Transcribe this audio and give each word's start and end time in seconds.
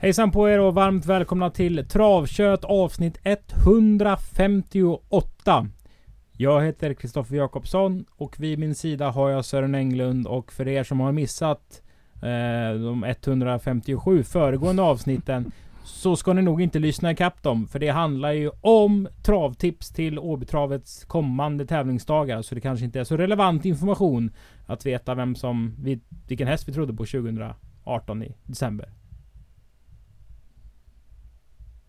Hejsan 0.00 0.30
på 0.30 0.48
er 0.48 0.60
och 0.60 0.74
varmt 0.74 1.06
välkomna 1.06 1.50
till 1.50 1.86
Travkött 1.88 2.64
avsnitt 2.64 3.18
158. 3.24 5.66
Jag 6.36 6.64
heter 6.64 6.94
Kristoffer 6.94 7.36
Jakobsson 7.36 8.04
och 8.16 8.40
vid 8.40 8.58
min 8.58 8.74
sida 8.74 9.10
har 9.10 9.30
jag 9.30 9.44
Sören 9.44 9.74
Englund 9.74 10.26
och 10.26 10.52
för 10.52 10.68
er 10.68 10.84
som 10.84 11.00
har 11.00 11.12
missat 11.12 11.82
eh, 12.14 12.74
de 12.82 13.04
157 13.04 14.22
föregående 14.22 14.82
avsnitten 14.82 15.52
så 15.84 16.16
ska 16.16 16.32
ni 16.32 16.42
nog 16.42 16.62
inte 16.62 16.78
lyssna 16.78 17.10
ikapp 17.10 17.42
dem 17.42 17.66
för 17.68 17.78
det 17.78 17.88
handlar 17.88 18.32
ju 18.32 18.50
om 18.60 19.08
travtips 19.22 19.90
till 19.90 20.18
Åbytravets 20.18 21.04
kommande 21.04 21.66
tävlingsdagar 21.66 22.42
så 22.42 22.54
det 22.54 22.60
kanske 22.60 22.84
inte 22.84 23.00
är 23.00 23.04
så 23.04 23.16
relevant 23.16 23.64
information 23.64 24.30
att 24.66 24.86
veta 24.86 25.14
vem 25.14 25.34
som, 25.34 25.74
vi- 25.82 26.00
vilken 26.28 26.48
häst 26.48 26.68
vi 26.68 26.72
trodde 26.72 26.92
på 26.92 27.06
2018 27.06 28.22
i 28.22 28.34
december. 28.46 28.88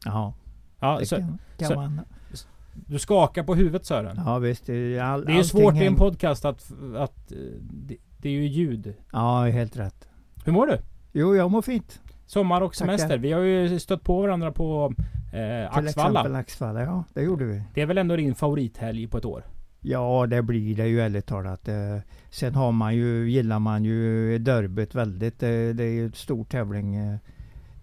Ja, 0.05 0.33
Ja, 0.79 0.97
det 0.99 1.05
så, 1.05 1.15
kan, 1.15 1.37
kan 1.57 1.67
så- 1.67 1.75
man. 1.75 2.01
du 2.73 2.99
skakar 2.99 3.43
på 3.43 3.55
huvudet 3.55 3.85
Sören. 3.85 4.21
Ja 4.25 4.39
visst, 4.39 4.65
det 4.65 4.73
är, 4.97 5.01
all, 5.03 5.25
det 5.25 5.31
är 5.31 5.35
ju 5.37 5.43
svårt 5.43 5.73
i 5.75 5.77
en 5.77 5.93
häng- 5.93 5.97
podcast 5.97 6.45
att... 6.45 6.71
att 6.97 7.31
eh, 7.31 7.37
det, 7.61 7.97
det 8.17 8.29
är 8.29 8.33
ju 8.33 8.47
ljud. 8.47 8.93
Ja, 9.11 9.43
helt 9.45 9.77
rätt. 9.77 10.07
Hur 10.45 10.51
mår 10.53 10.67
du? 10.67 10.77
Jo, 11.11 11.35
jag 11.35 11.51
mår 11.51 11.61
fint. 11.61 12.01
Sommar 12.25 12.61
och 12.61 12.73
Tackar. 12.73 12.97
semester. 12.97 13.17
Vi 13.17 13.31
har 13.31 13.41
ju 13.41 13.79
stött 13.79 14.03
på 14.03 14.21
varandra 14.21 14.51
på 14.51 14.93
eh, 14.97 15.31
Till 15.31 15.87
Axvalla. 15.87 15.89
exempel 16.19 16.35
Axvalla, 16.35 16.81
ja 16.81 17.03
det 17.13 17.21
gjorde 17.21 17.45
vi. 17.45 17.63
Det 17.73 17.81
är 17.81 17.85
väl 17.85 17.97
ändå 17.97 18.15
din 18.15 18.35
favorithelg 18.35 19.07
på 19.07 19.17
ett 19.17 19.25
år? 19.25 19.43
Ja, 19.79 20.27
det 20.27 20.41
blir 20.41 20.75
det 20.75 20.87
ju 20.87 21.01
ärligt 21.01 21.25
talat. 21.25 21.67
Eh, 21.67 21.75
Sen 22.29 22.55
har 22.55 22.71
man 22.71 22.95
ju, 22.95 23.29
gillar 23.31 23.59
man 23.59 23.85
ju 23.85 24.37
derbyt 24.37 24.95
väldigt. 24.95 25.39
Det, 25.39 25.47
är 25.47 25.81
ju 25.91 26.05
ett 26.07 26.15
stor 26.15 26.43
tävling 26.43 26.95
eh, 26.95 27.17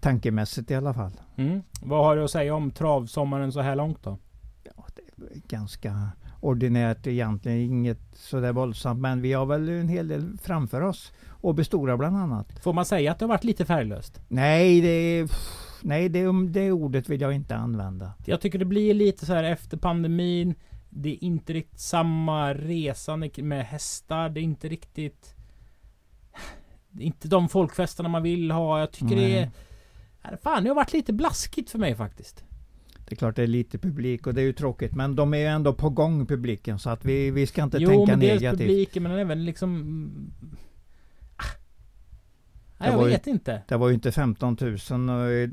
tankemässigt 0.01 0.71
i 0.71 0.75
alla 0.75 0.93
fall. 0.93 1.11
Mm. 1.35 1.61
Vad 1.81 2.05
har 2.05 2.15
du 2.15 2.23
att 2.23 2.31
säga 2.31 2.55
om 2.55 2.71
travsommaren 2.71 3.51
så 3.51 3.61
här 3.61 3.75
långt 3.75 4.03
då? 4.03 4.17
Ja, 4.63 4.85
det 4.95 5.01
är 5.23 5.41
ganska 5.47 6.11
ordinärt 6.41 7.07
egentligen, 7.07 7.57
inget 7.59 7.99
sådär 8.13 8.53
våldsamt. 8.53 8.99
Men 8.99 9.21
vi 9.21 9.33
har 9.33 9.45
väl 9.45 9.69
en 9.69 9.87
hel 9.87 10.07
del 10.07 10.37
framför 10.41 10.81
oss. 10.81 11.11
Och 11.41 11.55
bestora 11.55 11.97
bland 11.97 12.17
annat. 12.17 12.63
Får 12.63 12.73
man 12.73 12.85
säga 12.85 13.11
att 13.11 13.19
det 13.19 13.25
har 13.25 13.29
varit 13.29 13.43
lite 13.43 13.65
färglöst? 13.65 14.21
Nej, 14.27 14.81
det 14.81 14.89
är, 14.89 15.29
nej 15.81 16.09
det, 16.09 16.47
det 16.47 16.71
ordet 16.71 17.09
vill 17.09 17.21
jag 17.21 17.33
inte 17.33 17.55
använda. 17.55 18.13
Jag 18.25 18.41
tycker 18.41 18.59
det 18.59 18.65
blir 18.65 18.93
lite 18.93 19.25
så 19.25 19.33
här 19.33 19.43
efter 19.43 19.77
pandemin. 19.77 20.55
Det 20.89 21.09
är 21.09 21.23
inte 21.23 21.53
riktigt 21.53 21.79
samma 21.79 22.53
resande 22.53 23.29
med 23.37 23.65
hästar. 23.65 24.29
Det 24.29 24.39
är 24.39 24.43
inte 24.43 24.67
riktigt... 24.69 25.35
Det 26.89 27.03
är 27.03 27.07
inte 27.07 27.27
de 27.27 27.49
folkfesterna 27.49 28.09
man 28.09 28.23
vill 28.23 28.51
ha. 28.51 28.79
Jag 28.79 28.91
tycker 28.91 29.15
det 29.15 29.39
är... 29.39 29.51
Fan, 30.43 30.63
det 30.63 30.69
har 30.69 30.75
varit 30.75 30.93
lite 30.93 31.13
blaskigt 31.13 31.69
för 31.69 31.79
mig 31.79 31.95
faktiskt. 31.95 32.43
Det 33.07 33.13
är 33.13 33.15
klart 33.15 33.35
det 33.35 33.43
är 33.43 33.47
lite 33.47 33.77
publik 33.77 34.27
och 34.27 34.33
det 34.33 34.41
är 34.41 34.45
ju 34.45 34.53
tråkigt. 34.53 34.95
Men 34.95 35.15
de 35.15 35.33
är 35.33 35.37
ju 35.37 35.45
ändå 35.45 35.73
på 35.73 35.89
gång 35.89 36.25
publiken. 36.25 36.79
Så 36.79 36.89
att 36.89 37.05
vi, 37.05 37.31
vi 37.31 37.47
ska 37.47 37.63
inte 37.63 37.77
Jo, 37.77 37.89
tänka 37.89 38.11
men 38.11 38.19
dels 38.19 38.41
negativt. 38.41 38.59
publiken 38.67 39.03
men 39.03 39.11
även 39.11 39.45
liksom... 39.45 40.31
ah. 41.35 41.43
Nej, 42.77 42.89
jag 42.89 42.97
var 42.97 43.05
ju- 43.05 43.11
vet 43.11 43.27
inte. 43.27 43.61
Det 43.67 43.77
var 43.77 43.87
ju 43.87 43.93
inte 43.93 44.11
15 44.11 44.57
000 44.61 45.09
och 45.09 45.31
i, 45.31 45.51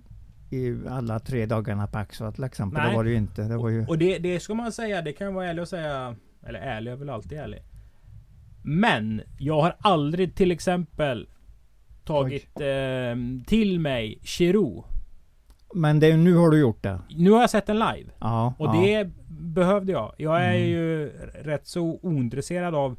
i 0.50 0.78
alla 0.88 1.18
tre 1.20 1.46
dagarna 1.46 1.86
på 1.86 1.98
Axvall 1.98 2.32
till 2.32 2.44
exempel. 2.44 2.82
Nej. 2.82 2.90
Det 2.90 2.96
var 2.96 3.04
det 3.04 3.10
ju 3.10 3.16
inte. 3.16 3.42
Det 3.42 3.56
var 3.56 3.68
ju... 3.68 3.86
Och 3.86 3.98
det, 3.98 4.18
det 4.18 4.40
ska 4.40 4.54
man 4.54 4.72
säga, 4.72 5.02
det 5.02 5.12
kan 5.12 5.24
jag 5.26 5.34
vara 5.34 5.46
ärlig 5.46 5.62
och 5.62 5.68
säga. 5.68 6.16
Eller 6.46 6.58
ärlig, 6.58 6.90
jag 6.90 6.96
är 6.96 6.98
väl 6.98 7.10
alltid 7.10 7.38
ärlig. 7.38 7.62
Men 8.62 9.22
jag 9.38 9.60
har 9.62 9.76
aldrig 9.80 10.34
till 10.34 10.50
exempel 10.52 11.28
tagit 12.06 12.60
eh, 12.60 13.46
till 13.46 13.80
mig 13.80 14.18
Chirou. 14.22 14.82
Men 15.74 16.00
det, 16.00 16.16
nu 16.16 16.34
har 16.34 16.50
du 16.50 16.60
gjort 16.60 16.82
det. 16.82 17.00
Nu 17.10 17.30
har 17.30 17.40
jag 17.40 17.50
sett 17.50 17.66
den 17.66 17.78
live. 17.78 18.10
Ja. 18.18 18.54
Och 18.58 18.66
ja. 18.66 18.80
det 18.82 19.10
behövde 19.28 19.92
jag. 19.92 20.14
Jag 20.18 20.44
är 20.44 20.54
Mm. 20.54 20.68
ju 20.68 21.08
rätt 21.42 21.66
så 21.66 21.98
ointresserad 22.02 22.74
av 22.74 22.96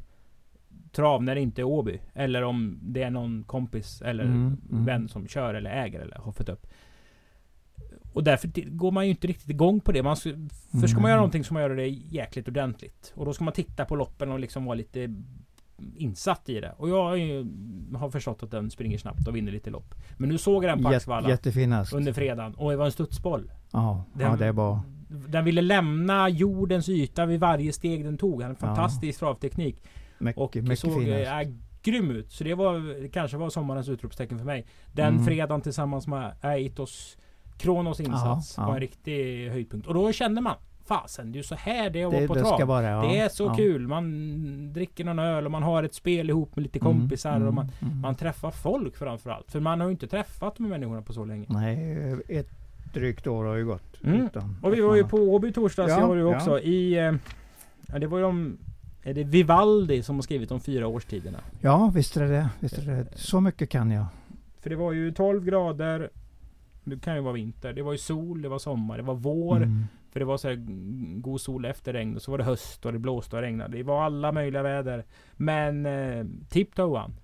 trav 0.92 1.22
när 1.22 1.34
det 1.34 1.40
inte 1.40 1.60
är 1.62 1.64
Åby. 1.64 2.00
Eller 2.14 2.42
om 2.42 2.78
det 2.82 3.02
är 3.02 3.10
någon 3.10 3.44
kompis 3.44 4.02
eller 4.02 4.24
Mm, 4.24 4.56
mm. 4.70 4.84
vän 4.84 5.08
som 5.08 5.28
kör 5.28 5.54
eller 5.54 5.70
äger 5.70 6.00
eller 6.00 6.16
har 6.16 6.32
fått 6.32 6.48
upp. 6.48 6.66
Och 8.12 8.24
därför 8.24 8.48
går 8.70 8.90
man 8.90 9.04
ju 9.04 9.10
inte 9.10 9.26
riktigt 9.26 9.50
igång 9.50 9.80
på 9.80 9.92
det. 9.92 10.02
Man, 10.02 10.16
ska- 10.16 10.30
för 10.80 10.86
ska 10.86 11.00
man 11.00 11.10
göra 11.10 11.20
någonting 11.20 11.44
så 11.44 11.46
ska 11.46 11.54
man 11.54 11.62
göra 11.62 11.74
det 11.74 11.88
jäkligt 11.88 12.48
ordentligt. 12.48 13.12
Och 13.16 13.24
då 13.24 13.32
ska 13.32 13.44
man 13.44 13.54
titta 13.54 13.84
på 13.84 13.96
loppen 13.96 14.32
och 14.32 14.38
liksom 14.40 14.64
vara 14.64 14.74
lite 14.74 15.14
insatt 15.96 16.48
i 16.48 16.60
det. 16.60 16.74
Och 16.76 16.88
jag 16.88 17.02
har, 17.04 17.14
ju, 17.16 17.46
har 17.96 18.10
förstått 18.10 18.42
att 18.42 18.50
den 18.50 18.70
springer 18.70 18.98
snabbt 18.98 19.28
och 19.28 19.36
vinner 19.36 19.52
lite 19.52 19.70
lopp. 19.70 19.94
Men 20.16 20.28
nu 20.28 20.38
såg 20.38 20.64
jag 20.64 20.70
den 20.78 20.82
på 20.84 20.88
Axvalla 20.88 21.28
jättefin 21.28 21.72
häst. 21.72 21.92
under 21.92 22.12
fredagen 22.12 22.54
och 22.54 22.70
det 22.70 22.76
var 22.76 22.84
en 22.86 22.92
studsboll. 22.92 23.50
Ja, 23.70 24.04
Den- 24.14 24.30
ja, 24.30 24.36
det 24.36 24.52
var... 24.52 24.80
Den 25.08 25.44
ville 25.44 25.62
lämna 25.62 26.28
jordens 26.28 26.88
yta 26.88 27.26
vid 27.26 27.40
varje 27.40 27.72
steg 27.72 28.04
den 28.04 28.18
tog. 28.18 28.42
Han 28.42 28.50
en 28.50 28.56
Ja. 28.60 28.66
fantastisk 28.66 29.18
travteknik. 29.18 29.82
Mycket, 30.18 30.40
Och 30.40 30.56
mycket 30.56 30.78
såg 30.78 30.92
fin 31.02 31.12
häst. 31.12 31.30
äh, 31.48 31.54
grym 31.82 32.10
ut. 32.10 32.30
Så 32.32 32.44
det 32.44 32.54
var 32.54 33.00
det 33.02 33.08
kanske 33.08 33.36
var 33.36 33.50
sommarens 33.50 33.88
utropstecken 33.88 34.38
för 34.38 34.46
mig. 34.46 34.66
Den 34.92 35.12
Mm. 35.14 35.24
fredagen 35.24 35.60
tillsammans 35.60 36.06
med 36.06 36.32
Aitos 36.40 37.16
Kronos 37.58 38.00
insats 38.00 38.54
Ja, 38.56 38.62
ja. 38.62 38.66
var 38.68 38.74
en 38.74 38.80
riktig 38.80 39.48
höjdpunkt. 39.50 39.86
Och 39.86 39.94
då 39.94 40.12
kände 40.12 40.40
man 40.40 40.54
Fasen, 40.88 41.32
det 41.32 41.36
är 41.36 41.38
ju 41.38 41.42
så 41.42 41.54
här 41.54 41.90
det 41.90 42.00
är 42.00 42.06
att 42.06 42.12
vara 42.12 42.26
på 42.26 42.34
det 42.34 42.40
trav. 42.40 42.68
vara, 42.68 42.90
ja. 42.90 43.02
det 43.02 43.18
är 43.18 43.28
så 43.28 43.44
ja. 43.44 43.54
kul. 43.54 43.88
Man 43.88 44.72
dricker 44.72 45.04
någon 45.04 45.18
öl 45.18 45.44
och 45.44 45.50
man 45.50 45.62
har 45.62 45.82
ett 45.82 45.94
spel 45.94 46.30
ihop 46.30 46.56
med 46.56 46.62
lite 46.62 46.78
kompisar. 46.78 47.36
Mm, 47.36 47.48
och 47.48 47.54
man, 47.54 47.72
mm. 47.80 48.00
man 48.00 48.14
träffar 48.14 48.50
folk 48.50 48.96
framförallt. 48.96 49.52
För 49.52 49.60
man 49.60 49.80
har 49.80 49.88
ju 49.88 49.92
inte 49.92 50.06
träffat 50.06 50.56
de 50.56 50.62
här 50.62 50.70
människorna 50.70 51.02
på 51.02 51.12
så 51.12 51.24
länge. 51.24 51.46
Nej, 51.48 52.16
ett 52.28 52.50
drygt 52.94 53.26
år 53.26 53.44
har 53.44 53.54
ju 53.54 53.66
gått. 53.66 54.04
Mm. 54.04 54.28
Och 54.62 54.74
vi 54.74 54.80
var 54.80 54.96
ju 54.96 55.04
på 55.04 55.16
Åby 55.16 55.52
torsdags, 55.52 55.90
Ja, 55.90 56.00
jag 56.00 56.08
var 56.08 56.16
ju 56.16 56.24
också. 56.24 56.58
I... 56.58 56.98
eh, 56.98 57.12
Ja, 57.92 57.98
det 57.98 58.06
var 58.06 58.18
ju 58.18 58.24
de... 58.24 58.58
Är 59.02 59.14
det 59.14 59.24
Vivaldi 59.24 60.02
som 60.02 60.14
har 60.14 60.22
skrivit 60.22 60.48
de 60.48 60.60
fyra 60.60 60.86
årstiderna? 60.86 61.38
Ja, 61.60 61.92
visst 61.94 62.16
är 62.16 62.28
det 62.28 62.48
visst 62.60 62.78
är 62.78 62.82
det. 62.82 63.06
Så 63.14 63.40
mycket 63.40 63.70
kan 63.70 63.90
jag. 63.90 64.06
För 64.60 64.70
det 64.70 64.76
var 64.76 64.92
ju 64.92 65.12
12 65.12 65.44
grader. 65.44 66.10
Det 66.84 67.00
kan 67.00 67.14
ju 67.14 67.20
vara 67.20 67.32
vinter. 67.32 67.72
Det 67.72 67.82
var 67.82 67.92
ju 67.92 67.98
sol, 67.98 68.42
det 68.42 68.48
var 68.48 68.58
sommar, 68.58 68.96
det 68.96 69.02
var 69.02 69.14
vår. 69.14 69.56
Mm. 69.56 69.86
För 70.12 70.20
det 70.20 70.26
var 70.26 70.36
så 70.36 70.48
här 70.48 70.56
god 71.20 71.40
sol 71.40 71.64
efter 71.64 71.92
regn. 71.92 72.16
Och 72.16 72.22
så 72.22 72.30
var 72.30 72.38
det 72.38 72.44
höst 72.44 72.86
och 72.86 72.92
det 72.92 72.98
blåste 72.98 73.36
och 73.36 73.42
regnade. 73.42 73.76
Det 73.76 73.82
var 73.82 74.02
alla 74.04 74.32
möjliga 74.32 74.62
väder. 74.62 75.04
Men 75.32 75.86
eh, 75.86 76.24
Tiptoe 76.48 76.86
vann. 76.92 77.14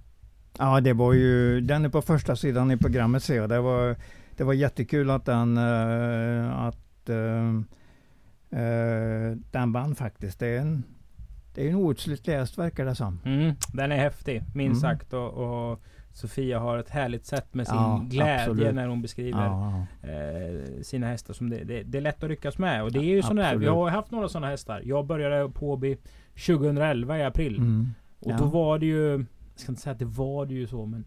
Ja, 0.59 0.81
det 0.81 0.93
var 0.93 1.13
ju, 1.13 1.61
den 1.61 1.85
är 1.85 1.89
på 1.89 2.03
första 2.03 2.37
sidan 2.37 2.71
i 2.71 2.77
programmet 2.77 3.23
ser 3.23 3.37
jag. 3.37 3.49
Det 3.49 3.61
var, 3.61 3.97
det 4.37 4.45
var 4.45 4.53
jättekul 4.53 5.11
att 5.11 5.25
den, 5.25 5.57
eh, 5.57 6.59
att 6.59 7.09
eh, 7.09 7.49
eh, 8.61 9.37
den 9.51 9.73
vann 9.73 9.95
faktiskt. 9.95 10.39
Det 10.39 10.47
är 10.47 10.61
en, 10.61 10.83
det 11.55 11.67
är 11.67 11.71
en 11.71 11.75
outslitlig 11.77 12.35
häst 12.35 12.59
verkar 12.59 12.85
det 12.85 12.95
som. 12.95 13.21
Mm, 13.25 13.55
den 13.73 13.93
är 13.93 13.97
häftig, 13.97 14.43
minst 14.55 14.85
Mm. 14.85 14.97
sagt. 14.99 15.13
Och, 15.13 15.33
och 15.33 15.81
Sofia 16.17 16.59
har 16.59 16.79
ett 16.79 16.89
härligt 16.91 17.27
sätt 17.27 17.55
med 17.55 17.67
sin 17.67 17.77
Ja, 17.77 18.05
glädje 18.11 18.41
absolut. 18.41 18.75
när 18.75 18.87
hon 18.89 19.03
beskriver 19.03 19.45
Ja, 19.45 19.87
eh, 20.03 20.83
sina 20.83 21.07
hästar 21.07 21.35
som 21.35 21.51
det, 21.51 21.65
det, 21.65 21.83
det 21.83 21.99
är 21.99 22.03
lätt 22.03 22.23
att 22.25 22.29
ryckas 22.31 22.59
med. 22.59 22.83
Och 22.83 22.93
det 22.93 22.99
är 22.99 23.03
ju 23.03 23.23
sådana 23.23 23.43
här. 23.43 23.57
Vi 23.57 23.67
har 23.67 23.91
haft 23.91 24.11
några 24.11 24.29
sådana 24.29 24.47
hästar. 24.47 24.83
Jag 24.85 25.07
började 25.07 25.49
på 25.51 25.71
Åby 25.71 25.97
2011 26.47 27.19
i 27.19 27.23
april. 27.25 27.57
mm. 27.57 27.95
Och 28.21 28.31
Ja. 28.33 28.37
då 28.39 28.45
var 28.45 28.79
det 28.79 28.87
ju, 28.87 29.11
jag 29.13 29.27
ska 29.57 29.73
inte 29.73 29.83
säga 29.83 29.93
att 29.93 29.99
det 29.99 30.05
var 30.05 30.47
det 30.47 30.55
ju 30.55 30.67
så 30.67 30.87
men 30.87 31.05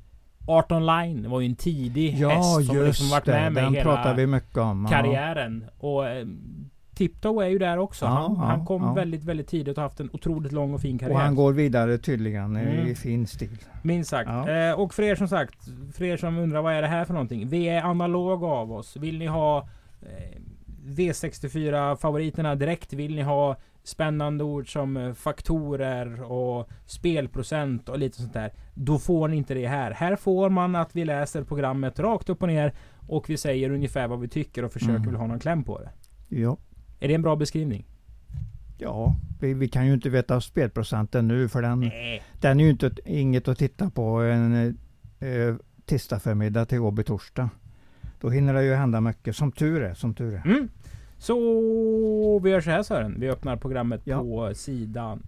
Art 0.47 0.71
Online 0.71 1.29
var 1.29 1.39
ju 1.41 1.45
en 1.45 1.55
tidig 1.55 2.17
ja 2.17 2.29
häst 2.29 2.65
som 2.65 2.75
just 2.75 2.87
liksom 2.87 3.09
varit 3.09 3.25
det. 3.25 3.31
med 3.31 3.53
mig 3.53 3.63
Den 3.63 3.73
hela 3.73 4.13
vi 4.13 4.27
mycket 4.27 4.57
om. 4.57 4.87
Ja. 4.91 4.97
karriären. 4.97 5.65
Och 5.77 6.07
eh, 6.07 6.25
Tiptoe 6.97 7.45
är 7.45 7.49
ju 7.49 7.57
där 7.57 7.77
också. 7.77 8.05
Ja, 8.05 8.09
han, 8.11 8.35
ja, 8.39 8.43
han 8.45 8.65
kom 8.65 8.83
ja. 8.83 8.93
väldigt, 8.93 9.23
väldigt 9.23 9.47
tidigt 9.47 9.77
och 9.77 9.83
haft 9.83 9.99
en 9.99 10.09
otroligt 10.13 10.51
lång 10.51 10.73
och 10.73 10.81
fin 10.81 10.97
karriär. 10.97 11.15
Och 11.15 11.21
han 11.21 11.35
går 11.35 11.53
vidare 11.53 11.97
tydligen 11.97 12.55
Mm. 12.55 12.87
i 12.87 12.95
fin 12.95 13.27
stil. 13.27 13.57
Minst 13.81 14.09
sagt. 14.09 14.29
Eh, 14.29 14.79
och 14.79 14.93
för 14.93 15.03
er 15.03 15.15
som 15.15 15.27
sagt, 15.27 15.55
för 15.93 16.03
er 16.05 16.17
som 16.17 16.37
undrar 16.37 16.61
vad 16.61 16.73
är 16.73 16.81
det 16.81 16.87
här 16.87 17.05
för 17.05 17.13
någonting? 17.13 17.47
Vi 17.47 17.69
är 17.69 17.83
analog 17.83 18.43
av 18.43 18.71
oss. 18.71 18.97
Vill 18.97 19.17
ni 19.19 19.25
ha 19.27 19.67
eh, 20.01 20.41
V64-favoriterna 20.85 22.55
direkt. 22.55 22.93
Vill 22.93 23.15
ni 23.15 23.21
ha 23.21 23.55
spännande 23.83 24.43
ord 24.43 24.73
som 24.73 24.97
eh, 24.97 25.13
faktorer 25.13 26.31
och 26.31 26.69
spelprocent 26.85 27.89
och 27.89 27.99
lite 27.99 28.17
sånt 28.17 28.33
där. 28.33 28.51
Då 28.73 28.99
får 28.99 29.27
ni 29.27 29.37
inte 29.37 29.53
det 29.53 29.67
här. 29.67 29.91
Här 29.91 30.15
får 30.15 30.49
man 30.49 30.75
att 30.75 30.95
vi 30.95 31.05
läser 31.05 31.43
programmet 31.43 31.99
rakt 31.99 32.29
upp 32.29 32.41
och 32.41 32.47
ner 32.47 32.73
och 33.07 33.29
vi 33.29 33.37
säger 33.37 33.69
ungefär 33.71 34.07
vad 34.07 34.19
vi 34.19 34.27
tycker 34.27 34.65
och 34.65 34.73
försöker 34.73 34.93
Mm. 34.95 35.05
väl 35.05 35.15
ha 35.15 35.27
någon 35.27 35.39
kläm 35.39 35.63
på 35.63 35.79
det. 35.79 35.89
Ja. 36.35 36.57
Är 36.99 37.07
det 37.07 37.13
en 37.13 37.21
bra 37.21 37.35
beskrivning? 37.35 37.85
Ja, 38.77 39.15
vi, 39.39 39.53
vi 39.53 39.67
kan 39.67 39.87
ju 39.87 39.93
inte 39.93 40.09
veta 40.09 40.41
spelprocenten 40.41 41.27
nu 41.27 41.49
för 41.49 41.61
den, 41.61 41.79
Nej. 41.79 42.23
den 42.41 42.59
är 42.59 42.63
ju 42.63 42.69
inte 42.69 42.91
inget 43.05 43.47
att 43.47 43.57
titta 43.57 43.89
på 43.89 44.03
en 44.21 44.77
eh, 45.19 45.55
tisdag 45.85 46.19
förmiddag 46.19 46.65
till 46.65 46.79
Åby 46.79 47.03
torsdag. 47.03 47.49
Då 48.21 48.29
hinner 48.29 48.53
det 48.53 48.63
ju 48.63 48.73
hända 48.73 49.01
mycket, 49.01 49.35
som 49.35 49.51
tur 49.51 49.81
är. 49.83 49.93
Som 49.93 50.13
tur 50.13 50.33
är. 50.33 50.45
Mm. 50.45 50.69
Så 51.17 52.39
vi 52.43 52.49
gör 52.49 52.61
så 52.61 52.69
här 52.69 52.83
Sören. 52.83 53.15
Vi 53.19 53.29
öppnar 53.29 53.55
programmet 53.57 54.01
Ja. 54.03 54.19
på 54.19 54.53
sidan 54.55 55.23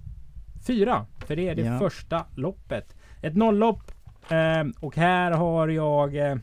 4. 0.68 1.06
För 1.26 1.36
det 1.36 1.50
är 1.50 1.56
det 1.56 1.62
Ja. 1.62 1.80
första 1.80 2.26
loppet. 2.36 2.96
Ett 3.22 3.36
nolllopp. 3.36 3.92
Eh, 4.30 4.64
och 4.80 4.96
här 4.96 5.32
har 5.32 5.68
jag... 5.68 6.16
Eh, 6.16 6.38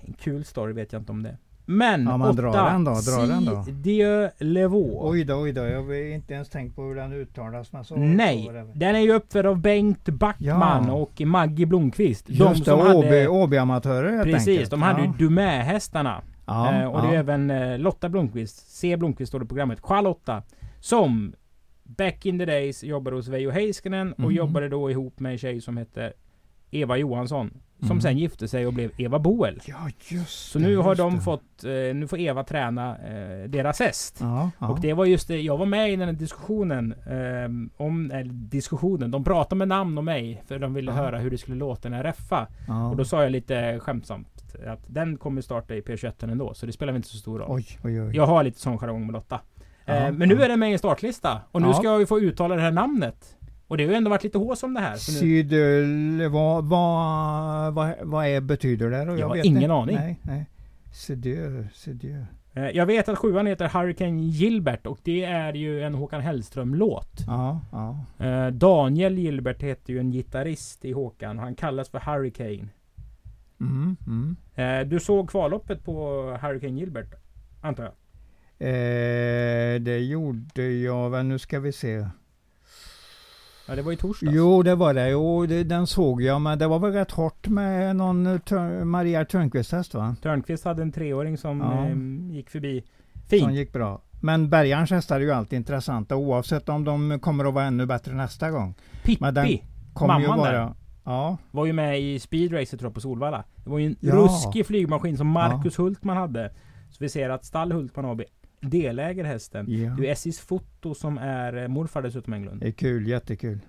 en 0.00 0.12
kul 0.18 0.44
story 0.44 0.72
vet 0.72 0.92
jag 0.92 1.02
inte 1.02 1.12
om 1.12 1.22
det. 1.22 1.36
Men 1.66 2.04
Ja, 2.04 2.16
men 2.16 2.28
åtta. 2.28 2.42
dra 2.42 2.52
den 2.70 2.84
då, 2.84 2.90
dra 2.94 3.26
den 3.26 3.44
då. 3.44 3.64
Dieu 3.68 4.30
Levaux. 4.38 4.96
Oj 5.00 5.24
då, 5.24 5.34
oj 5.36 5.52
då. 5.52 5.60
Jag 5.60 5.82
har 5.82 5.94
inte 6.14 6.34
ens 6.34 6.48
tänkt 6.48 6.76
på 6.76 6.82
hur 6.82 6.94
den 6.94 7.12
uttalas. 7.12 7.72
Men 7.72 7.84
så, 7.84 7.94
så 7.94 8.00
Nej, 8.00 8.50
det. 8.52 8.66
den 8.86 8.94
är 8.96 9.00
ju 9.00 9.12
uppförd 9.12 9.46
av 9.46 9.58
Bengt 9.60 10.08
Backman 10.08 10.84
Ja. 10.86 10.92
och 10.92 11.20
Maggie 11.20 11.66
Blomqvist. 11.66 12.24
Just 12.30 12.64
det, 12.64 12.72
Åby- 12.72 13.26
Åby-amatörer 13.26 14.10
helt 14.16 14.24
Precis, 14.24 14.48
enkelt. 14.48 14.70
de 14.70 14.82
hade 14.82 15.00
ju 15.00 15.06
ja. 15.06 15.12
Dumä-hästarna. 15.18 16.22
Ja, 16.46 16.72
Eh, 16.82 16.86
och 16.86 17.02
det 17.02 17.08
är 17.08 17.18
även 17.18 17.50
eh, 17.50 17.78
Lotta 17.78 18.08
Blomqvist, 18.08 18.70
C 18.76 18.96
Blomqvist 18.96 19.28
står 19.28 19.38
det 19.38 19.44
i 19.44 19.48
programmet, 19.48 19.80
Charlotta. 19.80 20.42
Som 20.80 21.34
back 21.82 22.26
in 22.26 22.38
the 22.38 22.44
days 22.44 22.84
jobbade 22.84 23.16
hos 23.16 23.28
Veijo 23.28 23.50
Heiskanen 23.50 24.12
och 24.12 24.20
Mhm. 24.20 24.30
jobbade 24.32 24.68
då 24.68 24.90
ihop 24.90 25.20
med 25.20 25.32
en 25.32 25.38
tjej 25.38 25.60
som 25.60 25.76
hette 25.76 26.12
Eva 26.70 26.96
Johansson. 26.96 27.50
Som 27.86 27.96
Mhm. 27.96 28.00
sen 28.00 28.18
gifte 28.18 28.48
sig 28.48 28.66
och 28.66 28.72
blev 28.72 28.90
Eva 28.96 29.18
Boel. 29.18 29.60
Ja, 29.66 29.76
just 30.08 30.50
Så 30.52 30.58
det, 30.58 30.64
nu 30.64 30.76
har 30.76 30.94
de 30.94 31.14
det. 31.14 31.20
fått, 31.20 31.64
eh, 31.64 31.70
nu 31.94 32.06
får 32.08 32.18
Eva 32.18 32.44
träna 32.44 32.96
eh, 32.98 33.48
deras 33.48 33.80
häst. 33.80 34.18
Ja, 34.20 34.50
ja. 34.58 34.68
Och 34.68 34.80
det 34.80 34.92
var 34.92 35.04
just 35.04 35.28
det, 35.28 35.40
jag 35.40 35.56
var 35.56 35.66
med 35.66 35.92
i 35.92 35.96
den 35.96 36.08
här 36.08 36.12
diskussionen 36.14 36.92
eh, 36.92 37.84
om, 37.84 38.10
eller 38.10 38.32
diskussionen, 38.32 39.10
de 39.10 39.24
pratade 39.24 39.58
med 39.58 39.68
namn 39.68 39.98
om 39.98 40.04
mig 40.04 40.42
för 40.46 40.58
de 40.58 40.74
ville 40.74 40.90
Ja. 40.92 40.96
höra 40.96 41.18
hur 41.18 41.30
det 41.30 41.38
skulle 41.38 41.56
låta 41.56 41.88
när 41.88 41.96
jag 41.96 42.04
räffa. 42.04 42.46
Och 42.90 42.96
då 42.96 43.04
sa 43.04 43.22
jag 43.22 43.32
lite 43.32 43.78
skämtsamt 43.80 44.28
att 44.66 44.80
den 44.86 45.16
kommer 45.16 45.40
starta 45.40 45.74
i 45.74 45.80
P21 45.80 46.30
ändå, 46.30 46.54
så 46.54 46.66
det 46.66 46.72
spelar 46.72 46.96
inte 46.96 47.08
så 47.08 47.16
stor 47.16 47.38
roll. 47.38 47.46
Oj, 47.50 47.66
oj, 47.84 48.02
oj. 48.02 48.16
Jag 48.16 48.26
har 48.26 48.44
lite 48.44 48.60
sån 48.60 48.78
jargong 48.78 49.06
med 49.06 49.12
Lotta. 49.12 49.40
Eh, 49.86 50.12
men 50.12 50.28
nu 50.28 50.42
är 50.42 50.48
den 50.48 50.58
med 50.60 50.68
i 50.70 50.72
en 50.72 50.78
startlista. 50.78 51.40
Och 51.50 51.62
nu 51.62 51.72
ska 51.72 51.82
jag 51.86 52.00
ju 52.00 52.06
få 52.06 52.20
uttala 52.20 52.54
det 52.54 52.60
här 52.60 52.70
namnet. 52.70 53.36
Och 53.68 53.76
det 53.76 53.84
har 53.84 53.90
ju 53.90 53.96
ändå 53.96 54.10
varit 54.10 54.24
lite 54.24 54.38
hås 54.38 54.62
om 54.62 54.74
det 54.74 54.80
här. 54.80 54.96
Sydöl, 54.96 56.28
vad, 56.28 56.64
vad, 56.64 57.74
vad, 57.74 57.94
vad 58.02 58.26
är, 58.26 58.40
betyder 58.40 58.90
det? 58.90 59.04
då? 59.04 59.18
Jag 59.18 59.28
har 59.28 59.46
ingen 59.46 59.62
inte. 59.62 59.74
aning. 59.74 59.96
Nej, 59.96 60.20
nej. 60.22 60.46
Sedö, 60.92 61.64
sedö. 61.74 62.24
eh, 62.52 62.64
jag 62.70 62.86
vet 62.86 63.08
att 63.08 63.18
sjuan 63.18 63.46
heter 63.46 63.68
Hurricane 63.68 64.20
Gilbert 64.22 64.86
och 64.86 64.98
det 65.02 65.24
är 65.24 65.52
ju 65.52 65.82
en 65.82 65.94
Håkan 65.94 66.20
Hellström-låt. 66.20 67.20
Ja, 67.26 67.60
ja. 67.72 68.04
Eh, 68.26 68.46
Daniel 68.46 69.18
Gilbert 69.18 69.62
heter 69.62 69.92
ju 69.92 69.98
en 69.98 70.10
gitarrist 70.10 70.84
i 70.84 70.92
Håkan. 70.92 71.38
Han 71.38 71.54
kallas 71.54 71.88
för 71.88 71.98
Hurricane. 72.00 72.68
Mm, 73.60 73.96
mm. 74.06 74.36
Eh, 74.54 74.88
du 74.88 75.00
såg 75.00 75.30
kvalloppet 75.30 75.84
på 75.84 76.22
Hurricane 76.42 76.78
Gilbert? 76.80 77.14
Antar 77.62 77.84
jag? 77.84 77.92
Eh, 78.58 79.80
det 79.80 79.98
gjorde 79.98 80.62
jag 80.62 81.10
väl, 81.10 81.26
nu 81.26 81.38
ska 81.38 81.60
vi 81.60 81.72
se. 81.72 82.06
Ja, 83.68 83.74
det 83.74 83.82
var 83.82 83.92
i 83.92 83.96
torsdags. 83.96 84.32
Jo, 84.34 84.62
det 84.62 84.74
var 84.74 84.94
det. 84.94 85.08
Jo, 85.10 85.46
det, 85.46 85.64
den 85.64 85.86
såg 85.86 86.22
jag, 86.22 86.40
men 86.40 86.58
det 86.58 86.66
var 86.66 86.78
väl 86.78 86.92
rätt 86.92 87.10
hårt 87.10 87.48
med 87.48 87.96
någon 87.96 88.26
eh, 88.26 88.38
Tör, 88.38 88.84
Maria 88.84 89.24
Törnqvist 89.24 89.72
häst 89.72 89.94
va? 89.94 90.16
Törnqvist 90.22 90.64
hade 90.64 90.82
en 90.82 90.92
treåring 90.92 91.38
som 91.38 91.60
Ja. 91.60 91.86
eh, 91.86 92.34
gick 92.36 92.50
förbi. 92.50 92.84
Som 93.12 93.22
Fint. 93.28 93.52
gick 93.52 93.72
bra. 93.72 94.00
Men 94.20 94.50
Bergarns 94.50 94.90
hästar 94.90 95.16
är 95.16 95.20
ju 95.20 95.30
alltid 95.30 95.56
intressanta 95.56 96.16
oavsett 96.16 96.68
om 96.68 96.84
de 96.84 97.18
kommer 97.20 97.44
att 97.44 97.54
vara 97.54 97.64
ännu 97.64 97.86
bättre 97.86 98.14
nästa 98.14 98.50
gång. 98.50 98.74
Pippi 99.02 99.24
ju 100.00 100.06
Mamman 100.06 100.38
vara... 100.38 100.52
där. 100.52 100.72
Ja, 101.04 101.36
var 101.50 101.66
ju 101.66 101.72
med 101.72 102.00
i 102.00 102.18
speedracet 102.18 102.78
tror 102.80 102.88
jag 102.88 102.94
på 102.94 103.00
Solvalla. 103.00 103.44
Det 103.64 103.70
var 103.70 103.78
ju 103.78 103.86
en 103.86 103.96
Ja. 104.00 104.14
ruskig 104.14 104.66
flygmaskin 104.66 105.16
som 105.16 105.26
Marcus 105.28 105.78
Hultman 105.78 106.16
hade. 106.16 106.52
Så 106.90 106.96
vi 107.00 107.08
ser 107.08 107.30
att 107.30 107.44
Stall 107.44 107.72
Hultman 107.72 108.04
AB 108.04 108.22
deläger 108.70 109.24
hästen. 109.24 109.66
ja. 109.68 109.90
Det 109.90 110.08
är 110.08 110.12
SJs 110.12 110.40
Foto 110.40 110.94
som 110.94 111.18
är 111.18 111.56
eh, 111.56 111.68
morfar 111.68 112.02
dessutom 112.02 112.32
Englund. 112.32 112.60
Det 112.60 112.66
är 112.66 112.72
kul, 112.72 113.06
jättekul. 113.06 113.60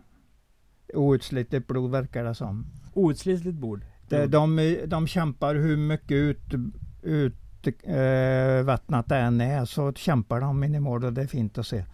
Outslitet 0.93 1.67
blod 1.67 1.91
verkar 1.91 2.23
det 2.23 2.35
som. 2.35 2.65
Outslitligt 2.93 3.57
bord. 3.57 3.85
De, 4.09 4.25
de, 4.27 4.77
de 4.85 5.07
kämpar 5.07 5.55
hur 5.55 5.77
mycket 5.77 6.11
ut, 6.11 6.53
ut 7.03 7.67
eh, 7.83 8.63
vattnat 8.63 9.09
det 9.09 9.17
än 9.17 9.41
är 9.41 9.65
så 9.65 9.93
kämpar 9.93 10.41
de 10.41 10.63
in 10.63 10.75
i 10.75 10.79
mål 10.79 11.05
och 11.05 11.13
det 11.13 11.21
är 11.21 11.27
fint 11.27 11.57
att 11.57 11.67
se. 11.67 11.85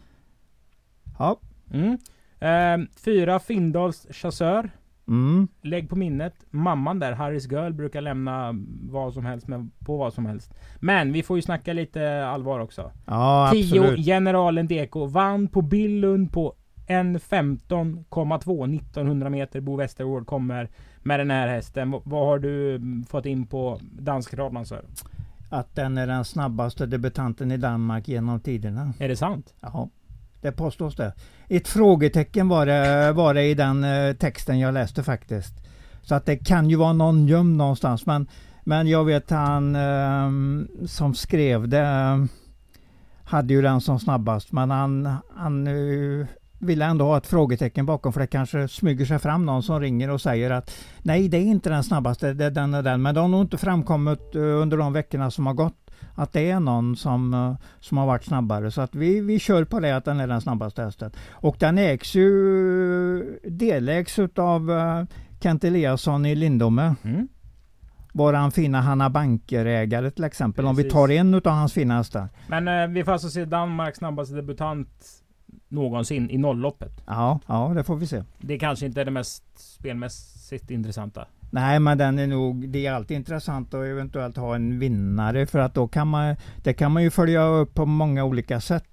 Ja. 1.20 1.40
Mm. 1.72 1.98
Eh, 2.40 2.88
fyra 2.96 3.40
Findals 3.40 4.08
chassör. 4.10 4.70
Mm. 5.12 5.48
Lägg 5.62 5.90
på 5.90 5.96
minnet. 5.96 6.34
Mamman 6.50 7.00
där, 7.00 7.12
Harris 7.12 7.52
Girl, 7.52 7.72
brukar 7.74 8.02
lämna 8.02 8.56
vad 8.92 9.14
som 9.14 9.26
helst 9.26 9.48
med, 9.48 9.70
på 9.80 9.98
vad 9.98 10.14
som 10.14 10.26
helst. 10.26 10.54
Men 10.80 11.12
vi 11.12 11.24
får 11.24 11.38
ju 11.38 11.42
snacka 11.42 11.74
lite 11.74 12.26
allvar 12.28 12.60
också. 12.60 12.92
Ja, 13.06 13.50
10 13.54 13.64
absolut. 13.64 14.06
Generalen 14.06 14.68
Deko 14.68 15.06
vann 15.06 15.48
på 15.48 15.62
Billund 15.62 16.32
på 16.34 16.54
1.15,2 16.88 18.76
1900 18.76 19.30
meter. 19.30 19.62
Bo 19.62 19.76
Westergård 19.76 20.28
kommer 20.28 20.70
med 21.04 21.20
den 21.20 21.32
här 21.32 21.48
hästen. 21.48 21.92
V- 21.92 22.00
vad 22.04 22.26
har 22.28 22.40
du 22.40 22.82
fått 23.10 23.26
in 23.26 23.48
på 23.48 23.80
dansk 24.00 24.34
radmansör? 24.34 24.86
Att 25.50 25.76
den 25.76 25.98
är 25.98 26.08
den 26.08 26.26
snabbaste 26.26 26.86
debutanten 26.86 27.52
i 27.52 27.58
Danmark 27.58 28.08
genom 28.08 28.40
tiderna. 28.40 28.94
Är 29.00 29.08
det 29.08 29.16
sant? 29.16 29.54
Ja, 29.62 29.90
det 30.42 30.52
påstås 30.52 30.96
det. 30.96 31.14
Ett 31.48 31.68
frågetecken 31.68 32.48
var 32.48 32.66
det, 32.66 33.12
var 33.12 33.34
det 33.34 33.44
i 33.44 33.54
den 33.54 33.84
eh, 33.84 34.14
texten 34.14 34.60
jag 34.60 34.74
läste 34.74 35.04
faktiskt. 35.04 35.54
Så 36.02 36.16
att 36.16 36.26
det 36.26 36.38
kan 36.38 36.70
ju 36.70 36.76
vara 36.76 36.94
någon 36.94 37.28
gömd 37.28 37.58
någonstans. 37.58 38.06
Men, 38.06 38.28
men 38.64 38.88
jag 38.88 39.06
vet 39.06 39.30
han 39.30 39.76
eh, 39.76 40.32
som 40.86 41.14
skrev 41.14 41.68
det 41.68 41.80
eh, 41.80 42.24
hade 43.24 43.54
ju 43.54 43.62
den 43.62 43.82
som 43.82 44.00
snabbast. 44.00 44.52
Men 44.52 44.72
han, 44.72 45.16
han 45.36 45.68
eh, 45.68 46.28
ville 46.60 46.86
ändå 46.86 47.06
ha 47.06 47.18
ett 47.18 47.28
frågetecken 47.28 47.86
bakom 47.86 48.14
för 48.14 48.20
det 48.20 48.28
kanske 48.28 48.68
smyger 48.68 49.06
sig 49.06 49.20
fram 49.20 49.46
någon 49.46 49.64
som 49.64 49.80
ringer 49.80 50.10
och 50.10 50.22
säger 50.22 50.52
att 50.52 50.72
nej 51.02 51.30
det 51.30 51.38
är 51.38 51.42
inte 51.42 51.70
den 51.70 51.84
snabbaste, 51.84 52.34
det 52.34 52.46
är 52.46 52.52
den 52.52 52.74
och 52.74 52.84
den. 52.84 53.02
Men 53.02 53.16
det 53.16 53.22
har 53.22 53.28
nog 53.28 53.42
inte 53.42 53.58
framkommit 53.58 54.36
under 54.36 54.78
de 54.78 54.94
veckorna 54.94 55.32
som 55.32 55.48
har 55.48 55.54
gått 55.54 55.81
att 56.16 56.34
det 56.34 56.52
är 56.52 56.60
någon 56.60 56.96
som, 56.96 57.34
eh, 57.34 57.56
som 57.80 57.98
har 57.98 58.06
varit 58.06 58.24
snabbare. 58.24 58.72
Så 58.72 58.82
att 58.82 58.96
vi, 58.96 59.22
vi 59.22 59.40
kör 59.40 59.66
på 59.66 59.80
det 59.80 59.96
att 59.98 60.06
den 60.06 60.20
är 60.20 60.28
den 60.28 60.42
snabbaste 60.42 60.84
hästen. 60.84 61.12
Och 61.32 61.56
den 61.60 61.78
ägs 61.78 62.16
ju, 62.16 63.40
delägs 63.44 64.20
utav 64.20 64.72
eh, 64.72 65.04
Kent 65.40 65.64
Eliasson 65.64 66.26
i 66.26 66.36
Lindome. 66.36 66.96
Mm. 67.04 67.28
Våran 68.14 68.52
fina 68.52 68.82
Hanna 68.82 69.10
Banker-ägare 69.10 70.12
till 70.12 70.24
exempel. 70.24 70.66
Om 70.66 70.76
vi 70.76 70.84
Precis. 70.84 70.94
tar 70.94 71.12
en 71.12 71.34
utav 71.34 71.54
hans 71.54 71.74
fina 71.74 71.98
hästar. 71.98 72.30
Men 72.48 72.68
eh, 72.68 72.88
vi 72.88 73.04
får 73.04 73.12
alltså 73.12 73.30
se 73.30 73.46
Danmarks 73.46 73.98
snabbaste 73.98 74.36
debutant 74.36 74.90
någonsin 75.68 76.30
i 76.30 76.38
nollloppet. 76.38 77.04
Ja, 77.06 77.40
ja, 77.48 77.72
det 77.76 77.84
får 77.84 77.96
vi 77.96 78.08
se. 78.08 78.24
Det 78.38 78.60
kanske 78.60 78.86
inte 78.86 79.02
är 79.02 79.06
det 79.06 79.12
mest 79.12 79.44
spelmässigt 79.56 80.72
intressanta. 80.72 81.28
Nej, 81.54 81.80
men 81.80 81.98
den 81.98 82.20
är 82.20 82.28
nog, 82.28 82.70
det 82.70 82.86
är 82.86 82.92
alltid 82.94 83.18
intressant 83.18 83.74
att 83.74 83.86
eventuellt 83.86 84.38
ha 84.38 84.56
en 84.56 84.80
vinnare 84.80 85.46
för 85.46 85.60
att 85.60 85.74
då 85.74 85.88
kan 85.88 86.08
man, 86.08 86.36
det 86.64 86.74
kan 86.74 86.92
man 86.92 87.04
ju 87.04 87.10
följa 87.10 87.44
upp 87.46 87.74
på 87.74 87.86
många 87.86 88.24
olika 88.24 88.60
sätt. 88.62 88.84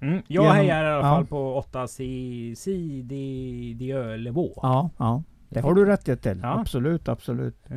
Mm. 0.00 0.14
Jag 0.28 0.42
Genom- 0.44 0.56
hejar 0.56 0.84
i 0.84 0.86
alla 0.86 0.96
ja. 0.96 1.02
fall 1.02 1.26
på 1.26 1.54
8 1.56 1.88
Si, 1.88 2.54
si 2.56 3.02
di, 3.02 3.74
Dieu 3.74 4.16
Levaux. 4.16 4.58
Ja, 4.62 4.90
ja. 4.98 5.22
Det 5.48 5.60
har 5.60 5.74
du 5.74 5.84
rätt 5.84 6.22
till. 6.22 6.40
Ja. 6.42 6.60
Absolut, 6.60 7.08
absolut. 7.08 7.56
Eh, 7.70 7.76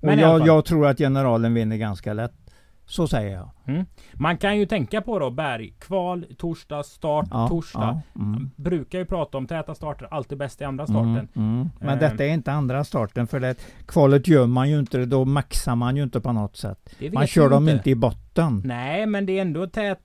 Men 0.00 0.18
jag, 0.18 0.46
jag 0.46 0.64
tror 0.64 0.86
att 0.86 0.98
generalen 0.98 1.54
vinner 1.54 1.76
ganska 1.76 2.12
lätt. 2.12 2.43
Så 2.86 3.06
säger 3.08 3.32
jag. 3.36 3.50
Mm. 3.66 3.86
Man 4.14 4.36
kan 4.36 4.58
ju 4.58 4.66
tänka 4.66 5.00
på 5.00 5.18
då 5.18 5.30
Berg. 5.30 5.74
Kval, 5.78 6.26
torsdag, 6.38 6.82
start, 6.82 7.26
Ja, 7.30 7.48
torsdag. 7.48 7.80
ja, 8.14 8.20
mm. 8.20 8.30
Man 8.32 8.50
brukar 8.56 8.98
ju 8.98 9.04
prata 9.04 9.38
om 9.38 9.46
täta 9.46 9.74
starter, 9.74 10.08
alltid 10.10 10.38
bäst 10.38 10.60
i 10.60 10.64
andra 10.64 10.86
starten. 10.86 11.08
Mm, 11.10 11.28
mm. 11.34 11.68
Men 11.80 11.88
Eh. 11.88 11.98
detta 11.98 12.24
är 12.24 12.28
inte 12.28 12.52
andra 12.52 12.84
starten 12.84 13.26
för 13.26 13.40
det, 13.40 13.54
kvalet 13.86 14.28
gör 14.28 14.46
man 14.46 14.70
ju 14.70 14.78
inte, 14.78 15.04
då 15.06 15.24
maxar 15.24 15.74
man 15.74 15.96
ju 15.96 16.02
inte 16.02 16.20
på 16.20 16.32
något 16.32 16.56
sätt. 16.56 16.94
Man 17.12 17.26
kör 17.26 17.50
dem 17.50 17.62
inte. 17.62 17.72
inte 17.76 17.90
i 17.90 17.94
botten. 17.94 18.62
Nej, 18.64 19.06
men 19.06 19.26
det 19.26 19.38
är 19.38 19.42
ändå 19.42 19.66
tät, 19.66 20.00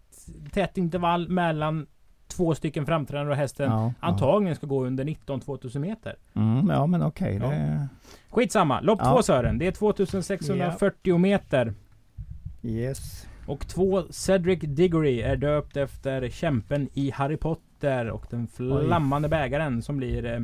tätt 0.51 0.77
intervall 0.77 1.29
mellan 1.29 1.87
två 2.27 2.55
stycken 2.55 2.85
framträdande 2.85 3.31
och 3.31 3.37
hästen 3.37 3.71
Ja, 3.71 3.93
ja. 4.01 4.07
antagligen 4.07 4.55
ska 4.55 4.67
gå 4.67 4.85
under 4.85 5.03
19-2000 5.03 5.79
meter. 5.79 6.15
Mm, 6.35 6.69
ja 6.69 6.85
men 6.87 7.03
okej. 7.03 7.39
Ja. 7.41 7.49
det- 7.49 7.87
Skitsamma, 8.29 8.81
lopp 8.81 8.99
Ja. 9.03 9.11
två 9.13 9.23
Sören. 9.23 9.57
Det 9.57 9.67
är 9.67 9.71
2640 9.71 11.17
meter. 11.17 11.73
Yes. 12.61 13.27
Och 13.45 13.67
två 13.67 14.03
Cedric 14.09 14.59
Diggory 14.59 15.21
är 15.21 15.35
döpt 15.35 15.77
efter 15.77 16.29
kämpen 16.29 16.89
i 16.93 17.11
Harry 17.11 17.37
Potter 17.37 18.09
och 18.09 18.25
den 18.29 18.47
flammande 18.47 19.29
bägaren 19.29 19.81
som 19.81 19.97
blir 19.97 20.25
eh, 20.25 20.39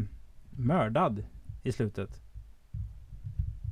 mördad 0.49 1.23
i 1.63 1.71
slutet. 1.71 2.21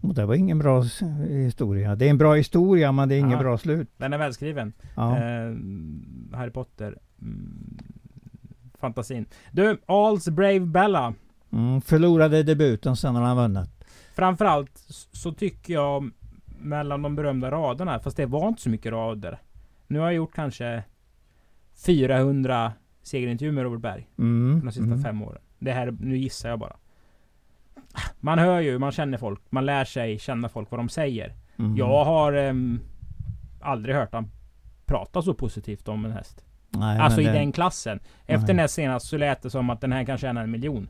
Och 0.02 0.14
det 0.14 0.26
var 0.26 0.36
ingen 0.36 0.60
bra 0.60 0.82
historia. 1.30 1.96
Det 1.96 2.06
är 2.06 2.10
en 2.10 2.18
bra 2.18 2.34
historia 2.34 2.92
men 2.92 3.10
det 3.10 3.16
är 3.16 3.20
inget 3.20 3.40
bra 3.40 3.58
slut. 3.58 3.90
Den 3.98 4.14
är 4.14 4.18
välskriven. 4.18 4.74
Ja. 4.96 5.18
Eh, 5.18 5.54
Harry 6.34 6.52
Potter. 6.52 6.98
Mm, 7.22 7.78
fantasin. 8.80 9.26
Du, 9.52 9.78
Alls 9.86 10.30
Brave 10.30 10.60
Bella. 10.60 11.14
Mm, 11.52 11.82
förlorade 11.82 12.44
debuten 12.44 12.96
sen 12.96 13.14
när 13.14 13.22
han 13.22 13.38
vunnit. 13.38 13.70
Framförallt 14.16 14.84
så 15.12 15.32
tycker 15.32 15.74
jag 15.74 16.12
mellan 16.64 17.02
de 17.02 17.16
berömda 17.16 17.52
raderna, 17.52 18.00
fast 18.00 18.18
det 18.18 18.26
var 18.26 18.48
inte 18.48 18.62
så 18.62 18.70
mycket 18.70 18.92
rader. 18.92 19.42
Nu 19.88 20.00
har 20.00 20.06
jag 20.06 20.14
gjort 20.14 20.34
kanske 20.34 20.84
400 21.86 22.74
segerintervjuer 23.02 23.54
med 23.54 23.64
Robert 23.64 23.82
Berg. 23.82 24.10
Mm, 24.18 24.62
de 24.66 24.72
sista 24.72 24.84
mm. 24.84 25.04
fem 25.04 25.22
åren. 25.22 25.42
Det 25.60 25.72
här, 25.72 25.98
nu 26.00 26.18
gissar 26.18 26.50
jag 26.50 26.60
bara. 26.60 26.76
Man 28.20 28.40
hör 28.40 28.60
ju, 28.60 28.80
man 28.80 28.92
känner 28.92 29.18
folk. 29.18 29.42
Man 29.50 29.66
lär 29.66 29.86
sig 29.86 30.20
känna 30.20 30.50
folk, 30.50 30.72
vad 30.72 30.80
de 30.80 30.90
säger. 30.90 31.34
Mm. 31.60 31.78
Jag 31.78 32.06
har 32.06 32.34
um, 32.34 32.80
aldrig 33.62 33.96
hört 33.96 34.14
han 34.14 34.32
prata 34.86 35.22
så 35.22 35.34
positivt 35.34 35.88
om 35.88 36.06
en 36.06 36.12
häst. 36.12 36.46
Nej, 36.70 37.00
alltså 37.00 37.22
i 37.22 37.26
det... 37.26 37.32
den 37.32 37.52
klassen. 37.52 38.00
Efter 38.26 38.48
den 38.48 38.60
här 38.60 38.68
senast 38.68 39.08
så 39.08 39.18
lät 39.18 39.42
det 39.42 39.50
som 39.50 39.70
att 39.70 39.82
den 39.82 39.92
här 39.92 40.04
kan 40.04 40.18
tjäna 40.18 40.42
en 40.42 40.52
miljon. 40.52 40.90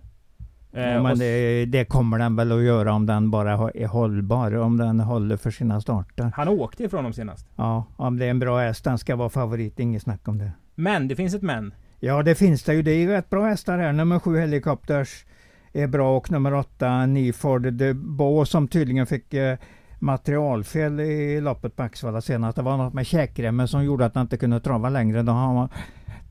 Ja, 0.73 0.81
eh, 0.81 1.03
men 1.03 1.17
det, 1.17 1.65
det, 1.65 1.85
kommer 1.85 2.19
den 2.19 2.35
väl 2.35 2.51
att 2.51 2.63
göra 2.63 2.93
om 2.93 3.05
den 3.05 3.31
bara 3.31 3.71
är 3.71 3.87
hållbar. 3.87 4.55
Om 4.55 4.77
den 4.77 4.99
håller 4.99 5.37
för 5.37 5.51
sina 5.51 5.81
starter. 5.81 6.31
Han 6.35 6.47
åkte 6.47 6.83
ifrån 6.83 7.03
dem 7.03 7.13
senast. 7.13 7.47
Ja, 7.55 7.85
om 7.95 8.17
det 8.17 8.25
är 8.25 8.29
en 8.29 8.39
bra 8.39 8.59
häst. 8.59 8.83
Den 8.83 8.97
ska 8.97 9.15
vara 9.15 9.29
favorit. 9.29 9.79
Inget 9.79 10.01
snack 10.01 10.27
om 10.27 10.37
det. 10.37 10.51
Men 10.75 11.07
det 11.07 11.15
finns 11.15 11.33
ett 11.33 11.41
men. 11.41 11.73
Ja, 11.99 12.23
det 12.23 12.35
finns 12.35 12.63
det 12.63 12.73
ju. 12.73 12.81
Det 12.81 12.91
är 12.91 13.07
rätt 13.07 13.29
bra 13.29 13.45
hästar 13.45 13.77
här. 13.77 13.93
Nummer 13.93 14.19
sju 14.19 14.37
Helicopters 14.37 15.25
är 15.73 15.87
bra 15.87 16.17
och 16.17 16.31
nummer 16.31 16.53
åtta 16.53 17.05
Niford 17.05 17.73
de 17.73 17.93
Bo 17.93 18.45
som 18.45 18.67
tydligen 18.67 19.05
fick 19.05 19.33
eh, 19.33 19.57
materialfel 19.99 20.99
i 20.99 21.41
loppet 21.41 21.75
på 21.75 21.83
Axvalla 21.83 22.21
senast. 22.21 22.55
Det 22.55 22.61
var 22.61 22.77
något 22.77 22.93
med 22.93 23.05
käkremmen 23.05 23.67
som 23.67 23.85
gjorde 23.85 24.05
att 24.05 24.15
han 24.15 24.21
inte 24.21 24.37
kunde 24.37 24.59
trava 24.59 24.89
längre. 24.89 25.23
De, 25.23 25.69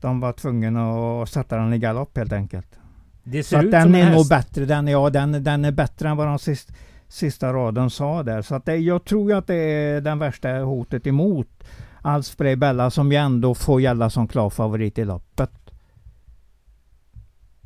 de 0.01 0.19
var 0.19 0.33
tvungna 0.33 1.21
att 1.21 1.29
sätta 1.29 1.57
den 1.57 1.73
i 1.73 1.77
galopp 1.77 2.17
helt 2.17 2.33
enkelt. 2.33 2.79
Det 3.23 3.43
ser 3.43 3.59
så 3.59 3.65
ut 3.65 3.71
den 3.71 3.83
som 3.83 3.95
är 3.95 4.11
nog 4.11 4.27
bättre. 4.29 4.65
Den, 4.65 4.87
ja, 4.87 5.09
den, 5.09 5.43
den 5.43 5.65
är 5.65 5.71
bättre 5.71 6.09
än 6.09 6.17
vad 6.17 6.27
de 6.27 6.39
sist, 6.39 6.73
sista 7.07 7.53
raden 7.53 7.89
sa 7.89 8.23
där. 8.23 8.41
Så 8.41 8.55
att 8.55 8.65
det, 8.65 8.75
jag 8.75 9.05
tror 9.05 9.33
att 9.33 9.47
det 9.47 9.55
är 9.55 10.01
den 10.01 10.19
värsta 10.19 10.49
hotet 10.49 11.07
emot 11.07 11.63
Alspray 12.01 12.55
Bella 12.55 12.89
som 12.89 13.11
ju 13.11 13.17
ändå 13.17 13.55
får 13.55 13.81
gälla 13.81 14.09
som 14.09 14.27
klar 14.27 14.49
favorit 14.49 14.97
i 14.97 15.05
loppet. 15.05 15.51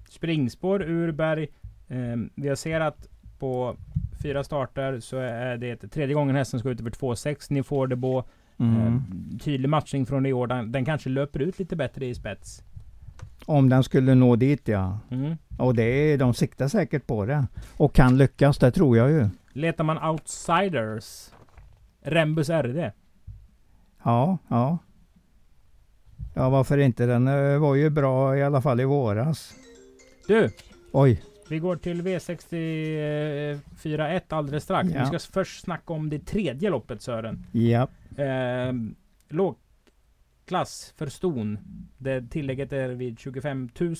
Springspår 0.09 0.81
Urberg. 0.81 1.47
Eh, 1.87 1.97
vi 2.35 2.47
har 2.47 2.55
sett 2.55 2.81
att 2.81 3.07
på 3.39 3.75
fyra 4.21 4.43
starter 4.43 4.99
så 4.99 5.17
är 5.17 5.57
det 5.57 5.77
tredje 5.77 6.15
gången 6.15 6.35
hästen 6.35 6.59
ska 6.59 6.69
ut 6.69 6.79
över 6.79 6.91
2,6. 6.91 7.47
Ni 7.49 7.63
får 7.63 7.87
det 7.87 7.97
på 7.97 8.23
mm. 8.57 8.77
eh, 8.77 9.01
tydlig 9.39 9.69
matchning 9.69 10.05
från 10.05 10.25
i 10.25 10.33
år. 10.33 10.47
Den, 10.47 10.71
den 10.71 10.85
kanske 10.85 11.09
löper 11.09 11.39
ut 11.39 11.59
lite 11.59 11.75
bättre 11.75 12.05
i 12.05 12.15
spets. 12.15 12.63
Om 13.45 13.69
den 13.69 13.83
skulle 13.83 14.15
nå 14.15 14.35
dit 14.35 14.67
ja. 14.67 14.99
Mm. 15.11 15.35
Och 15.57 15.75
det, 15.75 16.17
de 16.17 16.33
siktar 16.33 16.67
säkert 16.67 17.07
på 17.07 17.25
det. 17.25 17.47
Och 17.77 17.93
kan 17.93 18.17
lyckas, 18.17 18.57
det 18.57 18.71
tror 18.71 18.97
jag 18.97 19.11
ju. 19.11 19.29
Letar 19.53 19.83
man 19.83 20.09
outsiders? 20.09 21.29
Rembus 22.01 22.49
RD? 22.49 22.91
Ja, 24.03 24.37
ja. 24.47 24.77
Ja, 26.35 26.49
varför 26.49 26.77
inte? 26.77 27.05
Den 27.05 27.27
eh, 27.27 27.59
var 27.59 27.75
ju 27.75 27.89
bra 27.89 28.37
i 28.37 28.43
alla 28.43 28.61
fall 28.61 28.79
i 28.79 28.85
våras. 28.85 29.53
Du! 30.27 30.49
Oj! 30.91 31.23
Vi 31.49 31.59
går 31.59 31.75
till 31.75 32.01
V64 32.01 34.15
1 34.15 34.33
alldeles 34.33 34.63
strax. 34.63 34.89
Ja. 34.93 34.99
Vi 34.99 35.05
ska 35.05 35.19
först 35.33 35.63
snacka 35.63 35.93
om 35.93 36.09
det 36.09 36.19
tredje 36.19 36.69
loppet 36.69 37.01
Sören. 37.01 37.45
Ja. 37.51 37.87
Eh, 38.23 38.73
lågklass 39.29 40.93
för 40.97 41.07
ston. 41.07 41.57
Det 41.97 42.29
tillägget 42.29 42.73
är 42.73 42.89
vid 42.89 43.19
25 43.19 43.69
000. 43.79 43.95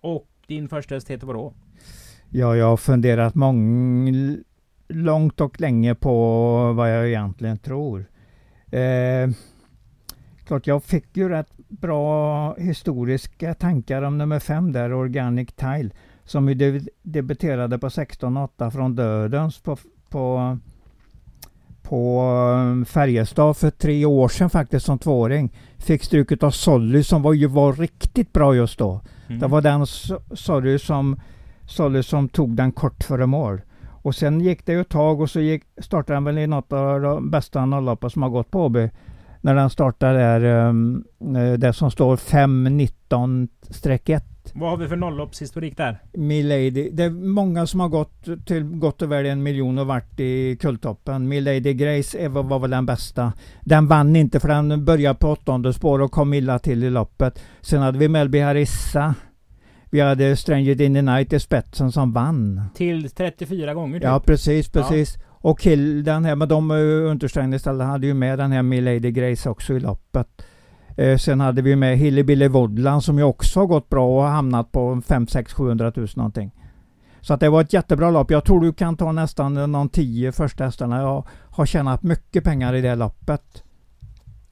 Och 0.00 0.28
din 0.46 0.68
första 0.68 0.94
häst 0.94 1.10
heter 1.10 1.26
vadå? 1.26 1.54
Ja, 2.30 2.56
jag 2.56 2.66
har 2.66 2.76
funderat 2.76 3.34
mång, 3.34 4.36
långt 4.88 5.40
och 5.40 5.60
länge 5.60 5.94
på 5.94 6.12
vad 6.72 6.96
jag 6.96 7.08
egentligen 7.08 7.58
tror. 7.58 8.04
Eh, 8.70 9.30
klart, 10.44 10.66
jag 10.66 10.84
fick 10.84 11.16
ju 11.16 11.28
rätt 11.28 11.56
bra 11.68 12.54
historiska 12.54 13.54
tankar 13.54 14.02
om 14.02 14.18
nummer 14.18 14.38
fem 14.38 14.72
där, 14.72 14.92
Organic 14.92 15.48
Tile, 15.52 15.90
som 16.24 16.48
ju 16.48 16.80
debuterade 17.02 17.78
på 17.78 17.88
16,8 17.88 18.70
från 18.70 18.94
Dödens 18.94 19.58
på, 19.58 19.76
på, 20.08 20.58
på 21.88 22.22
um, 22.22 22.84
Färjestad 22.84 23.56
för 23.56 23.70
tre 23.70 24.04
år 24.04 24.28
sedan 24.28 24.50
faktiskt 24.50 24.86
som 24.86 24.98
tvååring. 24.98 25.52
Fick 25.78 26.04
struket 26.04 26.42
av 26.42 26.50
Solly 26.50 27.02
som 27.02 27.22
var 27.22 27.32
ju 27.32 27.46
var 27.46 27.72
riktigt 27.72 28.32
bra 28.32 28.54
just 28.54 28.78
då. 28.78 29.00
Mm. 29.26 29.40
Det 29.40 29.46
var 29.46 29.60
den 29.60 29.86
Solly 30.36 30.78
som, 30.78 31.20
Solly 31.66 32.02
som 32.02 32.28
tog 32.28 32.56
den 32.56 32.72
kort 32.72 33.04
före 33.04 33.26
mål. 33.26 33.60
Och 33.86 34.14
sen 34.14 34.40
gick 34.40 34.66
det 34.66 34.72
ju 34.72 34.80
ett 34.80 34.88
tag 34.88 35.20
och 35.20 35.30
så 35.30 35.40
gick, 35.40 35.62
startade 35.82 36.16
han 36.16 36.24
väl 36.24 36.38
i 36.38 36.46
något 36.46 36.72
av 36.72 37.00
de 37.00 37.30
bästa 37.30 37.66
nolloppen 37.66 38.10
som 38.10 38.22
har 38.22 38.30
gått 38.30 38.50
på 38.50 38.64
AB. 38.64 38.76
När 39.40 39.54
den 39.54 39.70
startade 39.70 40.18
där, 40.18 40.68
um, 40.68 41.04
det 41.58 41.72
som 41.72 41.90
står 41.90 42.16
5.19-1. 42.16 44.20
Vad 44.56 44.70
har 44.70 44.76
vi 44.76 44.88
för 44.88 44.96
nollloppshistorik 44.96 45.76
där? 45.76 45.98
Milady. 46.12 46.90
Det 46.90 47.04
är 47.04 47.10
många 47.10 47.66
som 47.66 47.80
har 47.80 47.88
gått 47.88 48.46
till 48.46 48.62
gott 48.64 49.02
och 49.02 49.12
väl 49.12 49.26
en 49.26 49.42
miljon 49.42 49.78
och 49.78 49.86
varit 49.86 50.20
i 50.20 50.56
kulltoppen. 50.56 51.28
Milady 51.28 51.74
Grace 51.74 52.28
var, 52.28 52.42
var 52.42 52.58
väl 52.58 52.70
den 52.70 52.86
bästa. 52.86 53.32
Den 53.60 53.86
vann 53.86 54.16
inte 54.16 54.40
för 54.40 54.48
den 54.48 54.84
började 54.84 55.18
på 55.18 55.28
åttonde 55.28 55.72
spår 55.72 56.00
och 56.00 56.12
kom 56.12 56.34
illa 56.34 56.58
till 56.58 56.84
i 56.84 56.90
loppet. 56.90 57.42
Sen 57.60 57.82
hade 57.82 57.98
vi 57.98 58.08
Melby 58.08 58.40
Harissa. 58.40 59.14
Vi 59.90 60.00
hade 60.00 60.36
Stranger 60.36 60.80
in 60.80 60.94
the 60.94 61.02
Night 61.02 61.32
i 61.32 61.40
spetsen 61.40 61.92
som 61.92 62.12
vann. 62.12 62.62
Till 62.74 63.10
34 63.10 63.74
gånger 63.74 63.98
typ. 63.98 64.04
Ja 64.04 64.20
precis, 64.20 64.68
precis. 64.68 65.14
Ja. 65.16 65.24
Och 65.30 65.60
Kill, 65.60 66.04
den 66.04 66.24
här 66.24 66.36
med 66.36 66.48
de 66.48 66.70
understrängda 66.70 67.56
istället 67.56 67.86
hade 67.86 68.06
ju 68.06 68.14
med 68.14 68.38
den 68.38 68.52
här 68.52 68.62
Milady 68.62 69.10
Grace 69.10 69.50
också 69.50 69.74
i 69.74 69.80
loppet. 69.80 70.28
Eh, 70.96 71.18
sen 71.18 71.40
hade 71.40 71.62
vi 71.62 71.76
med 71.76 71.98
Hillbilly 71.98 72.48
Woodland 72.48 73.04
som 73.04 73.18
ju 73.18 73.24
också 73.24 73.60
har 73.60 73.66
gått 73.66 73.88
bra 73.88 74.18
och 74.18 74.22
hamnat 74.22 74.72
på 74.72 75.02
5 75.06 75.26
6 75.26 75.52
700 75.52 75.92
000 75.96 76.08
någonting. 76.16 76.50
Så 77.20 77.34
att 77.34 77.40
det 77.40 77.48
var 77.48 77.60
ett 77.60 77.72
jättebra 77.72 78.10
lopp. 78.10 78.30
Jag 78.30 78.44
tror 78.44 78.60
du 78.60 78.72
kan 78.72 78.96
ta 78.96 79.12
nästan 79.12 79.72
någon 79.72 79.88
10 79.88 80.32
första 80.32 80.64
hästarna. 80.64 81.00
Jag 81.00 81.26
har 81.50 81.66
tjänat 81.66 82.02
mycket 82.02 82.44
pengar 82.44 82.74
i 82.74 82.80
det 82.80 82.94
loppet. 82.94 83.64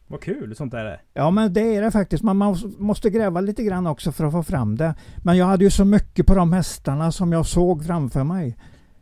Vad 0.07 0.21
kul 0.21 0.57
sånt 0.57 0.73
där 0.73 0.85
är. 0.85 1.03
Ja 1.15 1.31
men 1.31 1.53
det 1.53 1.77
är 1.77 1.83
det 1.83 1.91
faktiskt. 1.91 2.23
Man 2.23 2.57
måste 2.79 3.11
gräva 3.11 3.41
lite 3.41 3.63
grann 3.63 3.87
också 3.87 4.13
för 4.13 4.25
att 4.25 4.33
få 4.33 4.43
fram 4.43 4.77
det. 4.77 4.95
Men 5.25 5.37
jag 5.37 5.47
hade 5.47 5.65
ju 5.65 5.71
så 5.71 5.85
mycket 5.85 6.27
på 6.27 6.35
de 6.35 6.53
hästarna 6.53 7.13
som 7.13 7.33
jag 7.33 7.47
såg 7.47 7.87
framför 7.87 8.25
mig. 8.25 8.57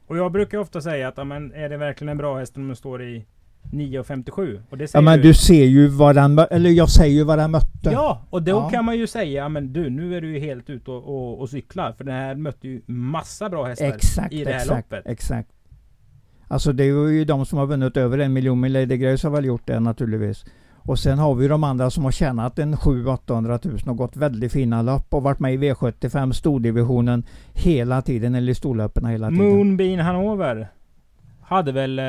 Och 0.06 0.16
jag 0.16 0.32
brukar 0.32 0.58
ofta 0.58 0.80
säga 0.80 1.08
att 1.08 1.18
amen, 1.18 1.52
är 1.52 1.68
det 1.68 1.76
verkligen 1.76 2.08
en 2.08 2.18
bra 2.18 2.38
häst 2.38 2.56
om 2.56 2.66
den 2.66 2.76
står 2.76 3.02
i 3.02 3.26
9.57? 3.62 4.60
Och 4.70 4.78
det 4.78 4.90
ja 4.94 5.00
men 5.00 5.18
du, 5.18 5.28
du 5.28 5.34
ser 5.34 5.64
ju 5.64 5.88
vad 5.88 6.14
den, 6.14 6.38
eller 6.38 6.70
jag 6.70 6.90
säger 6.90 7.14
ju 7.14 7.24
vad 7.24 7.38
den 7.38 7.50
mötte. 7.50 7.90
Ja, 7.92 8.22
och 8.30 8.42
då 8.42 8.50
ja. 8.50 8.70
kan 8.70 8.84
man 8.84 8.98
ju 8.98 9.06
säga 9.06 9.48
men 9.48 9.72
du 9.72 9.90
nu 9.90 10.16
är 10.16 10.20
du 10.20 10.32
ju 10.32 10.38
helt 10.38 10.70
ute 10.70 10.90
och, 10.90 11.04
och, 11.08 11.40
och 11.40 11.50
cyklar. 11.50 11.92
För 11.92 12.04
den 12.04 12.14
här 12.14 12.34
mötte 12.34 12.68
ju 12.68 12.82
massa 12.86 13.48
bra 13.48 13.64
hästar 13.64 13.86
exakt, 13.86 14.32
i 14.32 14.44
det 14.44 14.50
här 14.50 14.60
exakt, 14.60 14.90
loppet. 14.90 15.06
Exakt. 15.06 15.50
Alltså 16.48 16.72
det 16.72 16.84
är 16.84 17.08
ju 17.08 17.24
de 17.24 17.46
som 17.46 17.58
har 17.58 17.66
vunnit 17.66 17.96
över 17.96 18.18
en 18.18 18.32
miljon. 18.32 18.60
Men 18.60 18.72
Lady 18.72 18.96
Grace 18.96 19.26
har 19.26 19.36
väl 19.36 19.44
gjort 19.44 19.66
det 19.66 19.80
naturligtvis. 19.80 20.44
Och 20.82 20.98
sen 20.98 21.18
har 21.18 21.34
vi 21.34 21.48
de 21.48 21.64
andra 21.64 21.90
som 21.90 22.04
har 22.04 22.10
tjänat 22.10 22.58
en 22.58 22.74
700-800 22.74 23.68
000 23.68 23.78
och 23.86 23.96
gått 23.96 24.16
väldigt 24.16 24.52
fina 24.52 24.82
lopp 24.82 25.14
och 25.14 25.22
varit 25.22 25.38
med 25.38 25.54
i 25.54 25.56
V75 25.56 26.32
stordivisionen 26.32 27.24
hela 27.54 28.02
tiden, 28.02 28.34
eller 28.34 28.52
i 28.52 28.54
storlöpen 28.54 29.06
hela 29.06 29.28
tiden. 29.28 29.44
Moonbeam 29.44 30.00
Hanover 30.00 30.68
hade 31.40 31.72
väl... 31.72 32.00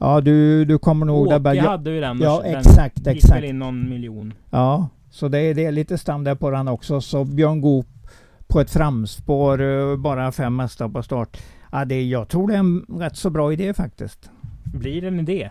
Ja, 0.00 0.20
du, 0.20 0.64
du 0.64 0.78
kommer 0.78 1.06
nog... 1.06 1.26
Åke 1.26 1.38
där, 1.38 1.60
hade 1.60 1.90
ju 1.90 2.00
den. 2.00 2.18
Ja, 2.20 2.40
den 2.44 2.54
exakt, 2.54 2.98
gick 2.98 3.06
exakt. 3.06 3.36
väl 3.36 3.44
in 3.44 3.58
någon 3.58 3.88
miljon. 3.90 4.34
Ja, 4.50 4.88
så 5.10 5.28
det 5.28 5.38
är, 5.38 5.54
det 5.54 5.64
är 5.64 5.72
lite 5.72 5.98
stam 5.98 6.24
där 6.24 6.34
på 6.34 6.50
den 6.50 6.68
också. 6.68 7.00
Så 7.00 7.24
Björn 7.24 7.60
Goop 7.60 7.86
på 8.46 8.60
ett 8.60 8.70
framspår, 8.70 9.62
eh, 9.62 9.96
bara 9.96 10.32
fem 10.32 10.58
hästar 10.58 10.88
på 10.88 11.02
start. 11.02 11.36
Ja, 11.72 11.84
det, 11.84 12.02
jag 12.02 12.28
tror 12.28 12.48
det 12.48 12.54
är 12.54 12.58
en 12.58 12.86
rätt 12.88 13.16
så 13.16 13.30
bra 13.30 13.52
idé 13.52 13.74
faktiskt. 13.74 14.30
Blir 14.64 15.00
det 15.02 15.08
en 15.08 15.20
idé? 15.20 15.50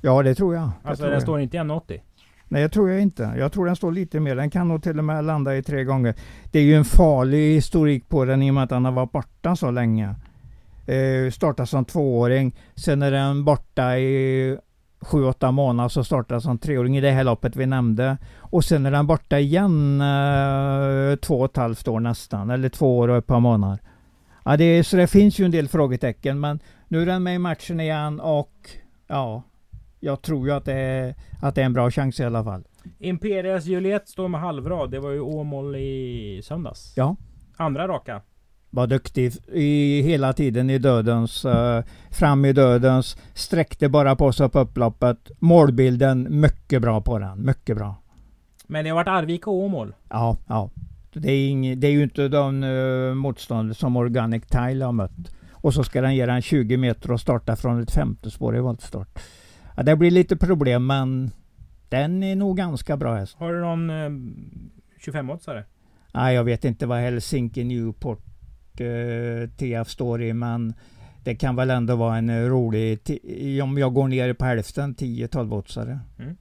Ja, 0.00 0.22
det 0.22 0.34
tror 0.34 0.54
jag. 0.54 0.70
Det 0.82 0.88
alltså 0.88 1.02
tror 1.02 1.10
den 1.10 1.14
jag. 1.14 1.22
står 1.22 1.40
inte 1.40 1.56
i 1.56 1.60
1,80? 1.60 2.00
Nej, 2.48 2.62
det 2.62 2.68
tror 2.68 2.90
jag 2.90 3.00
inte. 3.00 3.34
Jag 3.38 3.52
tror 3.52 3.66
den 3.66 3.76
står 3.76 3.92
lite 3.92 4.20
mer. 4.20 4.36
Den 4.36 4.50
kan 4.50 4.68
nog 4.68 4.82
till 4.82 4.98
och 4.98 5.04
med 5.04 5.24
landa 5.24 5.56
i 5.56 5.62
tre 5.62 5.84
gånger. 5.84 6.14
Det 6.50 6.58
är 6.58 6.62
ju 6.62 6.74
en 6.74 6.84
farlig 6.84 7.54
historik 7.54 8.08
på 8.08 8.24
den 8.24 8.42
i 8.42 8.50
och 8.50 8.54
med 8.54 8.62
att 8.62 8.70
den 8.70 8.84
har 8.84 8.92
varit 8.92 9.12
borta 9.12 9.56
så 9.56 9.70
länge. 9.70 10.14
Eh, 10.88 11.30
startade 11.30 11.66
som 11.66 11.84
tvååring. 11.84 12.56
Sen 12.74 13.02
är 13.02 13.10
den 13.10 13.44
borta 13.44 13.98
i 13.98 14.58
7-8 15.00 15.52
månader 15.52 15.88
så 15.88 16.04
startade 16.04 16.40
som 16.40 16.58
treåring 16.58 16.96
i 16.96 17.00
det 17.00 17.10
här 17.10 17.24
loppet 17.24 17.56
vi 17.56 17.66
nämnde. 17.66 18.18
Och 18.38 18.64
sen 18.64 18.86
är 18.86 18.90
den 18.90 19.06
borta 19.06 19.38
igen 19.38 20.00
eh, 20.00 21.16
två 21.16 21.38
och 21.38 21.44
ett 21.44 21.56
halvt 21.56 21.88
år 21.88 22.00
nästan, 22.00 22.50
eller 22.50 22.68
två 22.68 22.98
år 22.98 23.08
och 23.08 23.16
ett 23.16 23.26
par 23.26 23.40
månader. 23.40 23.78
Ja, 24.44 24.56
det 24.56 24.64
är, 24.64 24.82
så 24.82 24.96
det 24.96 25.06
finns 25.06 25.38
ju 25.38 25.44
en 25.44 25.50
del 25.50 25.68
frågetecken, 25.68 26.40
men 26.40 26.60
nu 26.88 27.02
är 27.02 27.06
den 27.06 27.22
med 27.22 27.34
i 27.34 27.38
matchen 27.38 27.80
igen 27.80 28.20
och 28.20 28.70
ja, 29.06 29.42
jag 30.00 30.22
tror 30.22 30.48
ju 30.48 30.54
att 30.54 30.64
det 30.64 30.74
är, 30.74 31.14
att 31.42 31.54
det 31.54 31.60
är 31.60 31.66
en 31.66 31.72
bra 31.72 31.90
chans 31.90 32.20
i 32.20 32.24
alla 32.24 32.44
fall. 32.44 32.64
Imperias 32.98 33.64
Juliet 33.64 34.08
står 34.08 34.28
med 34.28 34.40
halvrad. 34.40 34.90
Det 34.90 35.00
var 35.00 35.10
ju 35.10 35.20
Åmål 35.20 35.76
i 35.76 36.40
söndags. 36.44 36.94
Ja. 36.96 37.16
Andra 37.56 37.88
raka. 37.88 38.22
Var 38.70 38.86
duktig 38.86 39.32
i 39.52 40.02
hela 40.02 40.32
tiden 40.32 40.70
i 40.70 40.78
dödens, 40.78 41.44
uh, 41.44 41.80
fram 42.10 42.44
i 42.44 42.52
dödens, 42.52 43.16
sträckte 43.34 43.88
bara 43.88 44.16
på 44.16 44.32
sig 44.32 44.48
på 44.48 44.60
upploppet. 44.60 45.30
Målbilden, 45.38 46.40
mycket 46.40 46.82
bra 46.82 47.00
på 47.00 47.18
den, 47.18 47.44
mycket 47.44 47.76
bra. 47.76 47.96
Men 48.66 48.84
det 48.84 48.90
har 48.90 48.94
varit 48.94 49.08
Arvika 49.08 49.50
och 49.50 49.56
Åmål? 49.56 49.94
Ja, 50.08 50.36
ja. 50.46 50.70
Det 51.12 51.32
är, 51.32 51.48
ing, 51.48 51.80
det 51.80 51.86
är 51.86 51.90
ju 51.90 52.02
inte 52.02 52.28
de 52.28 52.62
uh, 52.62 53.14
motstånd 53.14 53.76
som 53.76 53.96
Organic 53.96 54.46
Tile 54.46 54.84
har 54.84 54.92
mött. 54.92 55.34
Och 55.52 55.74
så 55.74 55.84
ska 55.84 56.00
den 56.00 56.16
ge 56.16 56.26
den 56.26 56.42
20 56.42 56.76
meter 56.76 57.12
och 57.12 57.20
starta 57.20 57.56
från 57.56 57.82
ett 57.82 57.90
femte 57.90 58.30
spår 58.30 58.56
i 58.56 58.60
voltstart. 58.60 59.18
Ja, 59.76 59.82
det 59.82 59.96
blir 59.96 60.10
lite 60.10 60.36
problem 60.36 60.86
men 60.86 61.30
den 61.88 62.22
är 62.22 62.36
nog 62.36 62.56
ganska 62.56 62.96
bra 62.96 63.14
häst. 63.14 63.36
Har 63.38 63.52
du 63.52 63.60
någon 63.60 63.90
eh, 63.90 64.10
25-åtsare? 65.00 65.64
Nej, 66.14 66.34
jag 66.34 66.44
vet 66.44 66.64
inte 66.64 66.86
vad 66.86 66.98
Helsinki 66.98 67.64
Newport 67.64 68.27
eh, 68.80 69.48
TF 69.48 69.88
står 69.88 70.22
i, 70.22 70.32
men 70.32 70.74
det 71.24 71.34
kan 71.34 71.56
väl 71.56 71.70
ändå 71.70 71.96
vara 71.96 72.16
en 72.16 72.30
eh, 72.30 72.48
rolig, 72.48 72.98
om 73.62 73.78
jag 73.78 73.94
går 73.94 74.08
ner 74.08 74.32
på 74.32 74.44
hälften, 74.44 74.94
10-12-åtsare. 74.94 75.98
Mm. 76.18 76.36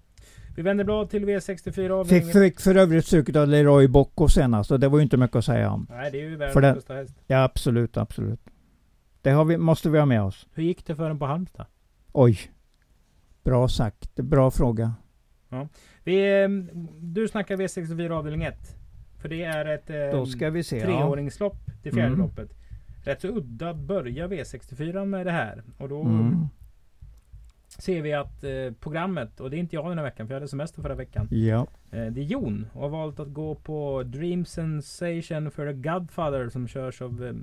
Vi 0.56 0.64
vänder 0.64 0.84
blad 0.84 1.10
till 1.10 1.26
V64 1.26 2.04
Fick, 2.06 2.34
fick 2.34 2.60
för 2.60 2.76
övrigt 2.76 3.06
stryket 3.06 3.36
av 3.36 3.48
Leroy 3.48 3.88
Bocco 3.88 4.28
senast 4.28 4.72
och 4.72 4.80
det 4.80 4.88
var 4.88 4.98
ju 4.98 5.04
inte 5.04 5.18
mycket 5.18 5.36
att 5.36 5.46
säga 5.46 5.72
om. 5.72 5.88
Nej, 5.90 6.12
det 6.12 6.18
är 6.18 6.22
ju 6.22 6.36
världens 6.36 6.76
bästa 6.76 6.94
häst. 6.94 7.14
Ja, 7.28 7.44
absolut, 7.44 7.98
absolut. 7.98 8.40
Det 9.22 9.44
vi, 9.44 9.58
måste 9.58 9.90
vi 9.90 10.00
ha 10.00 10.06
med 10.06 10.22
oss. 10.22 10.48
Hur 10.54 10.64
gick 10.64 10.86
det 10.86 10.96
för 10.96 11.08
den 11.08 11.20
på 11.20 11.26
Halmstad? 11.26 11.66
Oj. 12.12 12.40
Bra 13.44 13.68
sagt. 13.68 14.16
Bra 14.16 14.52
fråga. 14.52 14.94
Ja. 15.50 15.68
Vi, 16.04 16.44
eh, 16.44 16.50
du 17.00 17.28
snackar 17.28 17.58
V64 17.58 18.12
avdelning 18.12 18.44
1. 18.44 18.56
För 19.22 19.30
det 19.30 19.44
är 19.44 19.66
ett 19.66 20.12
Då 20.12 20.26
ska 20.26 20.50
vi 20.50 20.64
se, 20.64 20.82
treåringslopp 20.82 21.58
till 21.84 21.92
fjärde 21.92 22.08
mm. 22.08 22.20
loppet. 22.20 22.50
Rätt 23.08 23.22
så 23.22 23.28
udda 23.28 23.70
att 23.70 23.78
börja 23.78 24.28
V64 24.28 25.06
med 25.06 25.26
det 25.26 25.32
här. 25.32 25.64
Och 25.78 25.90
då 25.90 26.02
mm. 26.02 26.48
ser 27.68 28.02
vi 28.02 28.14
att 28.14 28.44
eh, 28.44 28.72
programmet, 28.80 29.40
och 29.40 29.50
det 29.50 29.58
är 29.58 29.60
inte 29.60 29.76
jag 29.76 29.90
den 29.90 29.98
här 29.98 30.06
veckan 30.06 30.28
för 30.28 30.34
jag 30.34 30.40
hade 30.40 30.48
semester 30.48 30.82
förra 30.82 30.96
veckan. 30.96 31.28
Ja. 31.32 31.68
Eh, 31.92 32.06
det 32.06 32.22
är 32.22 32.26
Jon 32.26 32.68
och 32.74 32.82
har 32.82 32.90
valt 32.90 33.20
att 33.20 33.34
gå 33.34 33.56
på 33.56 34.04
Dream 34.04 34.46
Sensation 34.46 35.52
för 35.52 35.74
Godfather 35.74 36.50
som 36.50 36.68
körs 36.68 37.02
av 37.02 37.26
eh, 37.26 37.34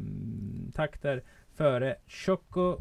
takter 0.75 1.23
före 1.55 1.97
Choco 2.07 2.79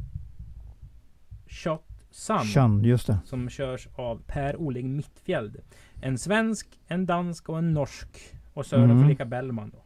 Shot 1.47 1.93
Sun. 2.12 2.45
Sun, 2.45 2.83
just 2.83 3.07
det. 3.07 3.19
Som 3.25 3.50
körs 3.50 3.88
av 3.95 4.21
Per 4.27 4.55
Oling 4.55 4.95
Mittfjäld. 4.95 5.57
En 6.01 6.17
svensk, 6.17 6.79
en 6.88 7.05
dansk 7.05 7.50
och 7.50 7.57
en 7.57 7.73
norsk. 7.73 8.32
Och 8.53 8.65
Sören 8.65 8.83
mm. 8.83 9.00
Fredrika 9.00 9.25
Bellman 9.25 9.69
då. 9.69 9.83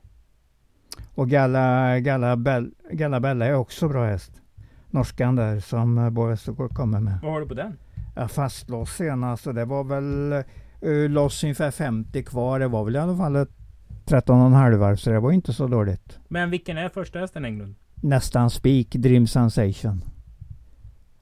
Och 1.16 1.30
Galla, 1.30 2.00
Galla, 2.00 2.38
Bell, 2.38 2.72
Galla 2.92 3.20
Bella 3.20 3.46
är 3.46 3.54
också 3.54 3.88
bra 3.88 4.06
häst. 4.06 4.32
Norskan 4.90 5.36
där 5.36 5.60
som 5.60 5.98
eh, 5.98 6.10
Boris 6.10 6.50
kommer 6.74 7.00
med. 7.00 7.20
Vad 7.24 7.32
har 7.32 7.40
du 7.40 7.48
på 7.48 7.54
den? 7.54 7.78
Ja, 8.16 8.28
fastlås 8.28 8.90
senast 8.90 9.48
och 9.48 9.54
det 9.54 9.66
var 9.66 9.84
väl 9.84 10.44
uh, 10.86 11.10
loss 11.10 11.44
ungefär 11.44 11.72
50 11.72 12.24
kvar. 12.24 12.60
Det 12.60 12.68
var 12.68 12.84
väl 12.84 12.96
i 12.96 13.00
alla 13.00 13.18
fall 13.18 13.36
ett 13.36 13.50
13,5 14.06 14.78
varv 14.78 14.96
så 14.96 15.10
det 15.10 15.20
var 15.20 15.32
inte 15.32 15.54
så 15.54 15.68
dåligt. 15.68 16.20
Men 16.28 16.50
vilken 16.50 16.78
är 16.78 16.90
första 16.90 17.20
hästen 17.20 17.46
Englund? 17.46 17.76
Nästan 17.96 18.50
spik, 18.50 18.96
Dream 18.96 19.28
Sensation. 19.28 20.02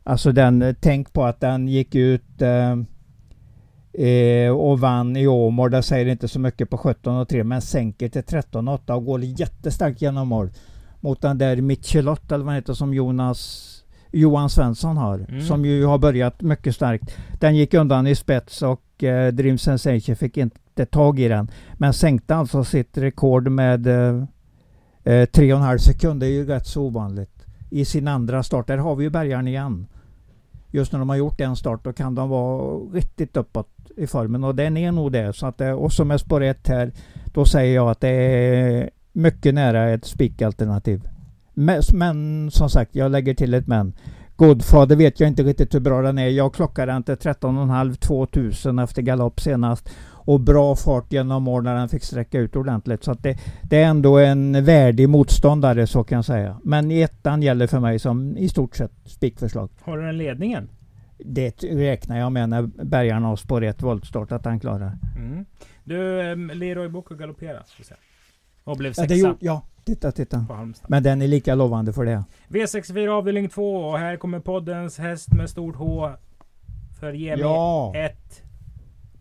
Alltså 0.03 0.31
den, 0.31 0.61
eh, 0.61 0.75
tänk 0.79 1.13
på 1.13 1.25
att 1.25 1.39
den 1.39 1.67
gick 1.67 1.95
ut 1.95 2.41
eh, 2.41 2.75
eh, 3.97 4.51
och 4.51 4.79
vann 4.79 5.17
i 5.17 5.27
Åmål. 5.27 5.71
Det 5.71 5.83
säger 5.83 6.05
inte 6.05 6.27
så 6.27 6.39
mycket 6.39 6.69
på 6.69 6.77
17 6.77 7.17
och 7.17 7.29
3 7.29 7.43
men 7.43 7.61
sänker 7.61 8.09
till 8.09 8.23
13 8.23 8.67
och 8.67 8.73
8 8.73 8.95
och 8.95 9.05
går 9.05 9.21
jättestarkt 9.23 10.01
genom 10.01 10.27
mål. 10.27 10.49
Mot 10.99 11.21
den 11.21 11.37
där 11.37 11.61
Michelot 11.61 12.31
eller 12.31 12.45
vad 12.45 12.53
han 12.53 12.55
heter 12.55 12.73
som 12.73 12.93
Jonas 12.93 13.71
Johan 14.11 14.49
Svensson 14.49 14.97
har. 14.97 15.25
Mm. 15.29 15.41
Som 15.41 15.65
ju 15.65 15.85
har 15.85 15.97
börjat 15.97 16.41
mycket 16.41 16.75
starkt. 16.75 17.17
Den 17.39 17.55
gick 17.55 17.73
undan 17.73 18.07
i 18.07 18.15
spets 18.15 18.61
och 18.61 19.03
eh, 19.03 19.33
Dream 19.33 19.57
Sensation 19.57 20.15
fick 20.15 20.37
inte 20.37 20.85
tag 20.85 21.19
i 21.19 21.27
den. 21.27 21.51
Men 21.73 21.93
sänkte 21.93 22.35
alltså 22.35 22.63
sitt 22.63 22.97
rekord 22.97 23.47
med 23.47 23.87
eh, 23.87 24.23
eh, 25.03 25.27
3,5 25.27 25.77
sekunder. 25.77 26.27
Det 26.27 26.33
är 26.33 26.35
ju 26.35 26.45
rätt 26.45 26.67
så 26.67 26.83
ovanligt. 26.83 27.45
I 27.69 27.85
sin 27.85 28.07
andra 28.07 28.43
start. 28.43 28.67
Där 28.67 28.77
har 28.77 28.95
vi 28.95 29.03
ju 29.03 29.09
bärgaren 29.09 29.47
igen 29.47 29.87
just 30.75 30.91
när 30.91 30.99
de 30.99 31.09
har 31.09 31.15
gjort 31.15 31.41
en 31.41 31.55
start 31.55 31.83
då 31.83 31.93
kan 31.93 32.15
de 32.15 32.29
vara 32.29 32.77
riktigt 32.93 33.37
uppåt 33.37 33.69
i 33.97 34.07
formen 34.07 34.43
och 34.43 34.55
den 34.55 34.77
är 34.77 34.91
nog 34.91 35.11
det. 35.11 35.33
Så 35.33 35.45
att 35.45 35.57
det 35.57 35.73
och 35.73 35.93
som 35.93 36.11
är 36.11 36.17
spår 36.17 36.43
1 36.43 36.67
här, 36.67 36.91
då 37.25 37.45
säger 37.45 37.75
jag 37.75 37.89
att 37.89 38.01
det 38.01 38.09
är 38.09 38.89
mycket 39.13 39.53
nära 39.53 39.89
ett 39.89 40.05
spikalternativ. 40.05 41.07
Men, 41.53 41.81
men 41.93 42.51
som 42.51 42.69
sagt, 42.69 42.95
jag 42.95 43.11
lägger 43.11 43.33
till 43.33 43.53
ett 43.53 43.67
men. 43.67 43.93
Godfader 44.35 44.95
vet 44.95 45.19
jag 45.19 45.29
inte 45.29 45.43
riktigt 45.43 45.75
hur 45.75 45.79
bra 45.79 46.01
den 46.01 46.17
är. 46.17 46.27
Jag 46.27 46.53
klockade 46.53 46.91
den 46.91 47.03
till 47.03 47.15
13,5 47.15 47.95
2000 47.95 48.79
efter 48.79 49.01
galopp 49.01 49.39
senast. 49.39 49.89
Och 50.27 50.39
bra 50.39 50.75
fart 50.75 51.13
genom 51.13 51.43
mål 51.43 51.63
när 51.63 51.75
den 51.75 51.89
fick 51.89 52.03
sträcka 52.03 52.39
ut 52.39 52.55
ordentligt. 52.55 53.03
Så 53.03 53.11
att 53.11 53.23
det, 53.23 53.37
det, 53.63 53.81
är 53.81 53.85
ändå 53.85 54.17
en 54.17 54.65
värdig 54.65 55.09
motståndare 55.09 55.87
så 55.87 56.03
kan 56.03 56.15
jag 56.15 56.25
säga. 56.25 56.57
Men 56.63 56.91
ettan 56.91 57.43
gäller 57.43 57.67
för 57.67 57.79
mig 57.79 57.99
som 57.99 58.37
i 58.37 58.49
stort 58.49 58.75
sett 58.75 58.91
spikförslag. 59.05 59.69
Har 59.81 59.97
du 59.97 60.05
den 60.05 60.17
ledningen? 60.17 60.69
Det 61.17 61.63
räknar 61.63 62.19
jag 62.19 62.31
med 62.31 62.49
när 62.49 62.61
bärgarna 62.61 63.27
har 63.27 63.35
spår 63.35 63.63
1 63.63 63.81
voltstart 63.81 64.31
att 64.31 64.45
han 64.45 64.59
klarar. 64.59 64.97
Mm. 65.15 65.45
Du, 65.83 66.35
Leroy 66.53 66.87
Bocco 66.87 67.15
galopperar. 67.15 67.63
Och 68.63 68.77
blev 68.77 68.93
sexa. 68.93 69.15
Ja, 69.15 69.35
ja, 69.39 69.65
titta, 69.83 70.11
titta. 70.11 70.45
Men 70.87 71.03
den 71.03 71.21
är 71.21 71.27
lika 71.27 71.55
lovande 71.55 71.93
för 71.93 72.05
det. 72.05 72.23
V64 72.47 73.07
avdelning 73.07 73.49
2 73.49 73.75
och 73.75 73.99
här 73.99 74.17
kommer 74.17 74.39
poddens 74.39 74.97
häst 74.97 75.33
med 75.33 75.49
stort 75.49 75.75
H. 75.75 76.11
För 76.99 77.13
ge 77.13 77.35
ja. 77.35 77.91
mig 77.93 78.05
ett. 78.05 78.43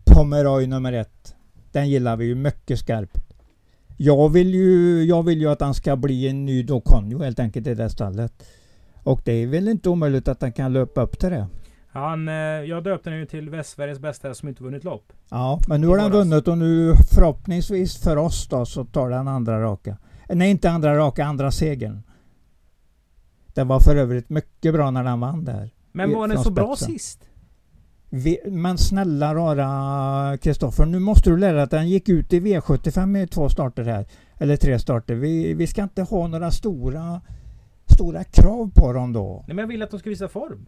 Pomeroy 0.05 0.67
nummer 0.67 0.93
ett. 0.93 1.35
Den 1.71 1.89
gillar 1.89 2.17
vi 2.17 2.25
ju 2.25 2.35
mycket 2.35 2.79
skarpt. 2.79 3.25
Jag 3.97 4.29
vill 4.29 4.53
ju, 4.53 5.03
jag 5.03 5.23
vill 5.23 5.41
ju 5.41 5.47
att 5.47 5.61
han 5.61 5.73
ska 5.73 5.95
bli 5.95 6.27
en 6.27 6.45
ny 6.45 6.63
Doconio 6.63 7.23
helt 7.23 7.39
enkelt 7.39 7.67
i 7.67 7.73
det 7.73 7.89
stallet. 7.89 8.33
Och 9.03 9.21
det 9.25 9.31
är 9.31 9.47
väl 9.47 9.67
inte 9.67 9.89
omöjligt 9.89 10.27
att 10.27 10.41
han 10.41 10.51
kan 10.51 10.73
löpa 10.73 11.01
upp 11.01 11.19
till 11.19 11.29
det. 11.29 11.47
Han, 11.95 12.27
eh, 12.27 12.33
jag 12.33 12.83
döpte 12.83 13.09
den 13.09 13.19
ju 13.19 13.25
till 13.25 13.49
Västsveriges 13.49 13.99
bästa 13.99 14.33
som 14.33 14.49
inte 14.49 14.63
vunnit 14.63 14.83
lopp. 14.83 15.13
Ja, 15.29 15.59
men 15.67 15.81
nu 15.81 15.87
har 15.87 15.97
den 15.97 16.11
vunnit 16.11 16.47
och 16.47 16.57
nu 16.57 16.93
förhoppningsvis 17.15 18.03
för 18.03 18.17
oss 18.17 18.47
då 18.47 18.65
så 18.65 18.85
tar 18.85 19.09
den 19.09 19.27
andra 19.27 19.61
raka. 19.61 19.97
Nej, 20.29 20.51
inte 20.51 20.69
andra 20.69 20.97
raka, 20.97 21.25
andra 21.25 21.51
segern. 21.51 22.03
Den 23.53 23.67
var 23.67 23.79
för 23.79 23.95
övrigt 23.95 24.29
mycket 24.29 24.73
bra 24.73 24.91
när 24.91 25.03
den 25.03 25.19
vann 25.19 25.45
där. 25.45 25.69
Men 25.91 26.13
var 26.13 26.27
den 26.27 26.37
så 26.37 26.43
spetsen. 26.43 26.53
bra 26.53 26.75
sist? 26.75 27.19
Vi, 28.09 28.39
men 28.45 28.77
snälla 28.77 29.35
rara 29.35 30.37
Kristoffer, 30.37 30.85
nu 30.85 30.99
måste 30.99 31.29
du 31.29 31.37
lära 31.37 31.53
dig 31.53 31.63
att 31.63 31.71
den 31.71 31.89
gick 31.89 32.09
ut 32.09 32.33
i 32.33 32.39
V75 32.39 33.05
med 33.05 33.31
två 33.31 33.49
starter 33.49 33.83
här. 33.83 34.05
Eller 34.37 34.57
tre 34.57 34.79
starter. 34.79 35.15
Vi, 35.15 35.53
vi 35.53 35.67
ska 35.67 35.83
inte 35.83 36.01
ha 36.01 36.27
några 36.27 36.51
stora, 36.51 37.21
stora 37.85 38.23
krav 38.23 38.71
på 38.75 38.93
dem 38.93 39.13
då. 39.13 39.43
Nej 39.47 39.55
men 39.55 39.63
jag 39.63 39.67
vill 39.67 39.81
att 39.81 39.91
de 39.91 39.99
ska 39.99 40.09
visa 40.09 40.27
form. 40.27 40.67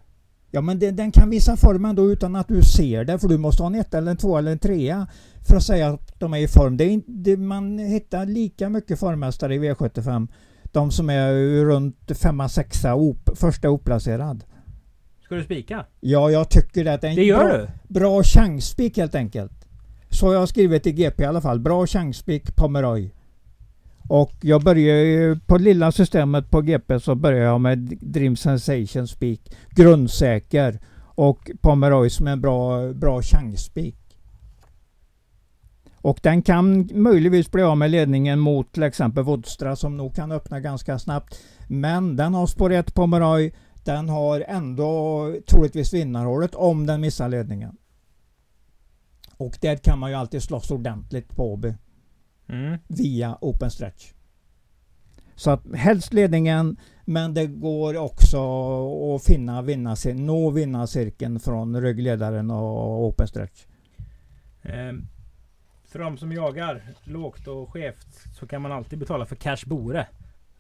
Ja 0.52 0.62
men 0.62 0.80
den, 0.80 0.96
den 0.96 1.12
kan 1.12 1.30
visa 1.30 1.58
formen 1.58 1.96
då 1.96 2.12
utan 2.12 2.36
att 2.36 2.48
du 2.48 2.62
ser 2.62 3.04
det 3.06 3.20
för 3.20 3.28
du 3.28 3.38
måste 3.38 3.64
ha 3.64 3.68
en 3.68 3.76
ett 3.76 3.94
eller 3.94 4.12
en 4.12 4.18
två 4.18 4.38
eller 4.38 4.52
en 4.52 4.60
trea 4.60 5.08
för 5.48 5.56
att 5.56 5.64
säga 5.64 5.88
att 5.88 6.20
de 6.20 6.34
är 6.34 6.38
i 6.38 6.48
form. 6.48 6.78
Det 6.78 6.84
är, 6.84 7.02
det, 7.08 7.38
man 7.38 7.80
hittar 7.80 8.26
lika 8.26 8.70
mycket 8.70 9.00
formmästare 9.00 9.56
i 9.56 9.60
V75. 9.60 10.28
De 10.64 10.92
som 10.92 11.10
är 11.10 11.34
runt 11.66 12.12
femma, 12.22 12.50
sexa, 12.50 12.96
op, 12.96 13.30
första 13.36 13.70
oplacerad. 13.70 14.44
Ska 15.24 15.36
du 15.36 15.44
spika? 15.44 15.86
Ja, 16.00 16.32
jag 16.32 16.50
tycker 16.50 16.84
det. 16.84 16.98
det 17.02 17.08
är 17.08 17.12
en 17.12 17.16
det 17.16 17.24
gör 17.24 17.48
bra, 17.48 17.58
du? 17.58 17.94
bra 17.94 18.24
chansspik 18.24 18.98
helt 18.98 19.16
enkelt. 19.16 19.68
Så 20.10 20.28
har 20.28 20.34
jag 20.34 20.50
skrivit 20.50 20.88
i 20.88 20.92
GP 20.92 21.24
i 21.24 21.26
alla 21.26 21.42
fall. 21.42 21.60
Bra 21.60 21.88
chansspik 21.88 22.56
Pomeroy. 22.56 23.12
Och 24.08 24.34
jag 24.42 24.64
börjar 24.64 25.36
på 25.36 25.58
lilla 25.58 25.92
systemet 25.92 26.50
på 26.50 26.62
GP 26.62 27.00
så 27.00 27.16
börjar 27.16 27.46
jag 27.46 27.62
med 27.62 27.80
Dream 28.02 28.36
Sensation 28.36 29.08
Speak. 29.08 29.40
Grundsäker. 29.70 30.80
Och 31.00 31.52
Pomeroy 31.62 32.10
som 32.10 32.28
en 32.28 32.42
bra, 32.42 32.94
bra 32.94 33.22
chansspik. 33.22 33.96
Och 36.02 36.20
den 36.24 36.42
kan 36.42 36.90
möjligtvis 36.94 37.52
bli 37.52 37.64
av 37.64 37.78
med 37.78 37.92
ledningen 37.92 38.40
mot 38.40 38.72
till 38.72 38.84
exempel 38.84 39.24
Vodstra 39.24 39.76
som 39.76 39.98
nog 39.98 40.16
kan 40.16 40.32
öppna 40.32 40.60
ganska 40.60 41.00
snabbt. 41.00 41.40
Men 41.68 42.16
den 42.16 42.34
har 42.34 42.48
spår 42.48 42.72
1 42.72 42.94
Pomeroy. 42.94 43.52
den 43.84 44.10
har 44.10 44.46
ändå 44.48 45.34
troligtvis 45.48 45.94
vinnarhålet 45.94 46.56
om 46.56 46.86
den 46.86 47.02
missar 47.02 47.30
ledningen. 47.30 47.78
Och 49.38 49.58
där 49.62 49.76
kan 49.76 50.00
man 50.00 50.10
ju 50.10 50.16
alltid 50.16 50.44
slåss 50.44 50.72
ordentligt 50.72 51.36
på 51.36 51.54
Åby. 51.54 51.74
Mm. 52.50 52.78
Via 52.88 53.38
open 53.42 53.72
stretch. 53.72 54.14
Så 55.36 55.52
att 55.52 55.76
helst 55.76 56.14
ledningen 56.14 56.78
men 57.06 57.34
det 57.34 57.48
går 57.48 57.98
också 57.98 58.40
att 59.16 59.24
finna 59.24 59.62
vinnarcir 59.62 60.14
nå 60.14 60.50
vinnarcirkeln 60.50 61.40
från 61.40 61.82
ryggledaren 61.82 62.52
och 62.52 63.06
open 63.06 63.28
stretch. 63.28 63.66
Eh, 64.62 64.94
för 65.86 66.00
de 66.00 66.18
som 66.18 66.32
jagar 66.32 66.82
lågt 67.04 67.48
och 67.48 67.70
skevt 67.74 68.36
så 68.40 68.48
kan 68.48 68.62
man 68.62 68.72
alltid 68.72 69.00
betala 69.00 69.26
för 69.26 69.36
cash 69.36 69.66
bore. 69.66 70.08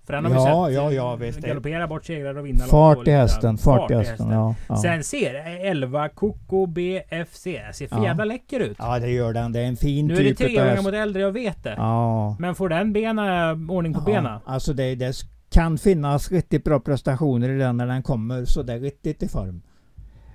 För 0.07 0.13
den 0.13 0.25
har 0.25 0.31
ja, 0.31 0.65
vi 0.65 0.73
sett 0.73 0.83
ja, 0.83 0.91
ja, 0.91 1.15
visst. 1.15 1.39
galoppera 1.39 1.87
bort 1.87 2.05
segrar 2.05 2.37
och 2.37 2.45
vinna 2.45 2.65
Fart 2.65 3.07
i 3.07 3.11
hästen, 3.11 3.57
fart 3.57 3.91
i 3.91 3.93
hästen. 3.93 4.29
Ja, 4.29 4.55
ja. 4.69 4.75
Sen 4.75 5.03
ser 5.03 5.33
11 5.61 6.09
Coco 6.09 6.65
BFC 6.65 7.43
ser 7.73 7.87
för 7.87 8.03
jävla 8.03 8.25
läcker 8.25 8.59
ut. 8.59 8.75
Ja 8.79 8.99
det 8.99 9.09
gör 9.09 9.33
den. 9.33 9.51
Det 9.51 9.59
är 9.59 9.65
en 9.65 9.77
fin 9.77 10.07
nu 10.07 10.15
typ 10.15 10.23
Nu 10.23 10.29
är 10.29 10.29
det 10.29 10.35
tre 10.35 10.55
gånger 10.55 10.81
mot 10.81 10.93
äldre, 10.93 11.21
jag 11.21 11.31
vet 11.31 11.63
det. 11.63 11.73
Ja. 11.77 12.35
Men 12.39 12.55
får 12.55 12.69
den 12.69 12.93
bena, 12.93 13.51
ordning 13.51 13.93
på 13.93 13.99
ja, 13.99 14.05
bena? 14.05 14.41
Alltså 14.45 14.73
det, 14.73 14.95
det 14.95 15.15
kan 15.49 15.77
finnas 15.77 16.31
riktigt 16.31 16.63
bra 16.63 16.79
prestationer 16.79 17.49
i 17.49 17.57
den 17.57 17.77
när 17.77 17.87
den 17.87 18.03
kommer 18.03 18.45
så 18.45 18.63
det 18.63 18.73
är 18.73 18.79
riktigt 18.79 19.23
i 19.23 19.27
form. 19.27 19.61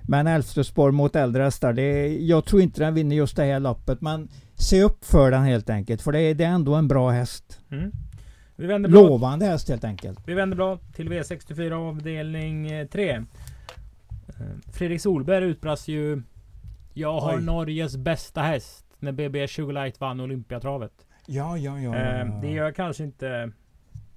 Men 0.01 0.43
spår 0.43 0.91
mot 0.91 1.15
äldre 1.15 1.43
hästar, 1.43 1.73
det, 1.73 2.07
jag 2.07 2.45
tror 2.45 2.61
inte 2.61 2.83
den 2.83 2.93
vinner 2.93 3.15
just 3.15 3.35
det 3.35 3.43
här 3.43 3.59
loppet. 3.59 4.01
Men 4.01 4.29
se 4.55 4.83
upp 4.83 5.05
för 5.05 5.31
den 5.31 5.43
helt 5.43 5.69
enkelt. 5.69 6.01
För 6.01 6.11
det 6.11 6.19
är, 6.19 6.35
det 6.35 6.43
är 6.43 6.49
ändå 6.49 6.75
en 6.75 6.87
bra 6.87 7.09
häst. 7.09 7.59
Mm. 7.71 7.91
Vi 8.55 8.67
vänder 8.67 8.89
blad. 8.89 9.03
Lovande 9.03 9.45
häst 9.45 9.69
helt 9.69 9.83
enkelt. 9.83 10.19
Vi 10.25 10.33
vänder 10.33 10.55
blad 10.55 10.79
till 10.93 11.09
V64 11.09 11.71
avdelning 11.71 12.87
3. 12.87 13.11
Eh, 13.11 13.23
Fredrik 14.71 15.01
Solberg 15.01 15.45
utbrast 15.45 15.87
ju 15.87 16.21
Jag 16.93 17.19
har 17.19 17.37
Oj. 17.37 17.43
Norges 17.43 17.97
bästa 17.97 18.41
häst 18.41 18.85
när 18.99 19.11
BB 19.11 19.47
Sugarlight 19.47 19.99
vann 19.99 20.19
Olympiatravet. 20.19 21.07
Ja, 21.27 21.57
ja, 21.57 21.79
ja, 21.79 21.97
ja, 21.97 22.25
Det 22.41 22.51
gör 22.51 22.71
kanske 22.71 23.03
inte 23.03 23.51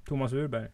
Thomas 0.09 0.33
Urberg. 0.33 0.69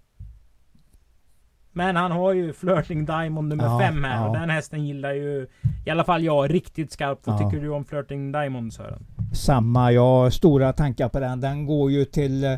Men 1.72 1.96
han 1.96 2.12
har 2.12 2.32
ju 2.32 2.52
Flirting 2.52 3.04
Diamond 3.04 3.48
nummer 3.48 3.78
5 3.78 4.04
här 4.04 4.16
ja. 4.16 4.28
och 4.28 4.36
den 4.36 4.50
hästen 4.50 4.86
gillar 4.86 5.12
ju 5.12 5.46
I 5.86 5.90
alla 5.90 6.04
fall 6.04 6.24
jag 6.24 6.54
riktigt 6.54 6.92
skarpt. 6.92 7.26
Vad 7.26 7.40
ja. 7.40 7.50
tycker 7.50 7.62
du 7.62 7.70
om 7.70 7.84
Flirting 7.84 8.32
Diamond 8.32 8.72
Sören? 8.72 9.06
Samma, 9.34 9.92
jag 9.92 10.02
har 10.02 10.30
stora 10.30 10.72
tankar 10.72 11.08
på 11.08 11.20
den. 11.20 11.40
Den 11.40 11.66
går 11.66 11.90
ju 11.90 12.04
till 12.04 12.44
eh, 12.44 12.50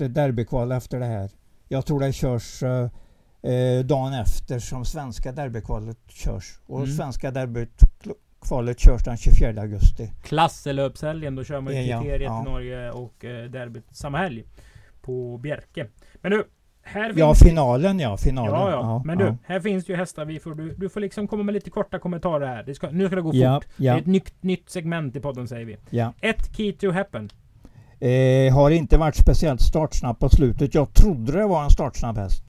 norskt 0.00 0.14
derbykval 0.14 0.72
efter 0.72 1.00
det 1.00 1.06
här. 1.06 1.30
Jag 1.68 1.86
tror 1.86 2.00
det 2.00 2.12
körs 2.12 2.62
eh, 2.62 2.88
eh 3.42 3.84
dagen 3.84 4.12
efter 4.12 4.58
som 4.58 4.84
svenska 4.84 5.32
derbykvalet 5.32 5.98
körs. 6.08 6.58
Och 6.66 6.78
mm. 6.78 6.90
svenska 6.90 7.30
derbykvalet 7.30 8.80
körs 8.80 9.04
den 9.04 9.16
24 9.16 9.62
augusti. 9.62 10.12
Klasselöpshelgen, 10.22 11.34
då 11.34 11.44
kör 11.44 11.60
man 11.60 11.74
ju 11.74 11.82
ja, 11.82 12.00
kriteriet 12.00 12.22
ja. 12.22 12.42
till 12.42 12.52
Norge 12.52 12.90
och 12.90 13.24
eh, 13.24 13.50
derbyt 13.50 13.84
samma 13.90 14.18
helg. 14.18 14.44
På 15.02 15.38
Bjerke. 15.38 15.86
Men 16.22 16.32
nu, 16.32 16.44
ja, 17.14 17.34
finalen 17.34 18.00
ja. 18.00 18.16
Finalen. 18.16 18.52
Ja, 18.52 18.70
ja. 18.70 18.80
ja 18.80 19.02
Men 19.04 19.18
ja. 19.18 19.26
du, 19.26 19.36
här 19.44 19.60
finns 19.60 19.88
ju 19.88 19.96
hästar. 19.96 20.24
Vi 20.24 20.38
får, 20.38 20.54
du, 20.54 20.74
du 20.74 20.88
får 20.88 21.00
liksom 21.00 21.28
komma 21.28 21.42
med 21.42 21.54
lite 21.54 21.70
korta 21.70 21.98
kommentarer 21.98 22.46
här. 22.46 22.74
Ska, 22.74 22.90
nu 22.90 23.06
ska 23.06 23.16
det 23.16 23.22
gå 23.22 23.34
ja, 23.34 23.54
fort. 23.54 23.68
Ja. 23.76 23.92
Det 23.92 23.98
är 23.98 24.00
ett 24.00 24.06
nytt, 24.06 24.42
nytt 24.42 24.70
segment 24.70 25.16
i 25.16 25.20
podden 25.20 25.48
säger 25.48 25.66
vi. 25.66 25.76
Ja. 25.90 26.12
Ett 26.20 26.56
Key 26.56 26.72
to 26.72 26.90
Happen. 26.90 27.30
Eh, 28.00 28.54
har 28.54 28.70
inte 28.70 28.96
varit 28.98 29.16
speciellt 29.16 29.60
startsnabb 29.60 30.18
på 30.18 30.28
slutet. 30.28 30.74
Jag 30.74 30.94
trodde 30.94 31.32
det 31.32 31.46
var 31.46 31.64
en 31.64 31.70
startsnabb 31.70 32.18
häst. 32.18 32.42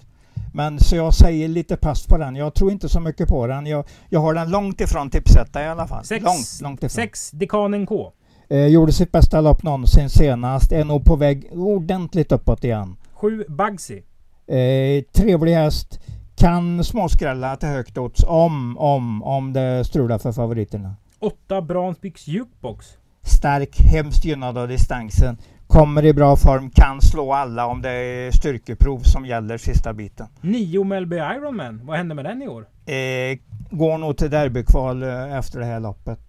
Men 0.54 0.80
så 0.80 0.96
jag 0.96 1.14
säger 1.14 1.48
lite 1.48 1.78
pass 1.78 2.08
på 2.08 2.18
den. 2.18 2.36
Jag 2.36 2.54
tror 2.54 2.72
inte 2.72 2.90
så 2.90 3.00
mycket 3.00 3.30
på 3.30 3.48
den. 3.48 3.66
Jag, 3.66 3.86
jag 4.10 4.20
har 4.20 4.34
den 4.34 4.50
långt 4.50 4.82
ifrån 4.82 5.10
tipsetta 5.10 5.64
i 5.64 5.68
alla 5.68 5.88
fall. 5.88 6.06
Sex, 6.06 6.24
långt, 6.24 6.60
långt 6.62 6.80
ifrån. 6.80 6.90
Sex 6.90 7.32
Dekanen 7.32 7.86
K. 7.86 8.12
Eh, 8.50 8.68
gjorde 8.68 8.92
sitt 8.92 9.12
bästa 9.12 9.42
lopp 9.42 9.64
någonsin 9.64 10.10
senast. 10.10 10.72
Är 10.72 10.84
nog 10.84 11.06
på 11.06 11.16
väg 11.16 11.50
ordentligt 11.52 12.32
uppåt 12.32 12.64
igen. 12.64 12.96
Sju 13.14 13.46
Bugsy. 13.50 14.02
Eh, 14.48 15.04
trevlig 15.14 15.54
häst. 15.54 16.00
Kan 16.36 16.84
småskrälla 16.84 17.56
till 17.56 17.70
högt 17.70 17.98
odds 17.98 18.24
om, 18.24 18.78
om, 18.78 19.24
om 19.24 19.54
det 19.54 19.86
strular 19.86 20.18
för 20.18 20.32
favoriterna. 20.32 20.96
8 21.20 21.62
Bransbys 21.62 22.28
Jukebox. 22.28 22.98
Stark, 23.28 23.80
hemskt 23.80 24.26
gynnad 24.26 24.58
av 24.58 24.68
distansen. 24.68 25.38
Kommer 25.68 26.06
i 26.06 26.14
bra 26.14 26.36
form, 26.36 26.70
kan 26.70 27.02
slå 27.02 27.34
alla 27.34 27.66
om 27.66 27.82
det 27.82 27.92
är 27.92 28.32
styrkeprov 28.32 29.00
som 29.00 29.26
gäller 29.26 29.58
sista 29.58 29.94
biten. 29.94 30.28
9 30.42 30.84
Melby 30.84 31.16
Ironman. 31.16 31.86
Vad 31.86 31.98
händer 31.98 32.16
med 32.16 32.26
den 32.26 32.42
i 32.42 32.48
år? 32.48 32.68
Eh, 32.86 33.38
går 33.72 33.98
nog 33.98 34.18
till 34.18 34.30
derbykval 34.30 35.04
eh, 35.04 35.38
efter 35.38 35.60
det 35.60 35.66
här 35.66 35.80
loppet. 35.80 36.20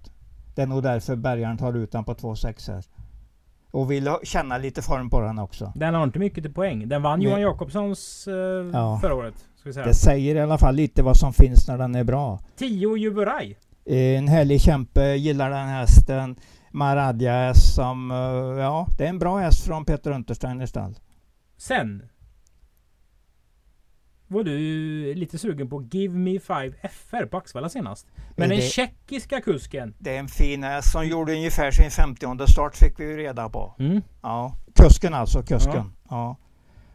Det 0.55 0.63
är 0.63 0.67
nog 0.67 0.83
därför 0.83 1.17
Bergaren 1.17 1.59
tar 1.59 1.77
ut 1.77 1.93
den 1.93 2.05
på 2.05 2.15
2,6 2.15 2.73
här. 2.73 2.85
Och 3.71 3.91
vill 3.91 4.11
känna 4.23 4.59
lite 4.59 4.83
form 4.83 5.11
på 5.11 5.21
den 5.21 5.39
också. 5.39 5.73
Den 5.77 5.95
har 5.95 6.05
inte 6.05 6.19
mycket 6.19 6.45
till 6.45 6.55
poäng. 6.55 6.89
Den 6.89 7.03
vann 7.03 7.23
Johan 7.23 7.41
Jakobssons 7.41 8.29
eh, 8.29 8.35
ja. 8.73 8.99
förra 9.03 9.15
året. 9.15 9.35
Det 9.65 9.95
säger 9.95 10.35
i 10.35 10.41
alla 10.41 10.59
fall 10.59 10.75
lite 10.75 11.03
vad 11.03 11.17
som 11.17 11.33
finns 11.33 11.69
när 11.69 11.79
den 11.79 11.95
är 11.95 12.05
bra. 12.05 12.41
10 12.57 12.97
Juburaj. 12.97 13.59
En 13.85 14.29
härlig 14.29 14.61
kämpe, 14.61 15.15
gillar 15.15 15.51
den 15.51 15.69
hästen. 15.69 16.37
Maradja 16.79 17.33
häst 17.33 17.75
som, 17.75 18.11
eh, 18.11 18.63
ja 18.63 18.87
det 18.99 19.05
är 19.05 19.09
en 19.09 19.19
bra 19.19 19.39
häst 19.39 19.67
från 19.67 19.85
Peter 19.85 20.11
Untersteiners 20.11 20.71
stall. 20.71 20.99
Sen 21.57 22.03
var 24.29 24.45
du 24.45 25.15
lite 25.15 25.39
sugen 25.39 25.69
på 25.69 25.83
Give 25.83 26.15
Me 26.15 26.41
Five 26.41 26.73
FR 26.83 27.27
på 27.27 27.37
Axvalla 27.37 27.69
senast. 27.69 28.07
Men 28.37 28.49
den 28.49 28.61
tjeckiska 28.61 29.41
kusken. 29.41 29.95
Det 29.99 30.17
är 30.17 30.19
en 30.19 30.29
fin 30.29 30.63
häst 30.63 30.93
som 30.93 31.07
gjorde 31.07 31.33
ungefär 31.33 31.71
sin 31.71 31.91
50 31.91 32.47
start 32.47 32.77
fick 32.77 33.01
vi 33.01 33.05
ju 33.05 33.17
reda 33.17 33.49
på. 33.49 33.75
Mm. 33.79 34.03
Ja, 34.23 34.57
kusken 34.75 35.15
alltså, 35.15 35.43
kusken. 35.43 35.75
Ja. 35.75 35.93
ja. 36.11 36.37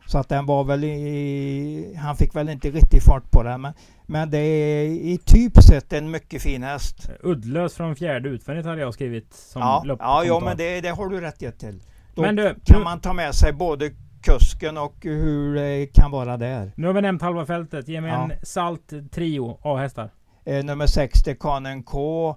Så 0.06 0.18
att 0.18 0.30
den 0.30 0.46
var 0.46 0.64
väl 0.64 0.84
i, 0.84 1.96
Han 2.02 2.16
fick 2.16 2.36
väl 2.36 2.50
inte 2.50 2.70
riktigt 2.70 3.04
fart 3.04 3.32
på 3.32 3.44
den. 3.44 3.62
Men, 3.62 3.74
men 4.06 4.30
det 4.30 4.38
är 4.38 4.86
i 4.86 5.20
typ 5.26 5.64
sett 5.64 5.94
en 5.94 6.12
mycket 6.12 6.42
fin 6.42 6.64
häst. 6.64 7.10
Uddlös 7.24 7.76
från 7.76 7.96
fjärde 7.96 8.30
utvändigt 8.30 8.66
hade 8.66 8.82
jag 8.82 8.94
skrivit. 8.94 9.34
Som 9.34 9.62
ja, 9.62 9.84
ja, 10.00 10.24
ja 10.26 10.40
men 10.40 10.58
det, 10.58 10.82
det 10.82 10.90
har 10.90 11.10
du 11.10 11.22
rätt 11.22 11.60
till. 11.60 11.82
Då 12.16 12.22
men 12.22 12.36
du, 12.36 12.56
kan 12.66 12.78
du, 12.78 12.84
man 12.84 13.00
ta 13.00 13.14
med 13.14 13.36
sig 13.36 13.54
både 13.54 13.92
kusken 14.22 14.78
och 14.78 14.96
hur 15.02 15.56
det 15.56 15.88
kan 15.94 16.12
vara 16.12 16.38
där. 16.38 16.72
Nu 16.76 16.88
har 16.88 16.94
vi 16.94 17.02
nämnt 17.02 17.22
halva 17.22 17.46
fältet. 17.46 17.88
Ge 17.88 18.02
mig 18.02 18.12
ja. 18.12 18.24
en 18.24 18.46
salt 18.46 19.12
trio 19.12 19.60
A-hästar. 19.62 20.10
Eh, 20.46 20.64
nummer 20.64 20.88
60 20.88 21.36
Kanen 21.36 21.84
K. 21.84 22.36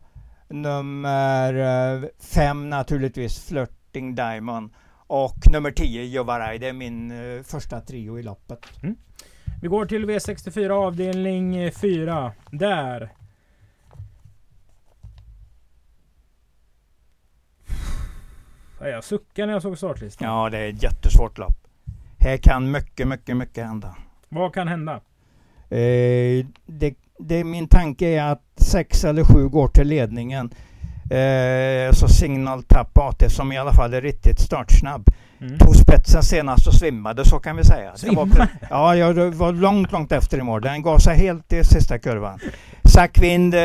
Nummer 0.48 2.10
5 2.22 2.62
eh, 2.62 2.68
naturligtvis 2.68 3.48
Flirting 3.48 4.14
Diamond. 4.14 4.70
Och 5.06 5.50
nummer 5.50 5.70
10 5.70 6.04
Jovarai. 6.04 6.58
Det 6.58 6.68
är 6.68 6.72
min 6.72 7.10
eh, 7.10 7.42
första 7.42 7.80
trio 7.80 8.18
i 8.18 8.22
loppet. 8.22 8.82
Mm. 8.82 8.96
Vi 9.62 9.68
går 9.68 9.86
till 9.86 10.10
V64 10.10 10.70
avdelning 10.70 11.72
4. 11.72 12.32
Där 12.50 13.12
Jag 18.80 19.04
suckar 19.04 19.46
när 19.46 19.52
jag 19.52 19.62
såg 19.62 19.78
startlistan. 19.78 20.28
Ja, 20.28 20.50
det 20.50 20.58
är 20.58 20.68
ett 20.68 20.82
jättesvårt 20.82 21.38
lopp. 21.38 21.66
Här 22.18 22.36
kan 22.36 22.70
mycket, 22.70 23.08
mycket, 23.08 23.36
mycket 23.36 23.66
hända. 23.66 23.96
Vad 24.28 24.54
kan 24.54 24.68
hända? 24.68 25.00
Eh, 25.68 26.46
det, 26.66 26.94
det, 27.18 27.44
min 27.44 27.68
tanke 27.68 28.06
är 28.06 28.32
att 28.32 28.42
sex 28.56 29.04
eller 29.04 29.24
sju 29.24 29.48
går 29.48 29.68
till 29.68 29.88
ledningen. 29.88 30.50
Eh, 31.10 31.92
så 31.92 32.08
Signal 32.08 32.62
Tap 32.62 32.98
AT 32.98 33.30
som 33.30 33.52
i 33.52 33.58
alla 33.58 33.72
fall 33.72 33.94
är 33.94 34.00
riktigt 34.00 34.40
startsnabb. 34.40 35.10
Mm. 35.40 35.58
Tog 35.58 35.76
spetsen 35.76 36.22
senast 36.22 36.66
och 36.66 36.74
svimmade 36.74 37.24
så 37.24 37.38
kan 37.38 37.56
vi 37.56 37.64
säga. 37.64 37.96
Svimmade? 37.96 38.30
Det 38.30 38.38
var, 38.38 38.48
ja, 38.70 38.96
jag 38.96 39.34
var 39.34 39.52
långt, 39.52 39.92
långt 39.92 40.12
efter 40.12 40.38
i 40.38 40.42
mål. 40.42 40.62
Den 40.62 40.82
gav 40.82 40.98
sig 40.98 41.16
helt 41.16 41.52
i 41.52 41.64
sista 41.64 41.98
kurvan. 41.98 42.40
Sackvind 42.84 43.54
eh, 43.54 43.60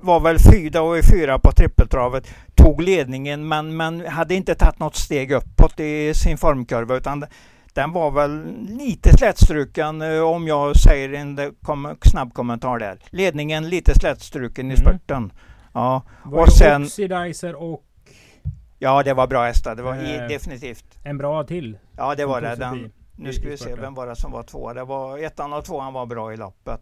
var 0.00 0.20
väl 0.20 0.38
fyra 0.52 0.82
och 0.82 0.98
i 0.98 1.02
fyra 1.02 1.38
på 1.38 1.52
trippeltravet. 1.52 2.34
Tog 2.54 2.82
ledningen 2.82 3.48
men, 3.48 3.76
men 3.76 4.06
hade 4.06 4.34
inte 4.34 4.54
tagit 4.54 4.78
något 4.78 4.96
steg 4.96 5.32
uppåt 5.32 5.80
i 5.80 6.14
sin 6.14 6.38
formkurva 6.38 6.96
utan 6.96 7.26
den 7.74 7.92
var 7.92 8.10
väl 8.10 8.44
lite 8.68 9.16
slätstruken 9.16 10.02
eh, 10.02 10.20
om 10.20 10.46
jag 10.46 10.76
säger 10.76 11.12
en 11.12 11.38
snabb 12.02 12.34
kommentar 12.34 12.78
där. 12.78 12.98
Ledningen 13.10 13.68
lite 13.68 13.94
slätstruken 13.94 14.66
mm. 14.66 14.74
i 14.74 14.76
spurten. 14.76 15.32
Ja. 15.72 16.02
Var 16.24 16.42
och 16.42 16.52
sen... 16.52 16.82
Oxidizer 16.82 17.54
och... 17.54 17.84
Ja 18.78 19.02
det 19.02 19.14
var 19.14 19.26
bra 19.26 19.44
hästar. 19.44 19.76
Det 19.76 19.82
var 19.82 19.94
eh, 19.94 20.28
definitivt. 20.28 20.98
En 21.04 21.18
bra 21.18 21.44
till. 21.44 21.78
Ja 21.96 22.14
det 22.14 22.26
var 22.26 22.40
det. 22.40 22.56
Den, 22.56 22.92
nu 23.16 23.32
ska 23.32 23.48
vi 23.48 23.56
se 23.56 23.74
vem 23.74 23.94
var 23.94 24.06
det 24.06 24.16
som 24.16 24.32
var 24.32 24.42
tvåa. 24.42 24.74
Det 24.74 24.84
var 24.84 25.18
ettan 25.18 25.52
och 25.52 25.64
tvåan 25.64 25.92
var 25.92 26.06
bra 26.06 26.32
i 26.32 26.36
loppet. 26.36 26.80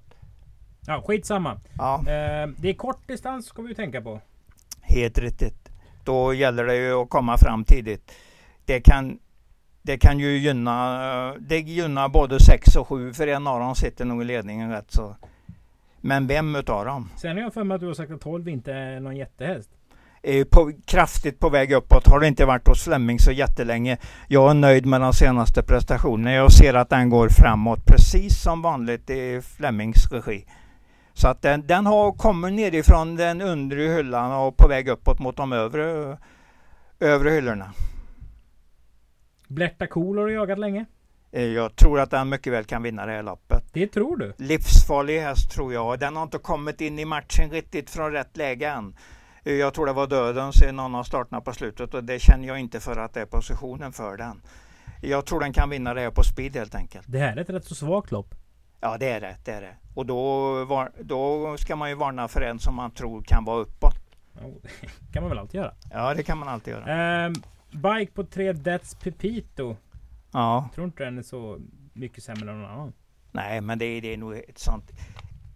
Ja 0.87 1.03
skitsamma. 1.07 1.61
Ja. 1.79 1.98
Eh, 1.98 2.48
det 2.57 2.68
är 2.68 2.74
kort 2.74 3.09
distans 3.09 3.46
ska 3.46 3.62
vi 3.62 3.74
tänka 3.74 4.03
på. 4.03 4.20
Helt 4.81 5.18
riktigt. 5.18 5.68
Då 6.05 6.35
gäller 6.35 6.64
det 6.64 6.77
ju 6.77 6.92
att 6.92 7.09
komma 7.09 7.38
fram 7.38 7.64
tidigt. 7.64 8.12
Det 8.64 8.81
kan 8.81 9.18
det 9.83 9.98
kan 9.98 10.18
ju 10.18 10.38
gynna, 10.38 11.35
det 11.40 11.59
gynnar 11.59 12.09
både 12.09 12.40
6 12.40 12.77
och 12.77 12.88
7 12.88 13.12
för 13.12 13.27
en 13.27 13.46
av 13.46 13.61
dem 13.61 13.74
sitter 13.74 14.05
nog 14.05 14.22
i 14.22 14.24
ledningen 14.24 14.70
rätt 14.70 14.92
så. 14.92 15.16
Men 16.00 16.26
vem 16.26 16.56
utav 16.56 16.84
dem? 16.84 17.08
Sen 17.16 17.37
har 17.37 17.42
jag 17.42 17.54
för 17.54 17.64
mig 17.64 17.74
att 17.74 17.80
du 17.80 17.87
har 17.87 17.94
sagt 17.94 18.12
att 18.12 18.20
12 18.20 18.48
inte 18.48 18.72
är 18.72 19.00
någon 19.00 19.16
jättehäst. 19.16 19.70
Är 20.22 20.44
på, 20.44 20.72
kraftigt 20.87 21.38
på 21.38 21.48
väg 21.48 21.72
uppåt. 21.72 22.06
Har 22.06 22.20
det 22.20 22.28
inte 22.28 22.44
varit 22.44 22.68
hos 22.68 22.84
Flemming 22.84 23.18
så 23.18 23.32
jättelänge. 23.32 23.98
Jag 24.28 24.50
är 24.50 24.54
nöjd 24.54 24.87
med 24.87 25.00
de 25.00 25.12
senaste 25.12 25.62
prestationerna. 25.62 26.32
Jag 26.32 26.52
ser 26.52 26.74
att 26.74 26.90
den 26.90 27.11
går 27.11 27.28
framåt 27.28 27.87
precis 27.87 28.42
som 28.42 28.62
vanligt 28.62 29.11
i 29.11 29.40
Flemmings 29.42 30.12
regi. 30.12 30.44
Så 31.12 31.28
att 31.28 31.42
den, 31.42 31.66
den 31.66 31.87
har 31.87 32.12
kommit 32.12 32.52
nerifrån 32.52 33.16
den 33.16 33.40
undre 33.40 33.82
hyllan 33.82 34.32
och 34.32 34.56
på 34.56 34.68
väg 34.68 34.88
uppåt 34.88 35.18
mot 35.18 35.37
de 35.37 35.52
övre, 35.52 36.18
övre 37.00 37.30
hyllorna. 37.30 37.72
Blerta 39.48 39.87
Cool 39.87 40.18
har 40.18 40.26
du 40.26 40.32
jagat 40.32 40.58
länge. 40.58 40.87
Eh, 41.38 41.44
jag 41.44 41.77
tror 41.77 42.01
att 42.01 42.11
den 42.11 42.29
mycket 42.29 42.53
väl 42.53 42.64
kan 42.64 42.83
vinna 42.83 43.07
det 43.07 43.12
här 43.12 43.22
loppet. 43.22 43.64
Det 43.72 43.87
tror 43.87 44.16
du? 44.16 44.33
Livsfarlig 44.38 45.20
häst 45.20 45.51
tror 45.51 45.72
jag. 45.72 45.98
Den 45.98 46.16
har 46.16 46.22
inte 46.22 46.38
kommit 46.38 46.81
in 46.81 46.98
i 46.98 47.05
matchen 47.05 47.51
riktigt 47.51 47.90
från 47.90 48.12
rätt 48.12 48.37
läge 48.37 48.68
än. 48.68 48.96
Eh, 49.44 49.55
jag 49.55 49.74
tror 49.74 49.87
det 49.87 49.92
var 49.92 50.07
dödens 50.07 50.62
i 50.62 50.72
någon 50.72 50.94
av 50.94 51.05
starterna 51.05 51.40
på 51.40 51.53
slutet 51.53 51.94
och 51.94 52.05
det 52.05 52.18
känner 52.18 52.48
jag 52.48 52.59
inte 52.61 52.81
för 52.81 52.96
att 52.96 53.14
det 53.14 53.20
är 53.20 53.27
positionen 53.27 53.92
för 53.92 54.16
den. 54.16 54.40
Jag 55.03 55.27
tror 55.27 55.40
den 55.40 55.53
kan 55.53 55.70
vinna 55.70 55.94
det 55.94 56.01
här 56.01 56.11
på 56.11 56.22
speed 56.22 56.57
helt 56.57 56.74
enkelt. 56.74 57.07
Det 57.09 57.18
här 57.18 57.37
är 57.37 57.40
ett 57.40 57.51
rätt 57.51 57.64
så 57.64 57.74
svagt 57.74 58.11
lopp. 58.11 58.35
Ja 58.81 58.96
det 58.98 59.09
är 59.09 59.20
det, 59.20 59.37
det 59.44 59.53
är 59.53 59.61
det. 59.61 59.74
Och 59.94 60.07
då, 60.07 60.88
då 61.01 61.57
ska 61.57 61.77
man 61.77 61.88
ju 61.88 61.94
varna 61.94 62.29
för 62.29 62.40
en 62.40 62.59
som 62.59 62.74
man 62.74 62.90
tror 62.90 63.22
kan 63.22 63.44
vara 63.44 63.61
uppåt. 63.61 63.94
det 64.62 65.12
kan 65.12 65.22
man 65.22 65.31
väl 65.31 65.38
alltid 65.38 65.61
göra? 65.61 65.74
Ja 65.90 66.14
det 66.14 66.22
kan 66.22 66.38
man 66.38 66.48
alltid 66.48 66.74
göra. 66.74 67.27
Um, 67.27 67.35
bike 67.70 68.12
på 68.12 68.24
3 68.24 68.53
Deaths 68.53 68.94
Pepito. 68.94 69.77
Ja. 70.32 70.68
Tror 70.74 70.86
inte 70.86 71.04
den 71.04 71.18
är 71.18 71.22
så 71.22 71.58
mycket 71.92 72.24
sämre 72.24 72.50
än 72.50 72.62
någon 72.62 72.70
annan. 72.70 72.92
Nej 73.32 73.60
men 73.60 73.78
det, 73.78 73.84
är, 73.84 74.02
det 74.02 74.12
är 74.12 74.16
nog 74.16 74.36
ett 74.36 74.58
sånt 74.58 74.90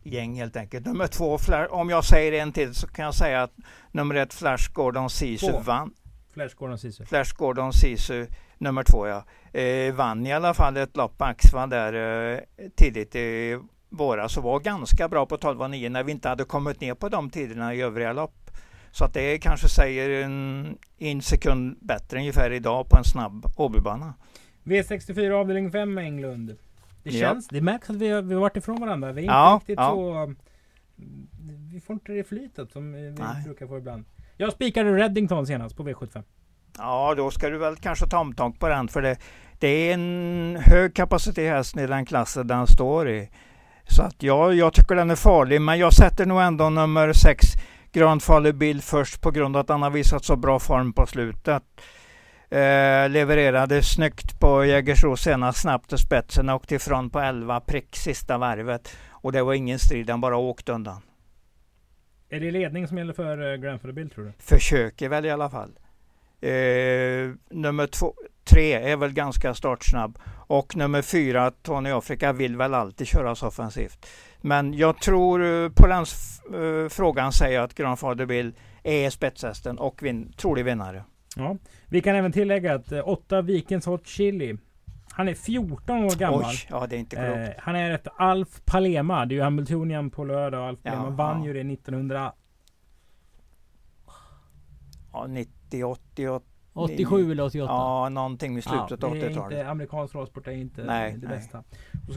gäng 0.02 0.34
helt 0.34 0.56
enkelt. 0.56 0.86
Nummer 0.86 1.06
två, 1.06 1.38
om 1.70 1.90
jag 1.90 2.04
säger 2.04 2.42
en 2.42 2.52
till 2.52 2.74
så 2.74 2.86
kan 2.86 3.04
jag 3.04 3.14
säga 3.14 3.42
att 3.42 3.52
nummer 3.90 4.14
ett 4.14 4.34
Flash 4.34 4.72
Gordon 4.72 5.10
Sisu 5.10 5.52
vann. 5.60 5.94
Flash 6.32 6.56
Gordon 6.56 6.78
Sisu. 6.78 7.04
Flash 7.04 7.34
Gordon 7.36 7.72
Sisu 7.72 8.26
nummer 8.58 8.84
två 8.84 9.06
ja. 9.06 9.24
Eh, 9.60 9.94
vann 9.94 10.26
i 10.26 10.32
alla 10.32 10.54
fall 10.54 10.76
ett 10.76 10.96
lopp 10.96 11.18
på 11.18 11.24
Axva 11.24 11.66
där 11.66 11.92
eh, 12.32 12.68
tidigt 12.76 13.14
i 13.14 13.58
våras 13.88 14.36
och 14.36 14.42
var 14.42 14.60
ganska 14.60 15.08
bra 15.08 15.26
på 15.26 15.36
12,9 15.36 15.88
när 15.88 16.02
vi 16.02 16.12
inte 16.12 16.28
hade 16.28 16.44
kommit 16.44 16.80
ner 16.80 16.94
på 16.94 17.08
de 17.08 17.30
tiderna 17.30 17.74
i 17.74 17.80
övriga 17.80 18.12
lopp. 18.12 18.50
Så 18.92 19.04
att 19.04 19.14
det 19.14 19.38
kanske 19.38 19.68
säger 19.68 20.24
en, 20.24 20.78
en 20.98 21.22
sekund 21.22 21.78
bättre 21.80 22.18
ungefär 22.18 22.50
idag 22.50 22.88
på 22.88 22.96
en 22.96 23.04
snabb 23.04 23.46
Åbybana. 23.56 24.14
V64 24.64 25.30
avdelning 25.30 25.72
5 25.72 25.98
Englund. 25.98 26.56
Det 27.02 27.10
känns, 27.10 27.48
ja. 27.50 27.58
det 27.58 27.64
märks 27.64 27.90
att 27.90 27.96
vi 27.96 28.08
har, 28.08 28.22
vi 28.22 28.34
har 28.34 28.40
varit 28.40 28.56
ifrån 28.56 28.80
varandra. 28.80 29.12
Vi 29.12 29.20
är 29.20 29.22
inte 29.22 29.34
ja, 29.34 29.58
riktigt 29.60 29.76
ja. 29.78 29.90
så... 29.90 30.34
Vi 31.72 31.80
får 31.80 31.94
inte 31.94 32.12
det 32.12 32.24
flytet 32.24 32.72
som 32.72 32.92
vi 32.92 33.10
Nej. 33.10 33.44
brukar 33.44 33.66
få 33.66 33.78
ibland. 33.78 34.04
Jag 34.36 34.52
spikade 34.52 34.96
Reddington 34.96 35.46
senast 35.46 35.76
på 35.76 35.82
V75. 35.88 36.22
Ja, 36.78 37.14
då 37.16 37.30
ska 37.30 37.48
du 37.48 37.58
väl 37.58 37.76
kanske 37.76 38.06
ta 38.06 38.18
omtag 38.18 38.58
på 38.58 38.68
den 38.68 38.88
för 38.88 39.02
det, 39.02 39.16
det 39.58 39.68
är 39.68 39.94
en 39.94 40.58
hög 40.60 40.94
kapacitet 40.94 41.50
häst 41.50 41.76
i 41.76 41.86
den 41.86 42.06
klassen 42.06 42.46
den 42.46 42.66
står 42.66 43.08
i. 43.08 43.30
Så 43.88 44.02
att 44.02 44.22
ja, 44.22 44.52
jag 44.52 44.72
tycker 44.72 44.94
den 44.94 45.10
är 45.10 45.16
farlig, 45.16 45.60
men 45.60 45.78
jag 45.78 45.92
sätter 45.92 46.26
nog 46.26 46.40
ändå 46.40 46.70
nummer 46.70 47.12
6 47.12 47.46
Grandfather 47.92 48.52
Bill 48.52 48.82
först 48.82 49.20
på 49.20 49.30
grund 49.30 49.56
av 49.56 49.60
att 49.60 49.68
han 49.68 49.82
har 49.82 49.90
visat 49.90 50.24
så 50.24 50.36
bra 50.36 50.58
form 50.58 50.92
på 50.92 51.06
slutet. 51.06 51.62
Eh, 52.52 53.08
levererade 53.08 53.82
snyggt 53.82 54.40
på 54.40 54.64
Jägersro 54.64 55.16
senast, 55.16 55.60
snabbt 55.60 55.88
till 55.88 55.98
spetsen 55.98 56.48
och 56.48 56.54
åkte 56.54 56.74
ifrån 56.74 57.10
på 57.10 57.20
11 57.20 57.60
prick 57.60 57.96
sista 57.96 58.38
varvet. 58.38 58.96
Och 59.10 59.32
det 59.32 59.42
var 59.42 59.54
ingen 59.54 59.78
strid, 59.78 60.10
han 60.10 60.20
bara 60.20 60.36
åkte 60.36 60.72
undan. 60.72 61.02
Är 62.28 62.40
det 62.40 62.50
ledning 62.50 62.88
som 62.88 62.98
gäller 62.98 63.12
för 63.12 63.52
eh, 63.52 63.56
Grandfather 63.56 63.92
Bill 63.92 64.10
tror 64.10 64.24
du? 64.24 64.32
Försöker 64.38 65.08
väl 65.08 65.26
i 65.26 65.30
alla 65.30 65.50
fall. 65.50 65.70
Eh, 66.40 66.50
nummer 67.50 67.86
två, 67.86 68.14
tre 68.44 68.72
är 68.72 68.96
väl 68.96 69.12
ganska 69.12 69.54
startsnabb. 69.54 70.18
Och 70.46 70.76
nummer 70.76 71.02
fyra, 71.02 71.50
Tony 71.50 71.90
Afrika, 71.90 72.32
vill 72.32 72.56
väl 72.56 72.74
alltid 72.74 73.06
köras 73.06 73.42
offensivt. 73.42 74.06
Men 74.40 74.74
jag 74.74 75.00
tror 75.00 75.44
eh, 75.44 75.68
på 75.68 75.86
den 75.86 76.06
frågan 76.90 77.32
säger 77.32 77.54
jag 77.54 77.64
att 77.64 77.74
Grandfather 77.74 78.26
Bill 78.26 78.54
är 78.82 79.10
spetshästen 79.10 79.78
och 79.78 80.02
vin 80.02 80.32
trolig 80.36 80.64
vinnare. 80.64 81.04
Ja. 81.36 81.56
Vi 81.88 82.00
kan 82.00 82.16
även 82.16 82.32
tillägga 82.32 82.74
att 82.74 82.92
eh, 82.92 83.08
åtta 83.08 83.42
Vikens 83.42 83.86
Hot 83.86 84.06
Chili 84.06 84.56
han 85.14 85.28
är 85.28 85.34
14 85.34 86.04
år 86.04 86.18
gammal. 86.18 86.44
Oj, 86.44 86.66
ja, 86.70 86.86
det 86.86 86.96
är 86.96 87.00
inte 87.00 87.16
klokt. 87.16 87.56
Eh, 87.58 87.62
han 87.64 87.76
är 87.76 87.90
efter 87.90 88.12
Alf 88.16 88.64
Palema. 88.64 89.26
Det 89.26 89.34
är 89.34 89.36
ju 89.36 89.42
Hamiltonian 89.42 90.10
på 90.10 90.24
lördag. 90.24 90.68
Alf 90.68 90.82
Palema 90.82 91.04
ja, 91.04 91.10
vann 91.10 91.40
ja. 91.40 91.46
ju 91.46 91.52
det 91.52 91.72
1900... 91.72 92.32
Ja, 95.12 95.26
90, 95.26 95.84
80, 95.84 96.40
87 96.72 97.32
eller 97.32 97.44
88? 97.44 97.72
Ja, 97.72 98.08
någonting 98.08 98.58
i 98.58 98.62
slutet 98.62 99.02
ja, 99.02 99.08
av 99.08 99.14
80-talet. 99.14 99.66
Amerikansk 99.66 100.12
travsport 100.12 100.46
är 100.46 100.52
inte 100.52 100.84
nej, 100.84 101.12
det 101.12 101.28
nej. 101.28 101.36
bästa. 101.36 101.64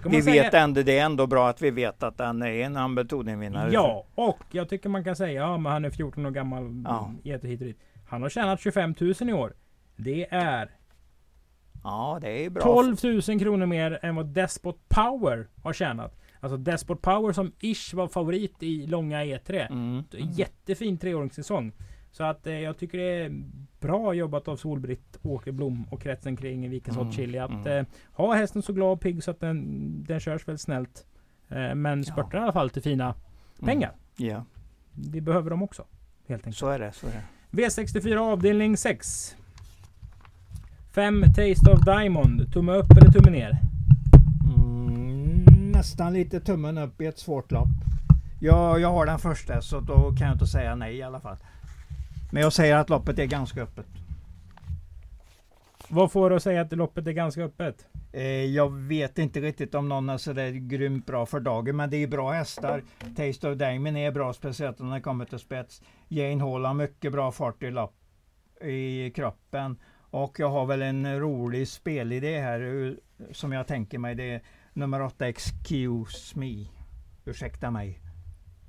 Vi 0.05 0.21
säga... 0.21 0.43
vet 0.43 0.53
ändå, 0.53 0.81
det 0.81 0.99
är 0.99 1.05
ändå 1.05 1.27
bra 1.27 1.49
att 1.49 1.61
vi 1.61 1.71
vet 1.71 2.03
att 2.03 2.19
han 2.19 2.41
är 2.41 2.47
en 2.47 2.75
Hamiltonian-vinnare. 2.75 3.69
Ja, 3.71 4.05
och 4.15 4.39
jag 4.51 4.69
tycker 4.69 4.89
man 4.89 5.03
kan 5.03 5.15
säga, 5.15 5.41
ja 5.41 5.57
men 5.57 5.71
han 5.71 5.85
är 5.85 5.89
14 5.89 6.25
år 6.25 6.31
gammal. 6.31 6.83
Ja. 6.85 7.11
Hit 7.23 7.43
och 7.43 7.67
dit. 7.67 7.79
Han 8.05 8.21
har 8.21 8.29
tjänat 8.29 8.59
25 8.59 8.95
000 8.99 9.13
i 9.29 9.33
år. 9.33 9.55
Det 9.95 10.27
är 10.29 10.71
Ja, 11.85 12.19
det 12.21 12.45
är 12.45 12.49
bra. 12.49 12.63
12 12.63 12.95
000 13.03 13.39
kronor 13.39 13.65
mer 13.65 13.99
än 14.01 14.15
vad 14.15 14.25
Despot 14.25 14.89
Power 14.89 15.47
har 15.63 15.73
tjänat. 15.73 16.19
Alltså 16.39 16.57
Despot 16.57 17.01
Power 17.01 17.33
som 17.33 17.51
ish 17.59 17.93
var 17.93 18.07
favorit 18.07 18.63
i 18.63 18.87
långa 18.87 19.23
E3. 19.23 19.71
Mm. 19.71 20.03
Jättefin 20.11 20.97
treåringssäsong. 20.97 21.71
Så 22.11 22.23
att 22.23 22.47
eh, 22.47 22.59
jag 22.59 22.77
tycker 22.77 22.97
det 22.97 23.23
är 23.23 23.43
bra 23.79 24.13
jobbat 24.13 24.47
av 24.47 24.55
Solbritt 24.55 25.19
Åkerblom 25.21 25.87
och 25.91 26.01
kretsen 26.01 26.37
kring 26.37 26.69
Vikens 26.69 26.97
mm. 26.97 27.11
Chili. 27.11 27.37
Att 27.37 27.51
mm. 27.51 27.67
eh, 27.67 27.85
ha 28.11 28.33
hästen 28.33 28.61
så 28.61 28.73
glad 28.73 28.93
och 28.93 29.01
pigg 29.01 29.23
så 29.23 29.31
att 29.31 29.39
den, 29.39 30.03
den 30.03 30.19
körs 30.19 30.47
väldigt 30.47 30.61
snällt. 30.61 31.05
Eh, 31.49 31.75
men 31.75 32.03
spurtar 32.03 32.37
ja. 32.37 32.39
i 32.39 32.43
alla 32.43 32.53
fall 32.53 32.69
till 32.69 32.81
fina 32.81 33.05
mm. 33.05 33.65
pengar. 33.65 33.91
Yeah. 34.17 34.43
Vi 34.91 35.21
behöver 35.21 35.49
dem 35.49 35.63
också. 35.63 35.85
Helt 36.27 36.41
enkelt. 36.41 36.57
Så 36.57 36.69
är 36.69 36.79
det. 36.79 36.91
Så 36.91 37.07
är 37.07 37.11
det. 37.11 37.23
V64 37.55 38.17
avdelning 38.17 38.77
6. 38.77 39.35
5 40.91 41.23
Taste 41.35 41.71
of 41.71 41.85
Diamond. 41.85 42.53
Tumme 42.53 42.71
upp 42.71 42.91
eller 42.91 43.11
tumme 43.11 43.31
ner? 43.31 43.57
Mm, 44.57 45.45
nästan 45.71 46.13
lite 46.13 46.39
tummen 46.39 46.77
upp 46.77 47.01
i 47.01 47.05
ett 47.05 47.19
svårt 47.19 47.51
lopp. 47.51 47.67
Jag, 48.39 48.79
jag 48.79 48.91
har 48.91 49.05
den 49.05 49.19
första 49.19 49.61
så 49.61 49.79
då 49.79 50.15
kan 50.17 50.27
jag 50.27 50.35
inte 50.35 50.47
säga 50.47 50.75
nej 50.75 50.95
i 50.95 51.03
alla 51.03 51.19
fall. 51.19 51.37
Men 52.31 52.43
jag 52.43 52.53
säger 52.53 52.75
att 52.75 52.89
loppet 52.89 53.19
är 53.19 53.25
ganska 53.25 53.61
öppet. 53.61 53.85
Vad 55.89 56.11
får 56.11 56.29
du 56.29 56.35
att 56.35 56.43
säga 56.43 56.61
att 56.61 56.71
loppet 56.71 57.07
är 57.07 57.11
ganska 57.11 57.43
öppet? 57.43 57.87
Eh, 58.11 58.45
jag 58.45 58.73
vet 58.73 59.17
inte 59.17 59.41
riktigt 59.41 59.75
om 59.75 59.89
någon 59.89 60.09
är 60.09 60.17
sådär 60.17 60.51
grymt 60.51 61.05
bra 61.05 61.25
för 61.25 61.39
dagen, 61.39 61.75
men 61.75 61.89
det 61.89 61.97
är 61.97 62.07
bra 62.07 62.31
hästar. 62.31 62.83
Taste 63.15 63.49
of 63.49 63.57
Diamond 63.57 63.97
är 63.97 64.11
bra, 64.11 64.33
speciellt 64.33 64.79
när 64.79 64.91
den 64.91 65.01
kommer 65.01 65.25
till 65.25 65.39
spets. 65.39 65.81
Jane 66.07 66.43
Hall 66.43 66.65
har 66.65 66.73
mycket 66.73 67.11
bra 67.11 67.31
fart 67.31 67.63
i, 67.63 67.71
lopp, 67.71 67.95
i 68.61 69.11
kroppen. 69.15 69.77
Och 69.97 70.39
jag 70.39 70.49
har 70.49 70.65
väl 70.65 70.81
en 70.81 71.19
rolig 71.19 71.67
spelidé 71.67 72.39
här 72.39 72.95
som 73.31 73.51
jag 73.51 73.67
tänker 73.67 73.99
mig. 73.99 74.15
Det 74.15 74.31
är 74.31 74.41
nummer 74.73 75.01
8 75.01 75.27
Excuse 75.27 76.39
Me. 76.39 76.65
Ursäkta 77.25 77.71
mig. 77.71 78.01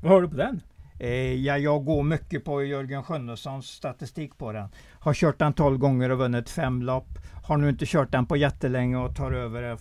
Vad 0.02 0.12
har 0.12 0.22
du 0.22 0.28
på 0.28 0.36
den? 0.36 0.60
Eh, 0.98 1.34
ja, 1.34 1.58
jag 1.58 1.84
går 1.84 2.02
mycket 2.02 2.44
på 2.44 2.62
Jörgen 2.62 3.02
Skönnessons 3.02 3.66
statistik 3.66 4.38
på 4.38 4.52
den. 4.52 4.68
Har 5.00 5.14
kört 5.14 5.38
den 5.38 5.52
12 5.52 5.78
gånger 5.78 6.10
och 6.10 6.18
vunnit 6.18 6.50
fem 6.50 6.82
lopp. 6.82 7.08
Har 7.44 7.56
nu 7.56 7.68
inte 7.68 7.86
kört 7.86 8.12
den 8.12 8.26
på 8.26 8.36
jättelänge 8.36 8.96
och 8.96 9.16
tar 9.16 9.32
över, 9.32 9.78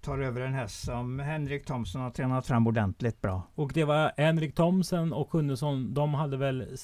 tar 0.00 0.18
över 0.18 0.40
en 0.40 0.54
häst 0.54 0.84
som 0.84 1.18
Henrik 1.18 1.66
Thomsen 1.66 2.00
har 2.00 2.10
tränat 2.10 2.46
fram 2.46 2.66
ordentligt 2.66 3.20
bra. 3.20 3.42
Och 3.54 3.70
det 3.74 3.84
var 3.84 4.12
Henrik 4.16 4.54
Thomsen 4.54 5.12
och 5.12 5.30
Sjunnesson, 5.30 5.94
de 5.94 6.14
hade 6.14 6.36
väl 6.36 6.76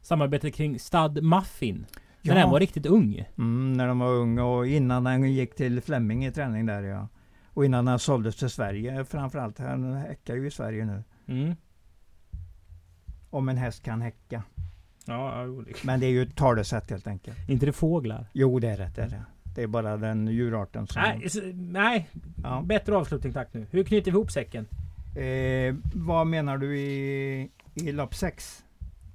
samarbete 0.00 0.50
kring 0.50 0.78
Stad 0.78 1.22
Muffin? 1.22 1.86
När 2.22 2.34
ja. 2.34 2.40
den 2.40 2.50
var 2.50 2.60
riktigt 2.60 2.86
ung? 2.86 3.24
Mm, 3.38 3.72
när 3.72 3.88
de 3.88 3.98
var 3.98 4.12
unga 4.12 4.44
och 4.44 4.66
innan 4.66 5.04
den 5.04 5.32
gick 5.32 5.54
till 5.54 5.80
Flemming 5.80 6.26
i 6.26 6.32
träning 6.32 6.66
där 6.66 6.82
ja. 6.82 7.08
Och 7.46 7.64
innan 7.64 7.84
den 7.84 7.98
såldes 7.98 8.36
till 8.36 8.50
Sverige 8.50 9.04
framförallt. 9.04 9.58
Han 9.58 9.92
häckar 9.92 10.34
ju 10.34 10.46
i 10.46 10.50
Sverige 10.50 10.84
nu. 10.84 11.02
Mm. 11.26 11.56
Om 13.34 13.48
en 13.48 13.56
häst 13.56 13.82
kan 13.82 14.02
häcka. 14.02 14.42
Ja, 15.04 15.46
Men 15.84 16.00
det 16.00 16.06
är 16.06 16.10
ju 16.10 16.22
ett 16.22 16.36
talesätt 16.36 16.90
helt 16.90 17.06
enkelt. 17.06 17.48
inte 17.48 17.66
det 17.66 17.72
fåglar? 17.72 18.26
Jo, 18.32 18.58
det 18.58 18.68
är 18.68 18.76
rätt. 18.76 18.96
Det 18.96 19.02
är, 19.02 19.08
det. 19.08 19.24
det 19.54 19.62
är 19.62 19.66
bara 19.66 19.96
den 19.96 20.28
djurarten 20.28 20.86
som... 20.86 21.02
Nej, 21.02 21.28
nej. 21.54 22.08
Ja. 22.42 22.62
bättre 22.66 22.96
avslutning 22.96 23.32
tack 23.32 23.48
nu. 23.52 23.66
Hur 23.70 23.84
knyter 23.84 24.10
vi 24.10 24.16
ihop 24.16 24.30
säcken? 24.30 24.66
Eh, 25.16 25.74
vad 25.94 26.26
menar 26.26 26.58
du 26.58 26.78
i, 26.78 27.50
i 27.74 27.92
lopp 27.92 28.14
6? 28.14 28.64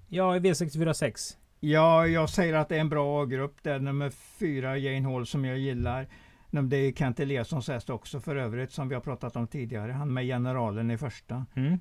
Ja, 0.08 0.36
i 0.36 0.40
V64 0.40 0.94
6. 0.94 1.38
Ja, 1.60 2.08
jag 2.08 2.30
säger 2.30 2.54
att 2.54 2.70
det 2.70 2.76
är 2.76 2.82
en 2.82 2.90
bra 2.90 3.24
A-grupp. 3.24 3.58
Det 3.62 3.72
är 3.72 3.80
nummer 3.80 4.10
fyra, 4.10 4.78
Jane 4.78 5.08
Hall, 5.14 5.26
som 5.26 5.46
jag 5.46 5.58
gillar. 5.58 6.08
Det 6.52 6.78
är 6.78 6.92
Kent 6.92 7.20
Eliassons 7.20 7.68
häst 7.68 7.90
också 7.90 8.20
för 8.20 8.36
övrigt, 8.36 8.72
som 8.72 8.90
vi 8.90 8.96
har 8.96 9.02
pratat 9.02 9.36
om 9.36 9.48
tidigare. 9.48 9.92
Han 9.92 10.14
med 10.14 10.26
generalen 10.26 10.92
i 10.92 10.98
första. 10.98 11.46
Mm. 11.56 11.80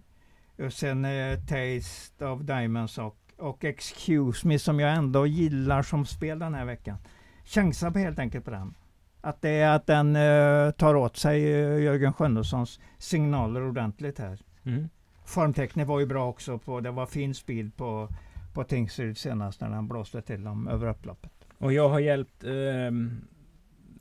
Och 0.58 0.72
sen 0.72 1.04
eh, 1.04 1.38
Taste 1.38 2.26
of 2.26 2.40
Diamonds 2.40 2.98
och, 2.98 3.16
och 3.36 3.64
Excuse 3.64 4.46
Me 4.46 4.58
som 4.58 4.80
jag 4.80 4.94
ändå 4.94 5.26
gillar 5.26 5.82
som 5.82 6.06
spel 6.06 6.38
den 6.38 6.54
här 6.54 6.64
veckan. 6.64 6.98
Chansa 7.44 7.90
på 7.90 7.98
helt 7.98 8.18
enkelt 8.18 8.44
på 8.44 8.50
den. 8.50 8.74
Att 9.20 9.42
det 9.42 9.50
är 9.50 9.76
att 9.76 9.86
den 9.86 10.16
eh, 10.16 10.70
tar 10.70 10.94
åt 10.94 11.16
sig 11.16 11.44
eh, 11.44 11.82
Jörgen 11.82 12.12
Skönnessons 12.12 12.80
signaler 12.98 13.68
ordentligt 13.68 14.18
här. 14.18 14.38
Mm. 14.64 14.88
Formtecknet 15.24 15.88
var 15.88 16.00
ju 16.00 16.06
bra 16.06 16.28
också. 16.28 16.58
På, 16.58 16.80
det 16.80 16.90
var 16.90 17.06
fin 17.06 17.34
speed 17.34 17.76
på, 17.76 18.08
på 18.54 18.64
Tingsryd 18.64 19.18
senast 19.18 19.60
när 19.60 19.68
han 19.68 19.88
blåste 19.88 20.22
till 20.22 20.44
dem 20.44 20.68
över 20.68 20.88
upploppet. 20.88 21.32
Och 21.58 21.72
jag 21.72 21.88
har 21.88 21.98
hjälpt 21.98 22.44
eh, 22.44 22.90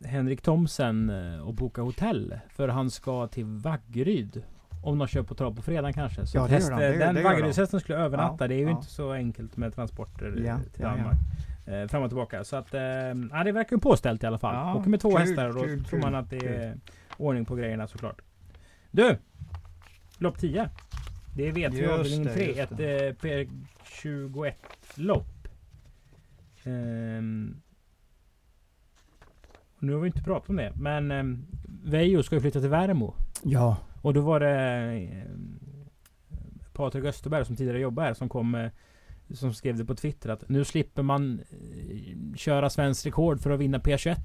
Henrik 0.05 0.41
Thomsen 0.41 1.09
eh, 1.09 1.47
att 1.47 1.55
boka 1.55 1.81
hotell. 1.81 2.39
För 2.49 2.67
han 2.67 2.91
ska 2.91 3.27
till 3.27 3.45
Vaggeryd. 3.45 4.43
Om 4.81 4.97
de 4.97 5.07
kör 5.07 5.23
på 5.23 5.35
trav 5.35 5.55
på 5.55 5.61
fredag 5.61 5.93
kanske. 5.93 6.25
Så 6.25 6.37
Ja, 6.37 6.45
häst, 6.45 6.69
de. 6.69 6.75
Det- 6.79 6.97
den. 6.97 7.23
Vaggerydshästen 7.23 7.79
skulle 7.79 7.97
övernatta. 7.97 8.43
Ja, 8.43 8.47
det 8.47 8.55
är 8.55 8.59
ju 8.59 8.63
ja. 8.63 8.69
inte 8.71 8.85
så 8.87 9.11
enkelt 9.11 9.57
med 9.57 9.75
transporter 9.75 10.33
eh, 10.37 10.45
Ja, 10.45 10.59
till 10.59 10.81
ja, 10.83 10.87
ja. 10.87 10.89
Danmark. 10.97 11.17
Eh, 11.65 11.87
fram 11.87 12.03
och 12.03 12.09
tillbaka. 12.09 12.43
Så 12.43 12.55
att, 12.55 12.73
eh, 12.73 12.79
det 13.45 13.51
verkar 13.51 13.75
ju 13.75 13.79
påställt 13.79 14.23
i 14.23 14.27
alla 14.27 14.37
fall. 14.37 14.55
Ja, 14.55 14.75
Åker 14.75 14.89
med 14.89 14.99
två 14.99 15.11
kul, 15.11 15.19
hästar 15.19 15.47
och 15.47 15.53
då 15.55 15.61
kul, 15.63 15.85
tror 15.85 15.99
man 15.99 16.15
att 16.15 16.29
det 16.29 16.37
är 16.37 16.71
kul. 16.71 16.79
ordning 17.17 17.45
på 17.45 17.55
grejerna 17.55 17.87
såklart. 17.87 18.21
Du! 18.91 19.17
Lopp 20.17 20.39
10. 20.39 20.69
Det 21.35 21.47
är 21.47 21.51
V3 21.51 21.73
Just 21.73 21.91
avdelning 21.91 22.23
det, 22.23 22.33
3. 22.33 22.45
just 22.47 22.59
Ett 22.71 22.79
eh, 22.79 23.29
P21 23.93 24.53
lopp. 24.95 25.47
Ehm, 26.63 27.61
och 29.77 29.83
nu 29.83 29.93
har 29.93 29.99
vi 29.99 30.07
inte 30.07 30.23
pratat 30.23 30.49
om 30.49 30.55
det. 30.55 30.71
Men 30.75 31.11
um, 31.11 31.45
Veijo 31.83 32.23
ska 32.23 32.35
ju 32.35 32.41
flytta 32.41 32.59
till 32.59 32.69
Värmo. 32.69 33.13
Ja, 33.43 33.77
Och 34.07 34.13
då 34.13 34.21
var 34.21 34.39
det 34.39 34.51
eh, 34.93 35.31
Patrik 36.73 37.05
Österberg 37.05 37.45
som 37.45 37.55
tidigare 37.55 37.79
jobbade 37.79 38.07
här 38.07 38.13
som 38.13 38.29
kom 38.29 38.55
eh, 38.55 38.69
som 39.33 39.53
skrev 39.53 39.77
det 39.77 39.85
på 39.85 39.95
Twitter 39.95 40.29
att 40.29 40.49
nu 40.49 40.63
slipper 40.63 41.01
man 41.03 41.39
eh, 41.39 42.35
köra 42.35 42.69
svensk 42.69 43.05
rekord 43.05 43.39
för 43.39 43.51
att 43.51 43.59
vinna 43.59 43.77
P21. 43.77 44.15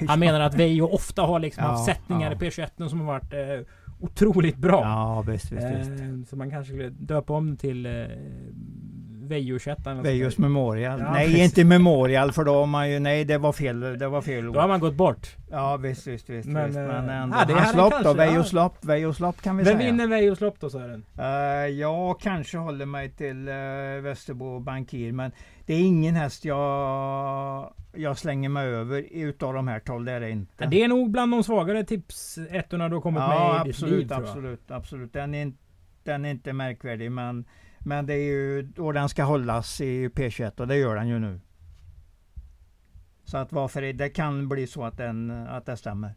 Han 0.08 0.18
menar 0.20 0.40
att 0.40 0.54
Veijo 0.54 0.86
ofta 0.86 1.22
har 1.22 1.38
liksom 1.38 1.64
Ja, 1.64 1.70
haft 1.70 1.84
sättningar 1.84 2.30
ja. 2.40 2.46
i 2.46 2.50
P21 2.50 2.88
som 2.88 3.00
har 3.00 3.06
varit 3.06 3.32
eh, 3.32 3.66
otroligt 4.00 4.56
bra. 4.56 4.80
ja 4.82 5.22
visst, 5.26 5.52
visst, 5.52 5.66
visst. 5.66 5.90
Eh, 5.90 6.22
så 6.28 6.36
man 6.36 6.50
kanske 6.50 6.72
skulle 6.72 6.88
döpa 6.88 7.32
om 7.32 7.56
till 7.56 7.86
eh, 7.86 7.92
Veijo 9.28 9.58
21 9.58 9.78
eller 9.86 9.94
något 9.94 10.06
Veijos 10.06 10.34
sånt 10.34 10.44
där. 10.44 10.48
Memorial. 10.48 11.00
Ja, 11.00 11.12
nej, 11.12 11.26
precis. 11.26 11.44
inte 11.44 11.64
Memorial 11.64 12.32
för 12.32 12.44
då 12.44 12.54
har 12.54 12.66
man 12.66 12.90
ju, 12.90 12.98
nej 12.98 13.24
det 13.24 13.38
var 13.38 13.52
fel, 13.52 13.98
det 13.98 14.08
var 14.08 14.20
fel 14.22 14.52
Då 14.52 14.60
har 14.60 14.68
man 14.68 14.80
gått 14.80 14.94
bort. 14.94 15.36
Ja 15.50 15.76
visst, 15.76 16.06
visst, 16.06 16.30
visst. 16.30 16.48
Men, 16.48 16.66
visst. 16.66 16.78
eh, 16.78 16.84
men 16.84 17.08
ändå. 17.08 17.36
ja, 17.36 17.44
det 17.44 17.52
Hans 17.52 17.76
lopp 17.76 17.92
kanske- 17.92 18.08
då, 18.08 18.14
Veijos 18.14 18.52
ja. 18.52 18.62
lopp, 18.62 18.84
Veijos 18.84 19.20
lopp 19.20 19.42
kan 19.42 19.56
vi 19.56 19.64
Vem 19.64 19.78
säga. 19.78 19.90
vinner 19.90 20.06
Veijos 20.06 20.40
lopp 20.40 20.60
då 20.60 20.70
Sören? 20.70 21.04
Eh, 21.18 21.26
jag 21.66 22.20
kanske 22.20 22.58
håller 22.58 22.86
mig 22.86 23.10
till 23.10 23.48
uh, 23.48 24.00
Västerbo 24.02 24.60
Bankir, 24.60 25.12
men 25.12 25.32
det 25.66 25.74
är 25.74 25.80
ingen 25.80 26.14
häst 26.14 26.44
jag, 26.44 27.72
jag 27.94 28.18
slänger 28.18 28.48
mig 28.48 28.66
över 28.68 29.04
utav 29.10 29.54
de 29.54 29.68
här 29.68 29.80
12, 29.80 30.04
det 30.04 30.12
är 30.12 30.20
det 30.20 30.30
inte. 30.30 30.66
Det 30.66 30.82
är 30.82 30.88
nog 30.88 31.10
bland 31.10 31.32
de 31.32 31.44
svagare 31.44 31.84
tips 31.84 32.38
ettorna 32.50 32.88
du 32.88 32.94
har 32.94 33.02
kommit 33.02 33.20
ja, 33.20 33.28
med 33.28 33.66
i 33.66 33.68
ditt 33.68 33.76
absolut, 33.76 33.98
liv 33.98 34.08
tror 34.08 34.20
jag. 34.20 34.28
absolut, 34.28 34.70
absolut. 34.70 35.12
Den 35.12 35.34
är, 35.34 35.52
den 36.04 36.24
är 36.24 36.30
inte 36.30 36.52
märkvärdig, 36.52 37.12
men, 37.12 37.44
men 37.80 38.06
det 38.06 38.14
är 38.14 38.24
ju, 38.24 38.72
och 38.78 38.92
den 38.94 39.08
ska 39.08 39.24
hållas 39.24 39.80
i 39.80 40.08
P21 40.08 40.60
och 40.60 40.68
det 40.68 40.76
gör 40.76 40.96
den 40.96 41.08
ju 41.08 41.18
nu. 41.18 41.40
Så 43.24 43.36
att 43.38 43.52
varför, 43.52 43.82
är- 43.82 43.92
det 43.92 44.08
kan 44.08 44.48
bli 44.48 44.66
så 44.66 44.84
att, 44.84 44.96
den, 44.96 45.30
att 45.30 45.66
det 45.66 45.76
stämmer. 45.76 46.14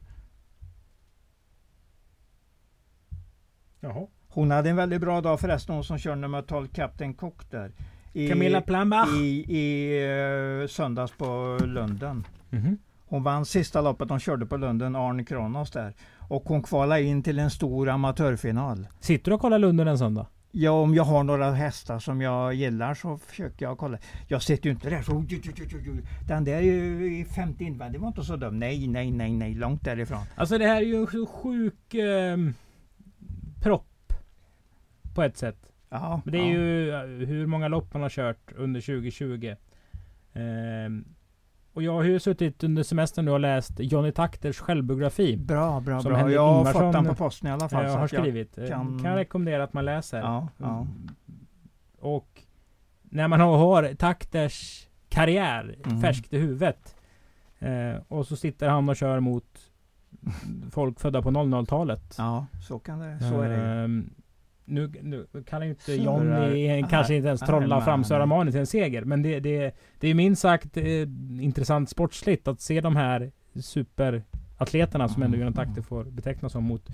Jaha. 3.79 4.07
Hon 4.27 4.51
hade 4.51 4.69
en 4.69 4.75
väldigt 4.75 5.01
bra 5.01 5.21
dag 5.21 5.39
förresten, 5.39 5.75
hon 5.75 5.83
som 5.83 5.97
kör 5.97 6.15
nummer 6.15 6.41
12, 6.41 6.67
Captain 6.67 7.13
Cook 7.13 7.51
där. 7.51 7.71
I, 8.13 8.29
Camilla 8.29 8.61
Plambach. 8.61 9.09
i, 9.21 9.57
i 9.57 10.61
eh, 10.61 10.67
söndags 10.67 11.11
på 11.17 11.57
Lunden. 11.65 12.27
Mhm. 12.49 12.77
Hon 13.05 13.23
vann 13.23 13.45
sista 13.45 13.81
loppet 13.81 14.07
de 14.07 14.19
körde 14.19 14.45
på 14.45 14.57
Lunden, 14.57 14.95
Arne 14.95 15.23
Kronos 15.25 15.71
där. 15.71 15.93
Och 16.17 16.43
hon 16.43 16.63
kvalade 16.63 17.03
in 17.03 17.23
till 17.23 17.39
en 17.39 17.49
stor 17.51 17.89
amatörfinal. 17.89 18.87
Sitter 18.99 19.31
du 19.31 19.35
och 19.35 19.41
kollar 19.41 19.59
Lunden 19.59 19.87
en 19.87 19.97
söndag? 19.97 20.27
Ja, 20.51 20.71
om 20.71 20.95
jag 20.95 21.03
har 21.03 21.23
några 21.23 21.51
hästar 21.51 21.99
som 21.99 22.21
jag 22.21 22.53
gillar 22.53 22.93
så 22.93 23.17
försöker 23.17 23.65
jag 23.65 23.77
kolla. 23.77 23.97
Jag 24.27 24.41
sitter 24.43 24.65
ju 24.65 24.71
inte 24.71 24.89
där 24.89 25.01
så... 25.01 25.25
Den 26.27 26.43
där 26.43 26.53
är 26.53 26.61
ju 26.61 27.19
i 27.19 27.25
50 27.25 27.63
invändig 27.63 28.01
var 28.01 28.07
inte 28.07 28.23
så 28.23 28.35
dum. 28.35 28.59
Nej, 28.59 28.87
nej, 28.87 29.11
nej, 29.11 29.33
nej, 29.33 29.53
långt 29.53 29.83
därifrån. 29.83 30.19
Alltså 30.35 30.57
det 30.57 30.65
här 30.65 30.81
är 30.81 30.85
ju 30.85 30.95
en 30.95 31.07
så 31.07 31.25
sjuk 31.25 31.93
eh, 31.93 32.37
propp. 33.61 34.13
På 35.15 35.23
ett 35.23 35.37
sätt. 35.37 35.71
Ja, 35.89 36.21
Men 36.25 36.31
det 36.31 36.39
är 36.39 36.41
ja. 36.41 36.51
ju 36.51 36.89
eh, 36.89 37.27
hur 37.27 37.45
många 37.45 37.67
lopp 37.67 37.93
man 37.93 38.01
har 38.01 38.09
kört 38.09 38.51
under 38.55 38.81
2020. 38.81 39.55
Ehm, 40.33 41.05
och 41.73 41.83
jag 41.83 41.93
har 41.93 42.03
ju 42.03 42.19
suttit 42.19 42.63
under 42.63 42.83
semestern 42.83 43.25
nu 43.25 43.31
och 43.31 43.39
läst 43.39 43.71
Johnny 43.79 44.11
Takters 44.11 44.59
självbiografi. 44.59 45.37
Bra, 45.37 45.79
bra, 45.79 46.01
Som 46.01 46.09
bra. 46.09 46.17
Henrik 46.19 46.35
Jag 46.35 46.41
har 46.47 46.57
Ingvarsson, 46.59 46.81
fått 46.81 46.93
den 46.93 47.05
på 47.05 47.15
posten 47.15 47.49
i 47.49 47.51
alla 47.51 47.69
fall. 47.69 47.83
Jag 47.83 47.91
så 47.91 47.97
har 47.97 48.05
att 48.05 48.11
jag- 48.13 48.21
skrivit. 48.21 48.55
Kan... 48.55 48.67
kan- 48.67 49.11
jag 49.11 49.15
rekommendera 49.17 49.63
att 49.63 49.73
man 49.73 49.85
läser. 49.85 50.19
Ja, 50.19 50.47
ja. 50.57 50.77
Mm. 50.81 50.87
Och 51.99 52.41
när 53.03 53.27
man 53.27 53.39
har, 53.39 53.93
Takters 53.95 54.87
karriär 55.09 55.75
Mm. 55.85 56.01
färskt 56.01 56.33
i 56.33 56.37
huvudet. 56.37 56.95
Eh, 57.59 58.01
och 58.07 58.27
så 58.27 58.35
sitter 58.35 58.69
han 58.69 58.89
och 58.89 58.95
kör 58.95 59.19
mot 59.19 59.45
folk 60.71 60.99
födda 60.99 61.21
på 61.21 61.29
00-talet. 61.31 62.15
ja, 62.17 62.45
så 62.61 62.79
kan 62.79 62.99
det 62.99 63.19
Så 63.19 63.41
är 63.41 63.49
det 63.49 64.01
nu, 64.71 64.91
nu 65.01 65.43
kan 65.49 65.63
inte 65.63 65.93
Johnny 65.93 66.83
kanske 66.89 67.15
inte 67.15 67.27
ens 67.27 67.41
trolla 67.41 67.75
nej, 67.75 67.85
fram 67.85 67.99
nej. 67.99 68.07
Sören 68.07 68.51
till 68.51 68.59
en 68.59 68.67
seger. 68.67 69.01
Men 69.05 69.21
det, 69.21 69.39
det, 69.39 69.75
det 69.99 70.07
är 70.07 70.13
minst 70.13 70.41
sagt 70.41 70.77
eh, 70.77 70.85
intressant 71.41 71.89
sportsligt 71.89 72.47
att 72.47 72.61
se 72.61 72.81
de 72.81 72.95
här 72.95 73.31
superatleterna 73.61 75.07
som 75.07 75.23
ändå. 75.23 75.37
Göran 75.37 75.53
Takter 75.53 75.81
får 75.81 76.03
betecknas 76.03 76.51
som 76.51 76.63
mot, 76.63 76.89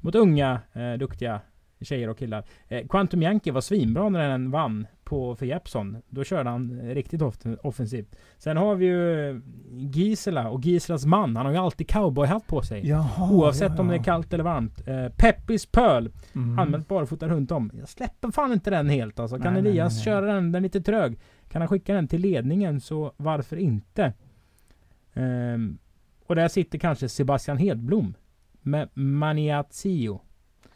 mot 0.00 0.14
unga 0.14 0.60
eh, 0.72 0.92
duktiga 0.92 1.40
tjejer 1.80 2.08
och 2.08 2.18
killar. 2.18 2.44
Eh, 2.68 2.86
Quantum 2.86 3.22
Yankee 3.22 3.52
var 3.52 3.60
svinbra 3.60 4.08
när 4.08 4.28
den 4.28 4.50
vann 4.50 4.86
på 5.10 5.36
för 5.36 5.46
Jeppson. 5.46 5.96
Då 6.08 6.24
körde 6.24 6.50
han 6.50 6.80
eh, 6.80 6.94
riktigt 6.94 7.22
off 7.22 7.36
offensivt. 7.62 8.16
Sen 8.38 8.56
har 8.56 8.74
vi 8.74 8.86
ju 8.86 9.42
Gisela 9.70 10.50
och 10.50 10.60
Giselas 10.60 11.06
man. 11.06 11.36
Han 11.36 11.46
har 11.46 11.52
ju 11.52 11.58
alltid 11.58 11.88
cowboyhatt 11.88 12.46
på 12.46 12.62
sig. 12.62 12.88
Jaha, 12.88 13.32
Oavsett 13.32 13.72
ja, 13.76 13.80
om 13.80 13.88
det 13.88 13.94
är 13.94 14.02
kallt 14.02 14.32
eller 14.32 14.44
varmt. 14.44 14.88
Eh, 14.88 15.08
Peppis 15.08 15.66
Pearl. 15.66 16.08
Mm. 16.34 16.58
Använt 16.58 16.88
barfota 16.88 17.28
runt 17.28 17.50
om. 17.50 17.70
Jag 17.78 17.88
släpper 17.88 18.30
fan 18.30 18.52
inte 18.52 18.70
den 18.70 18.88
helt 18.88 19.20
alltså. 19.20 19.38
Kan 19.38 19.52
Nej, 19.52 19.60
Elias 19.60 19.92
nej, 19.92 19.96
nej. 19.96 20.04
köra 20.04 20.34
den? 20.34 20.52
Den 20.52 20.54
är 20.54 20.60
lite 20.60 20.80
trög. 20.80 21.18
Kan 21.48 21.62
han 21.62 21.68
skicka 21.68 21.94
den 21.94 22.08
till 22.08 22.20
ledningen 22.20 22.80
så 22.80 23.12
varför 23.16 23.56
inte? 23.56 24.12
Ehm, 25.14 25.78
och 26.26 26.34
där 26.34 26.48
sitter 26.48 26.78
kanske 26.78 27.08
Sebastian 27.08 27.58
Hedblom. 27.58 28.14
Med 28.62 28.88
Maniazio. 28.94 30.20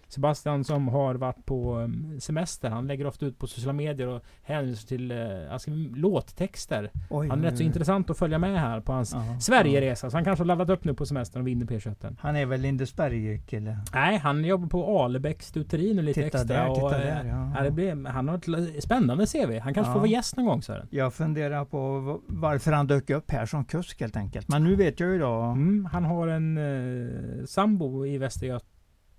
Sebastian 0.09 0.65
som 0.65 0.89
har 0.89 1.15
varit 1.15 1.47
på 1.47 1.75
um, 1.77 2.21
semester. 2.21 2.71
Han 2.71 2.87
lägger 2.87 3.07
ofta 3.07 3.27
ut 3.27 3.39
på 3.39 3.47
sociala 3.47 3.73
medier 3.73 4.09
och 4.09 4.23
hänvisar 4.43 4.89
till 4.89 5.13
uh, 5.13 5.53
alltså, 5.53 5.71
låttexter. 5.95 6.91
Oj, 7.11 7.29
Han 7.29 7.39
är 7.45 7.51
rätt 7.51 7.57
så 7.57 7.63
intressant 7.63 8.11
att 8.11 8.19
följa 8.19 8.39
med 8.39 8.61
här 8.61 8.81
på 8.81 8.93
hans 8.93 9.13
ja. 9.13 9.41
Sverigeresa. 9.41 10.11
Så 10.11 10.17
han 10.17 10.25
kanske 10.25 10.41
har 10.41 10.47
laddat 10.47 10.71
upp 10.71 10.85
nu 10.85 10.95
på 10.95 11.07
semestern 11.07 11.43
och 11.43 11.49
vinner 11.49 11.67
P21. 11.67 12.17
Han 12.21 12.37
är 12.37 12.47
väl 12.47 12.61
Lindesberg-kille? 12.61 13.79
Nej, 13.95 14.19
han 14.19 14.45
jobbar 14.45 14.69
på 14.69 15.03
Alebäcks 15.05 15.47
stuteri 15.47 15.95
nu 15.95 16.03
lite 16.03 16.23
Titta 16.23 16.39
extra. 16.39 16.57
där, 16.57 16.75
titta 16.75 16.87
och, 16.87 16.91
där, 16.91 17.21
eh, 17.25 17.29
ja. 17.29 17.65
ja, 17.65 17.71
blir, 17.71 18.09
han 18.09 18.29
har 18.29 18.37
ett 18.77 18.85
spännande 18.85 19.27
CV. 19.27 19.59
Han 19.59 19.75
kanske 19.75 19.91
Ja. 19.91 19.93
får 19.93 20.01
vara 20.01 20.11
gäst 20.11 20.37
någon 20.37 20.47
gång 20.47 20.63
Sören. 20.63 20.87
Jag 20.91 21.15
funderar 21.15 21.65
på 21.65 22.21
varför 22.27 22.73
han 22.73 22.87
dök 22.87 23.11
upp 23.11 23.31
här 23.31 23.47
som 23.47 23.65
kusk 23.65 24.01
helt 24.01 24.17
enkelt. 24.17 24.49
Men 24.49 24.65
nu 24.65 24.77
vet 24.77 25.01
jag 25.01 25.11
ju 25.11 25.19
då. 25.19 25.33
Mm, 25.33 25.89
han 25.93 26.05
har 26.05 26.29
en 26.29 26.59
eh, 26.59 27.45
sambo 27.47 28.07
i 28.07 28.19
Västergötland 28.19 28.74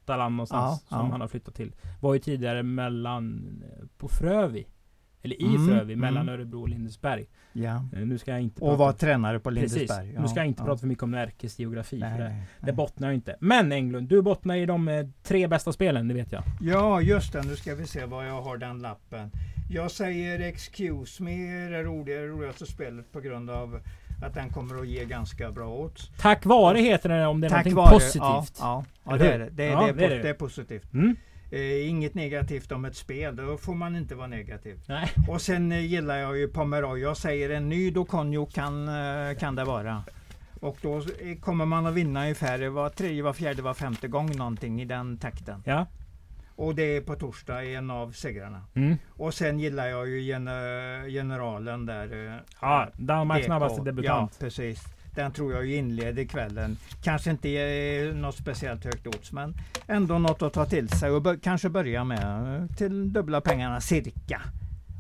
någonstans 0.08 0.84
Ja, 0.90 0.98
som 0.98 1.06
ja. 1.06 1.12
han 1.12 1.22
har 1.22 1.28
flyttat 1.28 1.56
till. 1.56 1.76
Var 2.02 2.14
ju 2.14 2.20
tidigare 2.20 2.64
mellan, 2.64 3.48
eh, 3.64 3.86
på 3.98 4.08
Frövi. 4.08 4.68
Eller 5.22 5.42
i 5.42 5.56
Mm, 5.56 5.68
Frövi, 5.68 5.96
mellan 5.96 6.22
mm. 6.22 6.34
Örebro 6.36 6.62
och 6.62 6.70
Lindesberg. 6.70 7.26
Ja. 7.54 7.76
Eh, 7.94 8.00
nu 8.00 8.18
ska 8.18 8.32
jag 8.32 8.42
inte 8.42 8.62
Och 8.62 8.78
var 8.78 8.94
tränare 8.94 9.40
på 9.40 9.50
Precis. 9.50 9.74
Lindesberg. 9.78 10.16
nu 10.20 10.28
ska 10.28 10.40
jag 10.40 10.48
inte 10.48 10.64
prata 10.64 10.78
för 10.78 10.88
mycket 10.88 11.04
om 11.04 11.12
Närkes 11.12 11.60
geografi. 11.60 11.98
Nej, 12.00 12.12
för 12.18 12.24
det, 12.24 12.30
nej, 12.30 12.44
det 12.60 12.74
bottnar 12.74 13.08
jag 13.08 13.16
inte. 13.16 13.36
Men 13.40 13.72
Englund, 13.72 14.08
du 14.08 14.22
bottnar 14.22 14.56
i 14.56 14.66
de 14.66 14.88
eh, 14.88 15.08
tre 15.24 15.48
bästa 15.48 15.72
spelen, 15.74 16.08
det 16.08 16.14
vet 16.14 16.32
jag. 16.32 16.44
Ja, 16.62 17.02
just 17.02 17.34
det. 17.34 17.44
Nu 17.44 17.56
ska 17.56 17.76
vi 17.76 17.88
se 17.88 18.06
vad 18.06 18.28
jag 18.28 18.42
har 18.42 18.58
den 18.58 18.80
lappen. 18.80 19.32
Jag 19.70 19.92
säger 19.92 20.40
Excuse 20.40 21.24
Me 21.24 21.36
det 21.70 21.84
roligaste 21.84 22.66
spelet 22.66 23.12
på 23.12 23.20
grund 23.20 23.50
av 23.50 23.80
att 24.22 24.34
den 24.34 24.50
kommer 24.50 24.82
att 24.82 24.88
ge 24.88 25.06
ganska 25.06 25.52
bra 25.52 25.68
odds. 25.70 26.12
Tack 26.18 26.46
vare 26.46 26.80
heter 26.80 27.10
det 27.10 27.26
om 27.28 27.42
det 27.42 27.48
är 27.48 27.50
Tack 27.50 27.66
någonting 27.66 27.76
vare. 27.76 27.94
positivt. 27.94 28.20
Ja, 28.20 28.46
ja, 28.60 28.86
ja 29.04 29.18
det 29.18 29.34
är 29.34 29.40
det. 29.40 29.50
Det 29.50 29.66
Ja, 29.66 29.82
det 29.82 29.90
är, 29.90 29.94
det 29.94 30.06
är 30.06 30.10
det. 30.10 30.22
det 30.22 30.30
är 30.30 30.34
positivt. 30.34 30.94
Mm. 30.94 31.16
Eh, 31.52 31.90
inget 31.90 32.14
negativt 32.14 32.72
om 32.72 32.86
ett 32.86 32.96
spel, 32.96 33.36
då 33.36 33.58
får 33.58 33.74
man 33.74 33.96
inte 33.96 34.16
vara 34.16 34.28
negativ. 34.28 34.80
Nej. 34.88 35.12
Och 35.28 35.42
sen 35.42 35.72
eh, 35.72 35.86
gillar 35.86 36.18
jag 36.18 36.38
ju 36.38 36.48
Pomeroy. 36.48 37.02
Jag 37.02 37.18
säger 37.18 37.50
en 37.50 37.70
ny 37.70 37.92
Doconio 37.92 38.46
kan, 38.46 38.88
eh, 38.88 39.38
kan 39.38 39.56
det 39.56 39.64
vara. 39.64 40.04
Och 40.62 40.78
då 40.82 41.02
kommer 41.42 41.66
man 41.66 41.86
att 41.86 41.94
vinna 41.94 42.22
ungefär 42.22 42.70
var 42.70 42.90
tredje, 42.90 43.24
var 43.24 43.34
fjärde, 43.34 43.62
var 43.62 43.74
femte 43.74 44.08
gång 44.08 44.36
någonting 44.38 44.82
i 44.82 44.86
den 44.86 45.18
takten. 45.18 45.64
Ja. 45.66 45.86
Och 46.56 46.76
det 46.76 46.84
är 46.98 47.02
på 47.02 47.16
torsdag 47.16 47.64
en 47.66 47.90
av 47.92 48.12
segrarna. 48.12 48.62
Mm. 48.74 48.98
Och 49.10 49.34
sen 49.34 49.60
gillar 49.60 49.88
jag 49.88 50.10
ju 50.10 50.22
gener 50.22 51.10
generalen 51.10 51.86
där. 51.86 52.28
eh, 52.28 52.40
Ja, 52.62 52.90
Danmarks 52.98 53.46
snabbaste 53.46 53.82
debutant. 53.82 54.32
Ja, 54.40 54.46
precis. 54.46 54.84
Den 55.16 55.32
tror 55.32 55.54
jag 55.54 55.66
inleder 55.72 56.24
kvällen. 56.24 56.78
Kanske 57.04 57.32
inte 57.32 57.50
är 57.50 58.14
något 58.14 58.36
speciellt 58.36 58.86
högt 58.86 59.08
odds, 59.08 59.32
men 59.32 59.54
ändå 59.88 60.20
något 60.20 60.42
att 60.42 60.54
ta 60.54 60.66
till 60.66 60.90
sig 60.90 61.12
och 61.12 61.22
bör, 61.22 61.38
kanske 61.38 61.70
börja 61.70 62.04
med 62.04 62.56
eh, 62.62 62.68
till 62.76 63.14
dubbla 63.14 63.42
pengarna 63.42 63.82
cirka. 63.82 64.42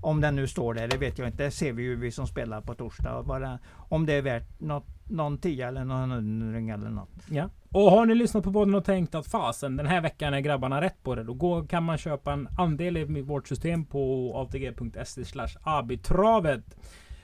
Om 0.01 0.21
den 0.21 0.35
nu 0.35 0.47
står 0.47 0.73
där, 0.73 0.87
det 0.87 0.97
vet 0.97 1.17
jag 1.17 1.27
inte. 1.27 1.43
Det 1.43 1.51
ser 1.51 1.73
vi 1.73 1.83
ju 1.83 1.95
vi 1.95 2.11
som 2.11 2.27
spelar 2.27 2.61
på 2.61 2.75
torsdag. 2.75 3.23
Bara, 3.23 3.59
om 3.89 4.05
det 4.05 4.13
är 4.13 4.21
värt 4.21 4.59
något, 4.59 4.85
någon 5.09 5.37
tia 5.37 5.67
eller 5.67 5.85
någon 5.85 6.11
hundring 6.11 6.69
eller 6.69 6.89
något. 6.89 7.09
Ja. 7.29 7.49
Och 7.75 7.91
har 7.91 8.05
ni 8.05 8.15
lyssnat 8.15 8.43
på 8.43 8.53
podden 8.53 8.75
och 8.75 8.85
tänkt 8.85 9.15
att 9.15 9.27
fasen 9.27 9.77
den 9.77 9.85
här 9.87 10.01
veckan 10.01 10.33
är 10.33 10.39
grabbarna 10.39 10.81
rätt 10.81 11.03
på 11.03 11.15
det. 11.15 11.23
Då 11.23 11.33
går, 11.33 11.65
kan 11.67 11.83
man 11.83 11.97
köpa 11.97 12.33
en 12.33 12.47
andel 12.57 12.97
i 12.97 13.21
vårt 13.21 13.47
system 13.47 13.85
på 13.85 14.31
atg.se 14.35 15.25
slash 15.25 15.47
abitravet. 15.63 16.63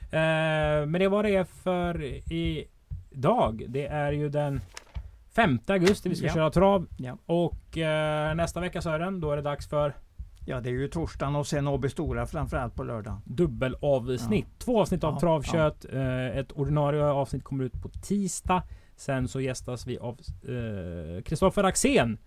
Eh, 0.00 0.86
men 0.86 0.92
det 0.92 1.08
var 1.08 1.22
det 1.22 1.44
för 1.48 2.04
idag. 2.32 3.64
Det 3.68 3.86
är 3.86 4.12
ju 4.12 4.28
den 4.28 4.60
5 5.34 5.58
augusti 5.66 6.08
vi 6.08 6.14
ska 6.16 6.26
Ja. 6.26 6.34
köra 6.34 6.50
trav. 6.50 6.86
Ja. 6.96 7.16
Och 7.26 7.78
eh, 7.78 8.34
nästa 8.34 8.60
vecka 8.60 8.82
Sören, 8.82 9.20
då 9.20 9.30
är 9.30 9.36
det 9.36 9.42
dags 9.42 9.68
för 9.68 9.94
Ja, 10.46 10.60
det 10.60 10.68
är 10.68 10.72
ju 10.72 10.88
torsdagen 10.88 11.36
och 11.36 11.46
sen 11.46 11.68
Åby 11.68 11.88
Stora 11.88 12.26
framförallt 12.26 12.74
på 12.74 12.82
lördagen. 12.84 13.20
dubbelavsnitt. 13.24 14.46
Två 14.58 14.80
avsnitt 14.80 15.04
av 15.04 15.14
Ja, 15.14 15.20
Travkött. 15.20 15.86
Eh, 15.92 16.26
ett 16.38 16.52
ordinarie 16.52 17.04
avsnitt 17.04 17.44
kommer 17.44 17.64
ut 17.64 17.82
på 17.82 17.88
tisdag. 17.88 18.62
Sen 19.02 19.28
så 19.28 19.40
gästas 19.40 19.86
vi 19.86 19.98
av 19.98 20.18
eh, 20.48 21.22
Kristoffer 21.22 21.64
Axén. 21.64 22.18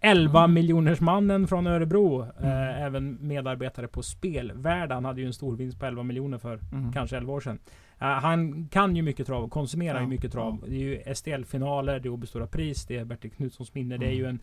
11 0.00 0.38
Mm. 0.44 0.54
miljoners 0.54 1.00
mannen 1.00 1.46
från 1.48 1.66
Örebro. 1.66 2.22
Eh, 2.22 2.28
Mm. 2.46 2.82
även 2.86 3.18
medarbetare 3.28 3.88
på 3.88 4.02
Spelvärlden. 4.02 4.94
Han 4.94 5.04
hade 5.04 5.20
ju 5.20 5.26
en 5.26 5.32
stor 5.32 5.56
vinst 5.56 5.78
på 5.80 5.86
11 5.86 6.02
miljoner 6.02 6.38
för 6.38 6.60
Mm. 6.72 6.92
kanske 6.92 7.16
11 7.16 7.32
år 7.32 7.40
sedan. 7.40 7.58
Eh, 8.00 8.06
han 8.08 8.68
kan 8.68 8.96
ju 8.96 9.02
mycket 9.02 9.26
trav 9.26 9.44
och 9.44 9.50
konsumerar 9.50 9.94
Ja, 9.96 10.02
ju 10.02 10.06
mycket 10.08 10.32
trav. 10.32 10.64
Det 10.68 10.74
är 10.74 10.78
ju 10.78 11.14
STL-finaler, 11.14 12.00
det 12.00 12.08
är 12.08 12.10
Åby 12.10 12.26
Stora 12.26 12.46
Pris, 12.46 12.86
det 12.86 12.96
är 12.96 13.04
Bertil 13.04 13.30
Knutssons 13.30 13.74
minne. 13.74 13.96
Det 13.96 14.06
är 14.06 14.12
Mm. 14.12 14.18
ju 14.18 14.26
en 14.26 14.40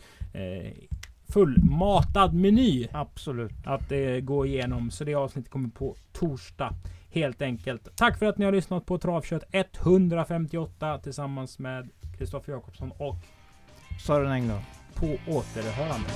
eh, 0.66 0.72
fullmatad 1.34 2.34
meny 2.34 2.88
Absolut. 2.92 3.54
att 3.66 3.90
det 3.90 4.22
går 4.22 4.48
igenom. 4.48 4.92
Så 4.92 5.04
det 5.04 5.16
avsnittet 5.16 5.52
kommer 5.52 5.70
på 5.70 5.96
torsdag. 6.14 6.74
Helt 7.16 7.42
enkelt. 7.42 7.96
Tack 7.96 8.20
för 8.20 8.26
att 8.26 8.38
ni 8.38 8.46
har 8.46 8.52
lyssnat 8.52 8.86
på 8.86 8.98
Travkött 8.98 9.44
158 9.52 11.00
tillsammans 11.04 11.60
med 11.60 11.90
Kristoffer 12.18 12.52
Jakobsson 12.52 12.92
och 12.92 13.16
Sören 14.06 14.32
Engdahl. 14.32 14.62
på 14.96 15.06
återhörande. 15.28 16.10